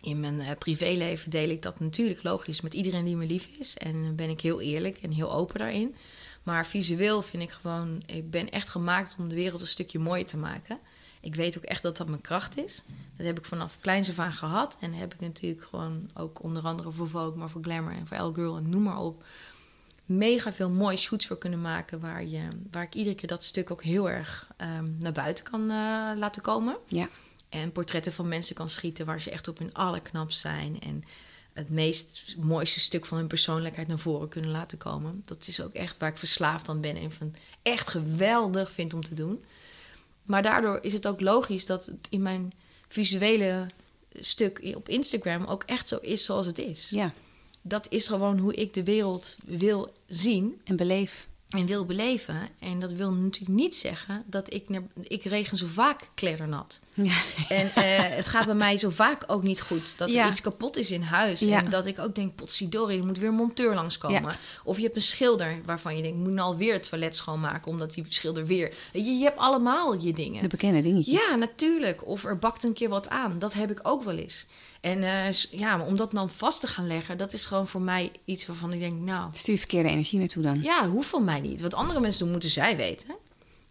In 0.01 0.19
mijn 0.19 0.39
eh, 0.39 0.51
privéleven 0.57 1.29
deel 1.29 1.49
ik 1.49 1.61
dat 1.61 1.79
natuurlijk 1.79 2.23
logisch 2.23 2.61
met 2.61 2.73
iedereen 2.73 3.05
die 3.05 3.15
me 3.15 3.25
lief 3.25 3.49
is. 3.59 3.77
En 3.77 4.05
eh, 4.05 4.11
ben 4.11 4.29
ik 4.29 4.41
heel 4.41 4.61
eerlijk 4.61 4.97
en 4.97 5.11
heel 5.11 5.33
open 5.33 5.59
daarin. 5.59 5.95
Maar 6.43 6.67
visueel 6.67 7.21
vind 7.21 7.43
ik 7.43 7.51
gewoon, 7.51 8.03
ik 8.05 8.31
ben 8.31 8.51
echt 8.51 8.69
gemaakt 8.69 9.15
om 9.19 9.29
de 9.29 9.35
wereld 9.35 9.61
een 9.61 9.67
stukje 9.67 9.99
mooier 9.99 10.25
te 10.25 10.37
maken. 10.37 10.79
Ik 11.19 11.35
weet 11.35 11.57
ook 11.57 11.63
echt 11.63 11.81
dat 11.81 11.97
dat 11.97 12.07
mijn 12.07 12.21
kracht 12.21 12.57
is. 12.57 12.83
Dat 13.17 13.25
heb 13.25 13.39
ik 13.39 13.45
vanaf 13.45 13.77
kleins 13.79 14.09
af 14.09 14.19
aan 14.19 14.33
gehad. 14.33 14.77
En 14.79 14.93
heb 14.93 15.13
ik 15.13 15.19
natuurlijk 15.19 15.63
gewoon 15.63 16.09
ook 16.13 16.43
onder 16.43 16.63
andere 16.63 16.91
voor 16.91 17.09
Vogue, 17.09 17.37
maar 17.37 17.49
voor 17.49 17.63
Glamour 17.63 17.95
en 17.95 18.07
voor 18.07 18.17
Elle 18.17 18.33
Girl 18.33 18.57
en 18.57 18.69
noem 18.69 18.83
maar 18.83 18.99
op. 18.99 19.23
Mega 20.05 20.53
veel 20.53 20.69
mooie 20.69 20.97
shoots 20.97 21.27
voor 21.27 21.37
kunnen 21.37 21.61
maken. 21.61 21.99
Waar, 21.99 22.25
je, 22.25 22.47
waar 22.71 22.83
ik 22.83 22.95
iedere 22.95 23.15
keer 23.15 23.29
dat 23.29 23.43
stuk 23.43 23.71
ook 23.71 23.83
heel 23.83 24.09
erg 24.09 24.47
ehm, 24.57 24.87
naar 24.97 25.11
buiten 25.11 25.43
kan 25.43 25.61
eh, 25.61 26.11
laten 26.17 26.41
komen. 26.41 26.77
Ja. 26.87 27.09
En 27.49 27.71
portretten 27.71 28.13
van 28.13 28.27
mensen 28.27 28.55
kan 28.55 28.69
schieten 28.69 29.05
waar 29.05 29.21
ze 29.21 29.31
echt 29.31 29.47
op 29.47 29.57
hun 29.57 29.73
allerknapst 29.73 30.39
zijn. 30.39 30.81
En 30.81 31.03
het 31.53 31.69
meest 31.69 32.35
mooiste 32.37 32.79
stuk 32.79 33.05
van 33.05 33.17
hun 33.17 33.27
persoonlijkheid 33.27 33.87
naar 33.87 33.99
voren 33.99 34.27
kunnen 34.29 34.51
laten 34.51 34.77
komen. 34.77 35.21
Dat 35.25 35.47
is 35.47 35.61
ook 35.61 35.73
echt 35.73 35.97
waar 35.97 36.09
ik 36.09 36.17
verslaafd 36.17 36.69
aan 36.69 36.81
ben 36.81 36.95
en 36.95 37.11
van 37.11 37.33
echt 37.61 37.89
geweldig 37.89 38.71
vind 38.71 38.93
om 38.93 39.03
te 39.03 39.13
doen. 39.13 39.43
Maar 40.29 40.41
daardoor 40.41 40.79
is 40.81 40.93
het 40.93 41.07
ook 41.07 41.21
logisch 41.21 41.65
dat 41.65 41.85
het 41.85 42.07
in 42.09 42.21
mijn 42.21 42.53
visuele 42.87 43.65
stuk 44.13 44.73
op 44.75 44.89
Instagram 44.89 45.45
ook 45.45 45.63
echt 45.63 45.87
zo 45.87 45.97
is 46.01 46.25
zoals 46.25 46.45
het 46.45 46.57
is. 46.57 46.89
Ja. 46.89 47.13
Dat 47.61 47.87
is 47.89 48.07
gewoon 48.07 48.37
hoe 48.37 48.53
ik 48.53 48.73
de 48.73 48.83
wereld 48.83 49.37
wil 49.45 49.93
zien 50.05 50.61
En 50.63 50.75
beleef. 50.75 51.27
En 51.49 51.65
wil 51.65 51.85
beleven. 51.85 52.49
En 52.59 52.79
dat 52.79 52.91
wil 52.91 53.11
natuurlijk 53.11 53.59
niet 53.59 53.75
zeggen 53.75 54.23
dat 54.25 54.53
ik... 54.53 54.69
naar- 54.69 54.83
Ik 55.07 55.23
regen 55.23 55.57
zo 55.57 55.65
vaak 55.65 56.01
kleddernat. 56.15 56.79
Ja. 56.95 57.21
En 57.49 57.71
eh, 57.75 57.83
het 58.15 58.27
gaat 58.27 58.45
bij 58.45 58.55
mij 58.55 58.77
zo 58.77 58.89
vaak 58.89 59.23
ook 59.27 59.43
niet 59.43 59.61
goed. 59.61 59.97
Dat 59.97 60.07
er 60.09 60.13
Ja. 60.15 60.29
iets 60.29 60.41
kapot 60.41 60.77
is 60.77 60.91
in 60.91 61.01
huis. 61.01 61.39
Ja. 61.39 61.63
En 61.63 61.69
dat 61.69 61.85
ik 61.85 61.99
ook 61.99 62.15
denk, 62.15 62.35
potsidori, 62.35 62.97
er 62.97 63.05
moet 63.05 63.17
weer 63.17 63.27
een 63.29 63.35
monteur 63.35 63.75
langskomen. 63.75 64.37
Of 64.63 64.77
je 64.77 64.83
hebt 64.83 64.95
een 64.95 65.01
schilder 65.01 65.61
waarvan 65.65 65.95
je 65.95 66.01
denkt, 66.01 66.17
moet 66.17 66.31
nou 66.31 66.47
alweer 66.51 66.73
het 66.73 66.89
toilet 66.89 67.15
schoonmaken... 67.15 67.71
omdat 67.71 67.93
die 67.93 68.05
schilder 68.09 68.45
weer... 68.45 68.73
Je, 68.93 69.01
je 69.01 69.23
hebt 69.23 69.37
allemaal 69.39 69.99
je 70.01 70.13
dingen. 70.13 70.41
De 70.41 70.47
bekende 70.47 70.81
dingetjes. 70.81 71.27
Ja, 71.29 71.35
natuurlijk. 71.35 72.07
Of 72.07 72.25
er 72.25 72.37
bakt 72.37 72.63
een 72.63 72.73
keer 72.73 72.89
wat 72.89 73.09
aan. 73.09 73.39
Dat 73.39 73.53
heb 73.53 73.71
ik 73.71 73.79
ook 73.83 74.03
wel 74.03 74.15
eens. 74.17 74.45
En 74.81 75.03
eh, 75.03 75.31
ja, 75.51 75.85
om 75.85 75.97
dat 75.97 76.11
dan 76.11 76.29
vast 76.29 76.59
te 76.59 76.67
gaan 76.67 76.87
leggen... 76.87 77.17
dat 77.17 77.33
is 77.33 77.45
gewoon 77.45 77.67
voor 77.67 77.81
mij 77.81 78.11
iets 78.25 78.45
waarvan 78.45 78.73
ik 78.73 78.79
denk, 78.79 78.99
nou... 78.99 79.29
Stuur 79.33 79.53
je 79.53 79.59
verkeerde 79.59 79.89
energie 79.89 80.19
naartoe 80.19 80.43
dan. 80.43 80.61
Ja, 80.61 80.87
hoeft 80.87 81.09
van 81.09 81.23
mij 81.23 81.39
niet. 81.39 81.61
Wat 81.61 81.73
andere 81.73 81.99
mensen 81.99 82.23
doen, 82.23 82.31
moeten 82.31 82.49
zij 82.49 82.77
weten. 82.77 83.15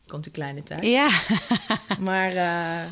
Komt 0.07 0.25
de 0.25 0.31
kleine 0.31 0.62
thuis. 0.62 0.87
Ja. 0.87 1.09
Maar 2.01 2.31
eh, 2.31 2.83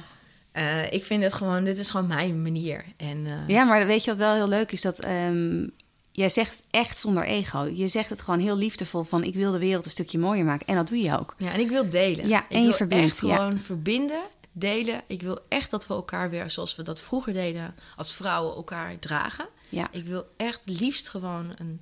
eh, 0.52 0.92
ik 0.92 1.04
vind 1.04 1.22
het 1.22 1.34
gewoon, 1.34 1.64
dit 1.64 1.78
is 1.78 1.90
gewoon 1.90 2.06
mijn 2.06 2.42
manier. 2.42 2.84
En 2.96 3.26
Ja, 3.46 3.64
maar 3.64 3.86
weet 3.86 4.04
je 4.04 4.10
wat 4.10 4.18
wel 4.18 4.34
heel 4.34 4.48
leuk 4.48 4.72
is? 4.72 4.80
Dat 4.80 5.00
ehm, 5.00 5.66
jij 6.12 6.28
zegt 6.28 6.62
echt 6.70 6.98
zonder 6.98 7.24
ego. 7.24 7.70
Je 7.74 7.88
zegt 7.88 8.08
het 8.08 8.20
gewoon 8.20 8.40
heel 8.40 8.56
liefdevol 8.56 9.02
van... 9.02 9.24
ik 9.24 9.34
wil 9.34 9.52
de 9.52 9.58
wereld 9.58 9.84
een 9.84 9.90
stukje 9.90 10.18
mooier 10.18 10.44
maken. 10.44 10.66
En 10.66 10.74
dat 10.74 10.88
doe 10.88 10.98
je 10.98 11.18
ook. 11.18 11.34
ja, 11.38 11.52
en 11.52 11.60
ik 11.60 11.68
wil 11.68 11.90
delen. 11.90 12.28
Ja, 12.28 12.44
ik 12.48 12.56
en 12.56 12.64
je 12.64 12.74
verbindt, 12.74 13.10
echt 13.10 13.20
ja. 13.20 13.36
gewoon 13.36 13.60
verbinden, 13.60 14.20
delen. 14.58 15.02
Ik 15.06 15.22
wil 15.22 15.38
echt 15.48 15.70
dat 15.70 15.86
we 15.86 15.94
elkaar 15.94 16.30
weer, 16.30 16.50
zoals 16.50 16.76
we 16.76 16.82
dat 16.82 17.00
vroeger 17.02 17.32
deden, 17.32 17.74
als 17.96 18.14
vrouwen 18.14 18.54
elkaar 18.54 18.98
dragen. 18.98 19.48
Ja. 19.68 19.88
Ik 19.92 20.04
wil 20.04 20.26
echt 20.36 20.60
liefst 20.64 21.08
gewoon 21.08 21.54
een, 21.58 21.80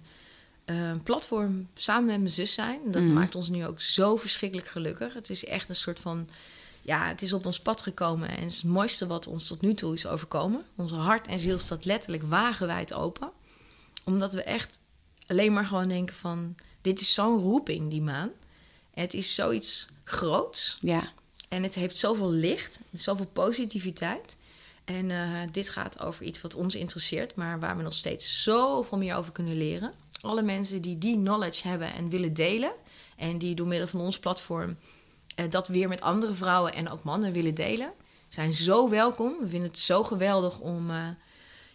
platform 1.02 1.68
samen 1.74 2.04
met 2.06 2.18
mijn 2.18 2.30
zus 2.32 2.52
zijn. 2.54 2.80
Dat 2.86 3.02
Mhm. 3.02 3.12
maakt 3.12 3.34
ons 3.34 3.48
nu 3.48 3.66
ook 3.66 3.80
zo 3.80 4.16
verschrikkelijk 4.16 4.68
gelukkig. 4.68 5.14
Het 5.14 5.30
is 5.30 5.44
echt 5.44 5.68
een 5.68 5.76
soort 5.76 6.00
van... 6.00 6.28
Ja, 6.82 7.06
het 7.08 7.22
is 7.22 7.32
op 7.32 7.46
ons 7.46 7.60
pad 7.60 7.82
gekomen. 7.82 8.28
En 8.28 8.34
het 8.42 8.50
is 8.50 8.56
het 8.56 8.64
mooiste 8.64 9.06
wat 9.06 9.26
ons 9.26 9.46
tot 9.46 9.60
nu 9.60 9.74
toe 9.74 9.94
is 9.94 10.06
overkomen. 10.06 10.64
Onze 10.76 10.94
hart 10.94 11.26
en 11.26 11.38
ziel 11.38 11.58
staat 11.58 11.84
letterlijk 11.84 12.22
wagenwijd 12.28 12.94
open. 12.94 13.30
Omdat 14.04 14.32
we 14.32 14.42
echt 14.42 14.78
alleen 15.26 15.52
maar 15.52 15.66
gewoon 15.66 15.88
denken 15.88 16.14
van... 16.14 16.54
Dit 16.80 17.00
is 17.00 17.14
zo'n 17.14 17.38
roeping, 17.40 17.90
die 17.90 18.02
maan. 18.02 18.30
Het 18.94 19.14
is 19.14 19.34
zoiets 19.34 19.86
groots. 20.04 20.78
Ja. 20.80 21.12
En 21.54 21.62
het 21.62 21.74
heeft 21.74 21.96
zoveel 21.96 22.30
licht, 22.30 22.80
zoveel 22.92 23.26
positiviteit. 23.26 24.36
En 24.84 25.10
eh, 25.10 25.40
dit 25.52 25.68
gaat 25.68 26.00
over 26.00 26.24
iets 26.24 26.40
wat 26.40 26.54
ons 26.54 26.74
interesseert, 26.74 27.34
maar 27.34 27.60
waar 27.60 27.76
we 27.76 27.82
nog 27.82 27.94
steeds 27.94 28.42
zoveel 28.42 28.98
meer 28.98 29.16
over 29.16 29.32
kunnen 29.32 29.56
leren. 29.56 29.92
Alle 30.20 30.42
mensen 30.42 30.82
die 30.82 30.98
die 30.98 31.16
knowledge 31.16 31.68
hebben 31.68 31.92
en 31.92 32.08
willen 32.08 32.34
delen, 32.34 32.72
en 33.16 33.38
die 33.38 33.54
door 33.54 33.66
middel 33.66 33.88
van 33.88 34.00
ons 34.00 34.18
platform 34.18 34.76
eh, 35.34 35.50
dat 35.50 35.68
weer 35.68 35.88
met 35.88 36.00
andere 36.00 36.34
vrouwen 36.34 36.74
en 36.74 36.90
ook 36.90 37.02
mannen 37.02 37.32
willen 37.32 37.54
delen, 37.54 37.92
zijn 38.28 38.52
zo 38.52 38.88
welkom. 38.88 39.36
We 39.40 39.48
vinden 39.48 39.68
het 39.68 39.78
zo 39.78 40.04
geweldig 40.04 40.58
om, 40.58 40.90
eh, 40.90 41.08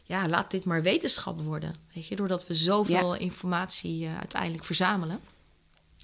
ja, 0.03 0.27
laat 0.27 0.51
dit 0.51 0.65
maar 0.65 0.81
wetenschap 0.81 1.41
worden. 1.41 1.75
Weet 1.93 2.07
je, 2.07 2.15
doordat 2.15 2.47
we 2.47 2.53
zoveel 2.53 3.15
informatie 3.15 4.07
uiteindelijk 4.07 4.65
verzamelen. 4.65 5.19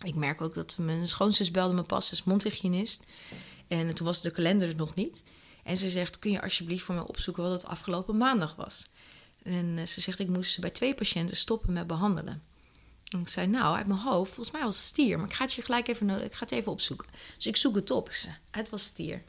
Ik 0.04 0.16
merk 0.16 0.42
ook 0.42 0.56
dat 0.56 0.76
mijn 0.80 1.08
schoonzus 1.08 1.52
belde 1.52 1.74
me 1.74 1.84
pas 1.84 2.10
als 2.10 2.24
mondhygiënist. 2.24 3.04
En 3.68 3.96
toen 3.96 4.06
was 4.06 4.22
de 4.22 4.32
kalender 4.32 4.70
er 4.70 4.76
nog 4.76 4.96
niet. 4.96 5.24
En 5.64 5.78
ze 5.78 5.90
zegt, 5.90 6.20
kun 6.20 6.32
je 6.32 6.42
alsjeblieft 6.42 6.84
voor 6.84 6.96
mij 6.96 7.04
opzoeken 7.04 7.44
wat 7.44 7.52
het 7.52 7.66
afgelopen 7.66 8.18
maandag 8.18 8.56
was? 8.56 8.86
En 9.44 9.78
eh, 9.78 9.86
ze 9.86 10.02
zegt, 10.02 10.20
ik 10.20 10.30
moest 10.30 10.60
bij 10.60 10.70
twee 10.70 10.94
patiënten 10.94 11.36
stoppen 11.38 11.74
met 11.74 11.88
behandelen. 11.88 12.44
En 13.12 13.20
ik 13.20 13.28
zei, 13.28 13.48
nou, 13.48 13.76
uit 13.76 13.88
mijn 13.88 14.00
hoofd, 14.00 14.34
volgens 14.34 14.56
mij 14.56 14.66
was 14.66 14.78
het 14.78 14.86
stier. 14.86 15.18
Maar 15.18 15.28
ik 15.28 15.34
ga 15.34 15.44
het 15.44 15.54
je 15.54 15.62
gelijk 15.62 15.88
even, 15.88 16.10
ik 16.24 16.34
ga 16.34 16.44
het 16.44 16.52
even 16.52 16.72
opzoeken. 16.72 17.08
Dus 17.36 17.48
ik 17.48 17.58
zoek 17.58 17.76
het 17.76 17.92
op. 17.92 18.08
Ik 18.10 18.16
zei, 18.16 18.34
het 18.52 18.70
was 18.70 18.84
stier. 18.84 19.24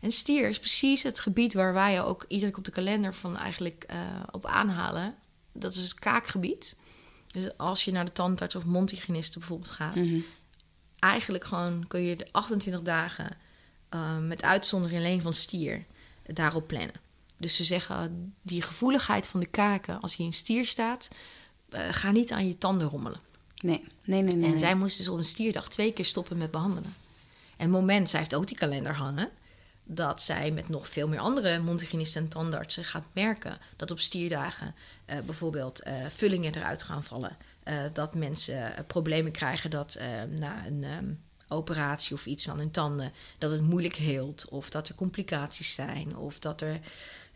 En 0.00 0.12
stier 0.12 0.48
is 0.48 0.58
precies 0.58 1.02
het 1.02 1.20
gebied 1.20 1.54
waar 1.54 1.72
wij 1.72 2.02
ook 2.02 2.24
iedere 2.28 2.50
keer 2.50 2.58
op 2.58 2.64
de 2.64 2.70
kalender 2.70 3.14
van 3.14 3.36
eigenlijk 3.36 3.84
eh, 3.88 3.96
op 4.30 4.46
aanhalen. 4.46 5.14
Dat 5.52 5.74
is 5.74 5.82
het 5.82 5.94
kaakgebied. 5.94 6.78
Dus 7.26 7.56
als 7.56 7.84
je 7.84 7.92
naar 7.92 8.04
de 8.04 8.12
tandarts 8.12 8.54
of 8.54 8.64
mondhygiëniste 8.64 9.38
bijvoorbeeld 9.38 9.70
gaat, 9.70 9.94
Mhm. 9.94 10.18
eigenlijk 10.98 11.44
gewoon 11.44 11.86
kun 11.86 12.02
je 12.02 12.16
de 12.16 12.26
28 12.32 12.82
dagen 12.82 13.36
eh, 13.88 14.18
met 14.18 14.42
uitzondering 14.42 14.98
alleen 14.98 15.22
van 15.22 15.32
stier 15.32 15.84
daarop 16.26 16.66
plannen. 16.66 17.04
Dus 17.36 17.56
ze 17.56 17.64
zeggen, 17.64 18.34
die 18.42 18.62
gevoeligheid 18.62 19.26
van 19.26 19.40
de 19.40 19.46
kaken, 19.46 20.00
als 20.00 20.16
hij 20.16 20.26
in 20.26 20.32
stier 20.32 20.66
staat, 20.66 21.08
eh, 21.68 21.80
ga 21.90 22.10
niet 22.10 22.32
aan 22.32 22.46
je 22.46 22.58
tanden 22.58 22.88
rommelen. 22.88 23.20
Nee, 23.56 23.84
nee, 24.04 24.22
nee, 24.22 24.34
nee. 24.34 24.44
En 24.44 24.50
nee. 24.50 24.58
zij 24.58 24.74
moest 24.74 24.96
dus 24.96 25.08
op 25.08 25.18
een 25.18 25.24
stierdag 25.24 25.68
twee 25.68 25.92
keer 25.92 26.04
stoppen 26.04 26.36
met 26.36 26.50
behandelen. 26.50 26.94
En 27.56 27.62
het 27.62 27.70
moment, 27.70 28.10
zij 28.10 28.18
heeft 28.18 28.34
ook 28.34 28.46
die 28.46 28.56
kalender 28.56 28.94
hangen, 28.94 29.30
dat 29.84 30.22
zij 30.22 30.50
met 30.50 30.68
nog 30.68 30.88
veel 30.88 31.08
meer 31.08 31.18
andere 31.18 31.58
mondhygiënisten 31.58 32.22
en 32.22 32.28
tandartsen 32.28 32.84
gaat 32.84 33.04
merken 33.12 33.58
dat 33.76 33.90
op 33.90 34.00
stierdagen 34.00 34.74
eh, 35.04 35.18
bijvoorbeeld 35.20 35.82
eh, 35.82 35.94
vullingen 36.08 36.54
eruit 36.54 36.82
gaan 36.82 37.04
vallen. 37.04 37.36
Dat 37.92 38.14
mensen 38.14 38.74
problemen 38.86 39.32
krijgen 39.32 39.70
dat 39.70 39.98
na 40.38 40.66
een 40.66 40.84
ehm, 40.84 41.12
operatie 41.48 42.14
of 42.14 42.26
iets 42.26 42.48
aan 42.48 42.58
hun 42.58 42.70
tanden, 42.70 43.12
dat 43.38 43.50
het 43.50 43.62
moeilijk 43.62 43.94
heelt. 43.96 44.48
Of 44.48 44.70
dat 44.70 44.88
er 44.88 44.94
complicaties 44.94 45.74
zijn. 45.74 46.16
Of 46.16 46.38
dat 46.38 46.60
er 46.60 46.80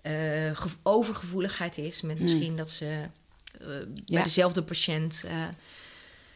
eh, 0.03 0.13
ge- 0.57 0.69
overgevoeligheid 0.83 1.79
is 1.79 2.01
met 2.03 2.21
misschien 2.21 2.57
dat 2.57 2.71
ze 2.71 3.01
eh, 3.61 3.67
bij 4.07 4.23
dezelfde 4.23 4.63
patiënt. 4.63 5.23
eh, 5.27 5.33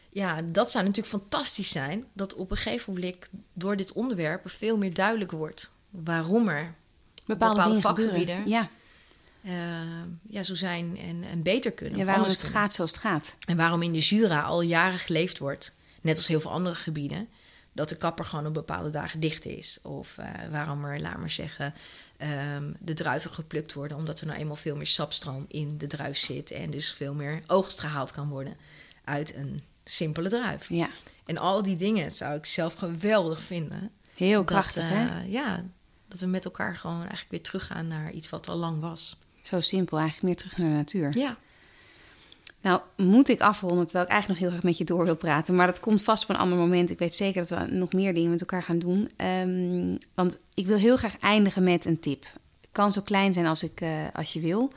ja, 0.09 0.41
dat 0.45 0.71
zou 0.71 0.85
natuurlijk 0.85 1.15
fantastisch 1.21 1.69
zijn. 1.69 2.05
Dat 2.13 2.33
op 2.33 2.51
een 2.51 2.57
gegeven 2.57 2.93
moment 2.93 3.15
door 3.53 3.75
dit 3.75 3.93
onderwerp 3.93 4.43
er 4.43 4.49
veel 4.49 4.77
meer 4.77 4.93
duidelijk 4.93 5.31
wordt. 5.31 5.71
waarom 5.89 6.47
er 6.47 6.73
Bepaalde, 7.25 7.81
vakgebieden 7.81 8.19
gebeuren. 8.19 8.47
Ja. 8.47 8.69
ja, 10.29 10.43
zo 10.43 10.55
zijn 10.55 10.97
en, 10.97 11.23
en 11.23 11.41
beter 11.41 11.71
kunnen. 11.71 11.99
of 11.99 12.05
waarom 12.05 12.27
het 12.27 12.39
kunnen. 12.39 12.57
gaat 12.57 12.73
zoals 12.73 12.91
het 12.91 12.99
gaat. 12.99 13.35
En 13.47 13.57
waarom 13.57 13.81
in 13.81 13.93
de 13.93 13.99
Jura 13.99 14.41
al 14.41 14.61
jaren 14.61 14.99
geleefd 14.99 15.37
wordt, 15.37 15.75
net 16.01 16.17
als 16.17 16.27
heel 16.27 16.39
veel 16.39 16.51
andere 16.51 16.75
gebieden, 16.75 17.27
dat 17.75 17.89
de 17.89 17.97
kapper 17.97 18.25
gewoon 18.25 18.45
op 18.45 18.53
bepaalde 18.53 18.89
dagen 18.89 19.19
dicht 19.19 19.45
is. 19.45 19.79
Of 19.81 20.17
eh, 20.17 20.27
waarom 20.49 20.85
er, 20.85 20.99
laat 20.99 21.17
maar 21.17 21.29
zeggen, 21.29 21.73
ehm, 22.17 22.71
de 22.79 22.93
druiven 22.93 23.33
geplukt 23.33 23.73
worden, 23.73 23.97
omdat 23.97 24.19
er 24.19 24.27
nou 24.27 24.39
eenmaal 24.39 24.55
veel 24.55 24.75
meer 24.75 24.87
sapstroom 24.87 25.45
in 25.47 25.77
de 25.77 25.87
druif 25.87 26.17
zit 26.17 26.51
en 26.51 26.71
dus 26.71 26.91
veel 26.91 27.13
meer 27.13 27.43
oogst 27.47 27.79
gehaald 27.79 28.11
kan 28.11 28.29
worden 28.29 28.57
uit 29.03 29.35
een 29.35 29.63
simpele 29.83 30.29
druif. 30.29 30.69
Ja, 30.69 30.89
En 31.25 31.37
al 31.37 31.61
die 31.61 31.75
dingen 31.75 32.11
zou 32.11 32.35
ik 32.35 32.45
zelf 32.45 32.73
geweldig 32.73 33.41
vinden. 33.41 33.91
heel 34.15 34.37
Dat, 34.37 34.45
krachtig 34.45 34.83
eh, 34.83 34.89
hè? 34.91 35.21
Ja, 35.23 35.63
dat 36.07 36.19
we 36.19 36.25
met 36.25 36.45
elkaar 36.45 36.75
gewoon 36.75 36.99
eigenlijk 36.99 37.31
weer 37.31 37.41
teruggaan 37.41 37.87
naar 37.87 38.11
iets 38.11 38.29
wat 38.29 38.49
al 38.49 38.57
lang 38.57 38.79
was. 38.81 39.17
Zo 39.41 39.61
simpel, 39.61 39.97
eigenlijk 39.97 40.27
meer 40.27 40.35
terug 40.35 40.57
naar 40.57 40.69
de 40.69 40.75
natuur. 40.75 41.17
Ja, 41.17 41.37
Nou, 42.65 42.81
moet 42.95 43.29
ik 43.29 43.41
afronden, 43.41 43.83
terwijl 43.83 44.05
ik 44.05 44.11
eigenlijk 44.11 44.41
nog 44.41 44.49
heel 44.49 44.57
graag 44.57 44.69
met 44.69 44.77
je 44.77 44.83
door 44.83 45.05
wil 45.05 45.15
praten. 45.15 45.55
Maar 45.55 45.67
dat 45.67 45.79
komt 45.79 46.01
vast 46.01 46.23
op 46.23 46.29
een 46.29 46.35
ander 46.35 46.57
moment. 46.57 46.89
Ik 46.89 46.99
weet 46.99 47.15
zeker 47.15 47.47
dat 47.47 47.59
we 47.59 47.75
nog 47.75 47.93
meer 47.93 48.13
dingen 48.13 48.29
met 48.29 48.39
elkaar 48.39 48.63
gaan 48.63 48.79
doen. 48.79 49.09
Ehm, 49.15 49.95
want 50.13 50.39
ik 50.53 50.65
wil 50.65 50.77
heel 50.77 50.97
graag 50.97 51.17
eindigen 51.17 51.63
met 51.63 51.85
een 51.85 51.99
tip. 51.99 52.23
Het 52.61 52.69
kan 52.71 52.91
zo 52.91 53.01
klein 53.01 53.33
zijn 53.33 53.45
als, 53.45 53.63
ik, 53.63 53.81
eh, 53.81 53.89
als 54.13 54.33
je 54.33 54.39
wil. 54.39 54.73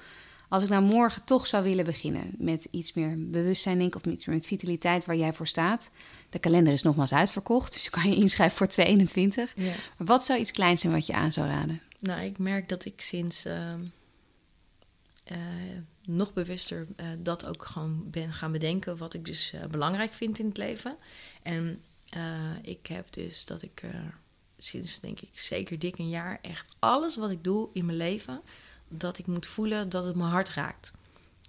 Als 0.49 0.63
ik 0.63 0.69
nou 0.69 0.83
morgen 0.83 1.25
toch 1.25 1.47
zou 1.47 1.65
willen 1.65 1.85
beginnen 1.85 2.31
met 2.39 2.69
iets 2.71 2.93
meer 2.93 3.15
bewustzijn, 3.31 3.79
denk 3.79 3.95
ik, 3.95 4.05
of 4.05 4.13
iets 4.13 4.27
meer 4.27 4.37
met 4.37 4.47
vitaliteit 4.47 5.05
waar 5.05 5.17
jij 5.17 5.33
voor 5.33 5.47
staat. 5.47 5.91
De 6.29 6.39
kalender 6.39 6.73
is 6.73 6.83
nogmaals 6.83 7.13
uitverkocht, 7.13 7.73
dus 7.73 7.85
je 7.85 7.91
kan 7.91 8.11
je 8.11 8.17
inschrijven 8.17 8.57
voor 8.57 8.67
2021. 8.67 9.53
ja. 9.57 9.65
Maar 9.97 10.07
wat 10.07 10.25
zou 10.25 10.39
iets 10.39 10.53
kleins 10.53 10.81
zijn 10.81 10.93
wat 10.93 11.07
je 11.07 11.13
aan 11.13 11.33
zou 11.33 11.47
raden? 11.49 11.81
Nou, 12.01 12.23
ik 12.23 12.39
merk 12.39 12.69
dat 12.69 12.85
ik 12.85 13.01
sinds 13.01 13.45
ehm, 13.45 13.81
eh, 15.29 15.39
nog 16.05 16.33
bewuster 16.33 16.87
eh, 16.97 17.07
dat 17.19 17.47
ook 17.47 17.65
gewoon 17.65 18.11
ben 18.11 18.33
gaan 18.33 18.53
bedenken 18.53 18.97
wat 18.97 19.15
ik 19.15 19.25
dus 19.25 19.53
eh, 19.53 19.65
belangrijk 19.67 20.13
vind 20.13 20.39
in 20.39 20.47
het 20.47 20.57
leven. 20.57 20.97
En 21.43 21.83
ik 22.63 22.87
heb 22.87 23.13
dus 23.13 23.47
dat 23.47 23.63
ik 23.63 23.83
sinds 24.59 25.01
denk 25.01 25.21
ik 25.21 25.29
zeker 25.33 25.79
dik 25.79 25.99
een 25.99 26.09
jaar 26.09 26.39
echt 26.43 26.77
alles 26.79 27.17
wat 27.17 27.31
ik 27.31 27.45
doe 27.45 27.69
in 27.73 27.87
mijn 27.87 27.97
leven, 27.99 28.41
dat 28.89 29.19
ik 29.19 29.27
moet 29.27 29.47
voelen 29.47 29.89
dat 29.89 30.05
het 30.05 30.17
mijn 30.17 30.31
hart 30.31 30.51
raakt. 30.51 30.93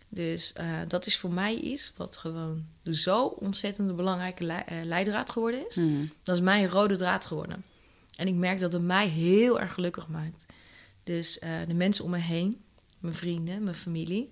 Dus 0.10 0.54
dat 0.88 1.06
is 1.06 1.18
voor 1.18 1.34
mij 1.34 1.56
iets 1.56 1.94
wat 1.98 2.18
gewoon 2.18 2.66
zo 2.84 3.26
ontzettend 3.26 3.96
belangrijke 3.96 4.44
lei- 4.44 4.84
leidraad 4.84 5.30
geworden 5.30 5.68
is. 5.68 5.76
Hmm. 5.76 6.12
Dat 6.24 6.36
is 6.36 6.42
mijn 6.42 6.68
rode 6.68 6.98
draad 6.98 7.26
geworden. 7.26 7.64
En 8.16 8.28
ik 8.28 8.36
merk 8.36 8.60
dat 8.60 8.74
het 8.74 8.82
mij 8.82 9.08
heel 9.08 9.60
erg 9.60 9.74
gelukkig 9.74 10.08
maakt. 10.08 10.46
Dus 11.04 11.40
de 11.68 11.74
mensen 11.74 12.04
om 12.04 12.10
me 12.10 12.18
heen, 12.18 12.62
mijn 13.00 13.16
vrienden, 13.16 13.64
mijn 13.64 13.76
familie. 13.76 14.32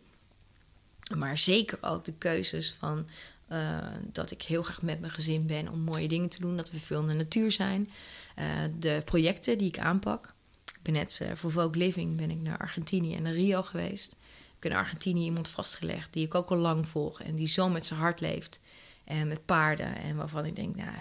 Maar 1.16 1.38
zeker 1.38 1.78
ook 1.82 2.06
de 2.06 2.14
keuzes 2.14 2.72
van 2.72 3.08
eh, 3.48 3.78
dat 4.12 4.32
ik 4.32 4.42
heel 4.42 4.64
graag 4.64 4.82
met 4.82 5.00
mijn 5.00 5.12
gezin 5.12 5.46
ben 5.46 5.68
om 5.68 5.80
mooie 5.80 6.08
dingen 6.08 6.30
te 6.30 6.42
doen. 6.42 6.58
Dat 6.58 6.72
we 6.72 6.80
veel 6.80 7.00
in 7.00 7.06
de 7.06 7.14
natuur 7.14 7.52
zijn. 7.52 7.90
Eh, 8.36 8.46
de 8.80 9.02
projecten 9.06 9.58
die 9.58 9.68
ik 9.68 9.80
aanpak. 9.80 10.34
Ik 10.66 10.80
ben 10.82 10.94
net 10.94 11.20
eh, 11.22 11.32
voor 11.36 11.52
Vogue 11.52 11.78
Living 11.78 12.18
ben 12.18 12.32
ik 12.32 12.42
naar 12.42 12.58
Argentinië 12.58 13.16
en 13.16 13.22
naar 13.22 13.34
Rio 13.34 13.64
geweest. 13.64 14.12
Ik 14.58 14.64
heb 14.64 14.72
in 14.72 14.78
Argentinië 14.78 15.24
iemand 15.24 15.48
vastgelegd 15.48 16.14
die 16.14 16.26
ik 16.26 16.36
ook 16.36 16.50
al 16.50 16.58
lang 16.58 16.88
volg. 16.88 17.22
En 17.22 17.36
die 17.36 17.48
zo 17.48 17.70
met 17.70 17.86
zijn 17.86 18.00
hart 18.00 18.20
leeft. 18.20 18.60
En 19.04 19.28
met 19.28 19.46
paarden. 19.46 19.96
En 19.96 20.16
waarvan 20.16 20.46
ik 20.46 20.56
denk, 20.56 20.76
nou, 20.76 20.98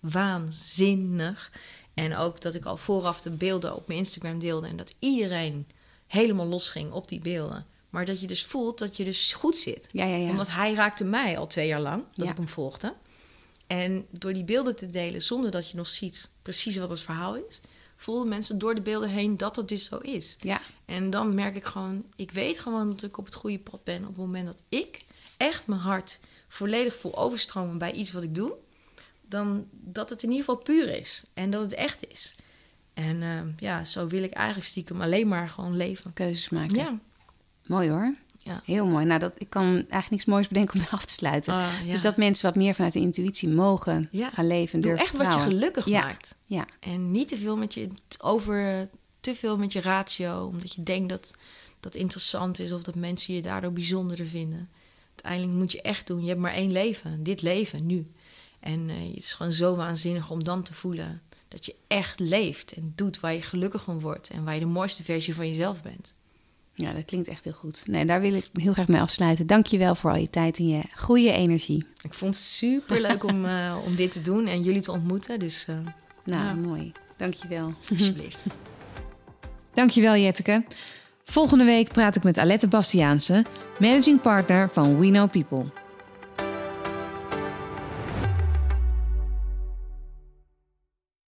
waanzinnig. 0.00 1.52
En 1.94 2.16
ook 2.16 2.40
dat 2.40 2.54
ik 2.54 2.64
al 2.64 2.76
vooraf 2.76 3.20
de 3.20 3.30
beelden 3.30 3.76
op 3.76 3.86
mijn 3.86 3.98
Instagram 3.98 4.38
deelde. 4.38 4.66
En 4.66 4.76
dat 4.76 4.94
iedereen 4.98 5.66
helemaal 6.10 6.46
losging 6.46 6.92
op 6.92 7.08
die 7.08 7.20
beelden. 7.20 7.66
Maar 7.90 8.04
dat 8.04 8.20
je 8.20 8.26
dus 8.26 8.44
voelt 8.44 8.78
dat 8.78 8.96
je 8.96 9.04
dus 9.04 9.32
goed 9.32 9.56
zit. 9.56 9.88
Ja, 9.92 10.04
ja, 10.04 10.16
ja. 10.16 10.30
Omdat 10.30 10.48
hij 10.50 10.74
raakte 10.74 11.04
mij 11.04 11.38
al 11.38 11.46
twee 11.46 11.66
jaar 11.66 11.80
lang, 11.80 12.04
dat 12.14 12.28
ik 12.28 12.36
hem 12.36 12.48
volgde. 12.48 12.94
En 13.66 14.06
door 14.10 14.32
die 14.32 14.44
beelden 14.44 14.76
te 14.76 14.86
delen, 14.86 15.22
zonder 15.22 15.50
dat 15.50 15.70
je 15.70 15.76
nog 15.76 15.88
ziet 15.88 16.30
precies 16.42 16.76
wat 16.76 16.90
het 16.90 17.00
verhaal 17.00 17.34
is... 17.34 17.60
voelden 17.96 18.28
mensen 18.28 18.58
door 18.58 18.74
de 18.74 18.80
beelden 18.80 19.08
heen 19.08 19.36
dat 19.36 19.56
het 19.56 19.68
dus 19.68 19.84
zo 19.84 19.98
is. 19.98 20.36
Ja, 20.40 20.60
En 20.84 21.10
dan 21.10 21.34
merk 21.34 21.56
ik 21.56 21.64
gewoon, 21.64 22.04
ik 22.16 22.30
weet 22.30 22.58
gewoon 22.58 22.90
dat 22.90 23.02
ik 23.02 23.18
op 23.18 23.24
het 23.24 23.34
goede 23.34 23.58
pad 23.58 23.84
ben... 23.84 24.00
op 24.00 24.08
het 24.08 24.16
moment 24.16 24.46
dat 24.46 24.62
ik 24.68 25.00
echt 25.36 25.66
mijn 25.66 25.80
hart 25.80 26.20
volledig 26.48 26.96
voel 26.96 27.18
overstromen 27.18 27.78
bij 27.78 27.92
iets 27.92 28.12
wat 28.12 28.22
ik 28.22 28.34
doe... 28.34 28.52
dan 29.22 29.66
dat 29.70 30.10
het 30.10 30.22
in 30.22 30.30
ieder 30.30 30.44
geval 30.44 30.62
puur 30.62 30.88
is 30.88 31.24
en 31.34 31.50
dat 31.50 31.62
het 31.62 31.74
echt 31.74 32.08
is. 32.08 32.34
En 32.94 33.22
eh, 33.22 33.40
ja, 33.58 33.84
zo 33.84 34.06
wil 34.06 34.22
ik 34.22 34.32
eigenlijk 34.32 34.66
stiekem 34.68 35.00
alleen 35.00 35.28
maar 35.28 35.48
gewoon 35.48 35.76
leven. 35.76 36.12
keuzes 36.12 36.48
maken. 36.48 36.76
Ja. 36.76 36.98
Mooi 37.66 37.88
hoor. 37.90 38.14
Ja. 38.42 38.60
Heel 38.64 38.86
mooi. 38.86 39.04
Nou, 39.04 39.20
dat, 39.20 39.32
ik 39.38 39.50
kan 39.50 39.64
eigenlijk 39.74 40.10
niks 40.10 40.24
moois 40.24 40.48
bedenken 40.48 40.80
om 40.80 40.86
af 40.90 41.04
te 41.04 41.12
sluiten. 41.12 41.54
Ah, 41.54 41.68
ja. 41.84 41.90
Dus 41.90 42.02
dat 42.02 42.16
mensen 42.16 42.46
wat 42.46 42.54
meer 42.62 42.74
vanuit 42.74 42.92
de 42.92 43.00
intuïtie 43.00 43.48
mogen 43.48 44.08
Ja. 44.10 44.30
gaan 44.30 44.46
leven 44.46 44.74
en 44.74 44.80
Doe 44.80 44.90
durven 44.90 45.06
echt 45.06 45.16
wat 45.16 45.32
je 45.32 45.50
gelukkig 45.50 45.86
maakt. 45.86 46.34
Ja, 46.44 46.66
En 46.80 47.10
niet 47.10 47.28
te 47.28 47.36
veel 47.36 47.56
met 47.56 47.74
je 47.74 47.88
over 48.20 48.88
te 49.20 49.34
veel 49.34 49.58
met 49.58 49.72
je 49.72 49.80
ratio, 49.80 50.44
omdat 50.46 50.74
je 50.74 50.82
denkt 50.82 51.08
dat 51.08 51.34
dat 51.80 51.94
interessant 51.94 52.58
is 52.58 52.72
of 52.72 52.82
dat 52.82 52.94
mensen 52.94 53.34
je 53.34 53.42
daardoor 53.42 53.72
bijzonderder 53.72 54.26
vinden. 54.26 54.68
Uiteindelijk 55.14 55.58
moet 55.58 55.72
je 55.72 55.82
echt 55.82 56.06
doen. 56.06 56.20
Je 56.22 56.28
hebt 56.28 56.40
maar 56.40 56.52
één 56.54 56.72
leven, 56.72 57.22
dit 57.22 57.42
leven 57.42 57.86
nu. 57.86 58.10
En 58.60 58.88
eh, 58.90 58.96
het 59.14 59.16
is 59.24 59.32
gewoon 59.32 59.52
zo 59.52 59.76
waanzinnig 59.76 60.30
om 60.30 60.44
dan 60.44 60.62
te 60.62 60.74
voelen 60.74 61.22
dat 61.50 61.66
je 61.66 61.74
echt 61.86 62.20
leeft 62.20 62.72
en 62.72 62.92
doet 62.96 63.20
waar 63.20 63.32
je 63.34 63.42
gelukkig 63.42 63.82
van 63.82 64.00
wordt 64.00 64.30
en 64.30 64.44
waar 64.44 64.54
je 64.54 64.60
de 64.60 64.66
mooiste 64.66 65.02
versie 65.04 65.34
van 65.34 65.48
jezelf 65.48 65.82
bent. 65.82 66.14
ja, 66.74 66.92
dat 66.92 67.04
klinkt 67.04 67.28
echt 67.28 67.44
heel 67.44 67.52
goed. 67.52 67.82
Nee, 67.86 68.04
daar 68.04 68.20
wil 68.20 68.34
ik 68.34 68.46
heel 68.52 68.72
graag 68.72 68.88
mee 68.88 69.00
afsluiten. 69.00 69.46
Dank 69.46 69.66
je 69.66 69.78
wel 69.78 69.94
voor 69.94 70.10
al 70.10 70.16
je 70.16 70.30
tijd 70.30 70.58
en 70.58 70.68
je 70.68 70.80
goede 70.94 71.32
energie. 71.32 71.86
Ik 72.02 72.14
vond 72.14 72.34
het 72.34 72.42
super 72.42 73.00
leuk 73.00 73.24
om, 73.24 73.44
eh, 73.54 73.76
om 73.86 73.94
dit 73.94 74.12
te 74.12 74.20
doen 74.22 74.46
en 74.46 74.62
jullie 74.62 74.80
te 74.80 74.92
ontmoeten. 74.92 75.38
Dus 75.38 75.66
eh, 75.68 75.74
Nou, 76.24 76.44
Ja. 76.44 76.54
mooi. 76.54 76.92
Dank 77.16 77.34
je 77.34 77.48
wel. 77.48 77.72
alsjeblieft. 77.90 78.46
Dankjewel 79.74 80.16
Jetteke. 80.16 80.64
Volgende 81.24 81.64
week 81.64 81.88
praat 81.88 82.16
ik 82.16 82.22
met 82.22 82.38
Alette 82.38 82.68
Bastiaanse, 82.68 83.44
managing 83.78 84.20
partner 84.20 84.68
van 84.72 84.98
We 84.98 85.06
Know 85.06 85.30
People. 85.30 85.64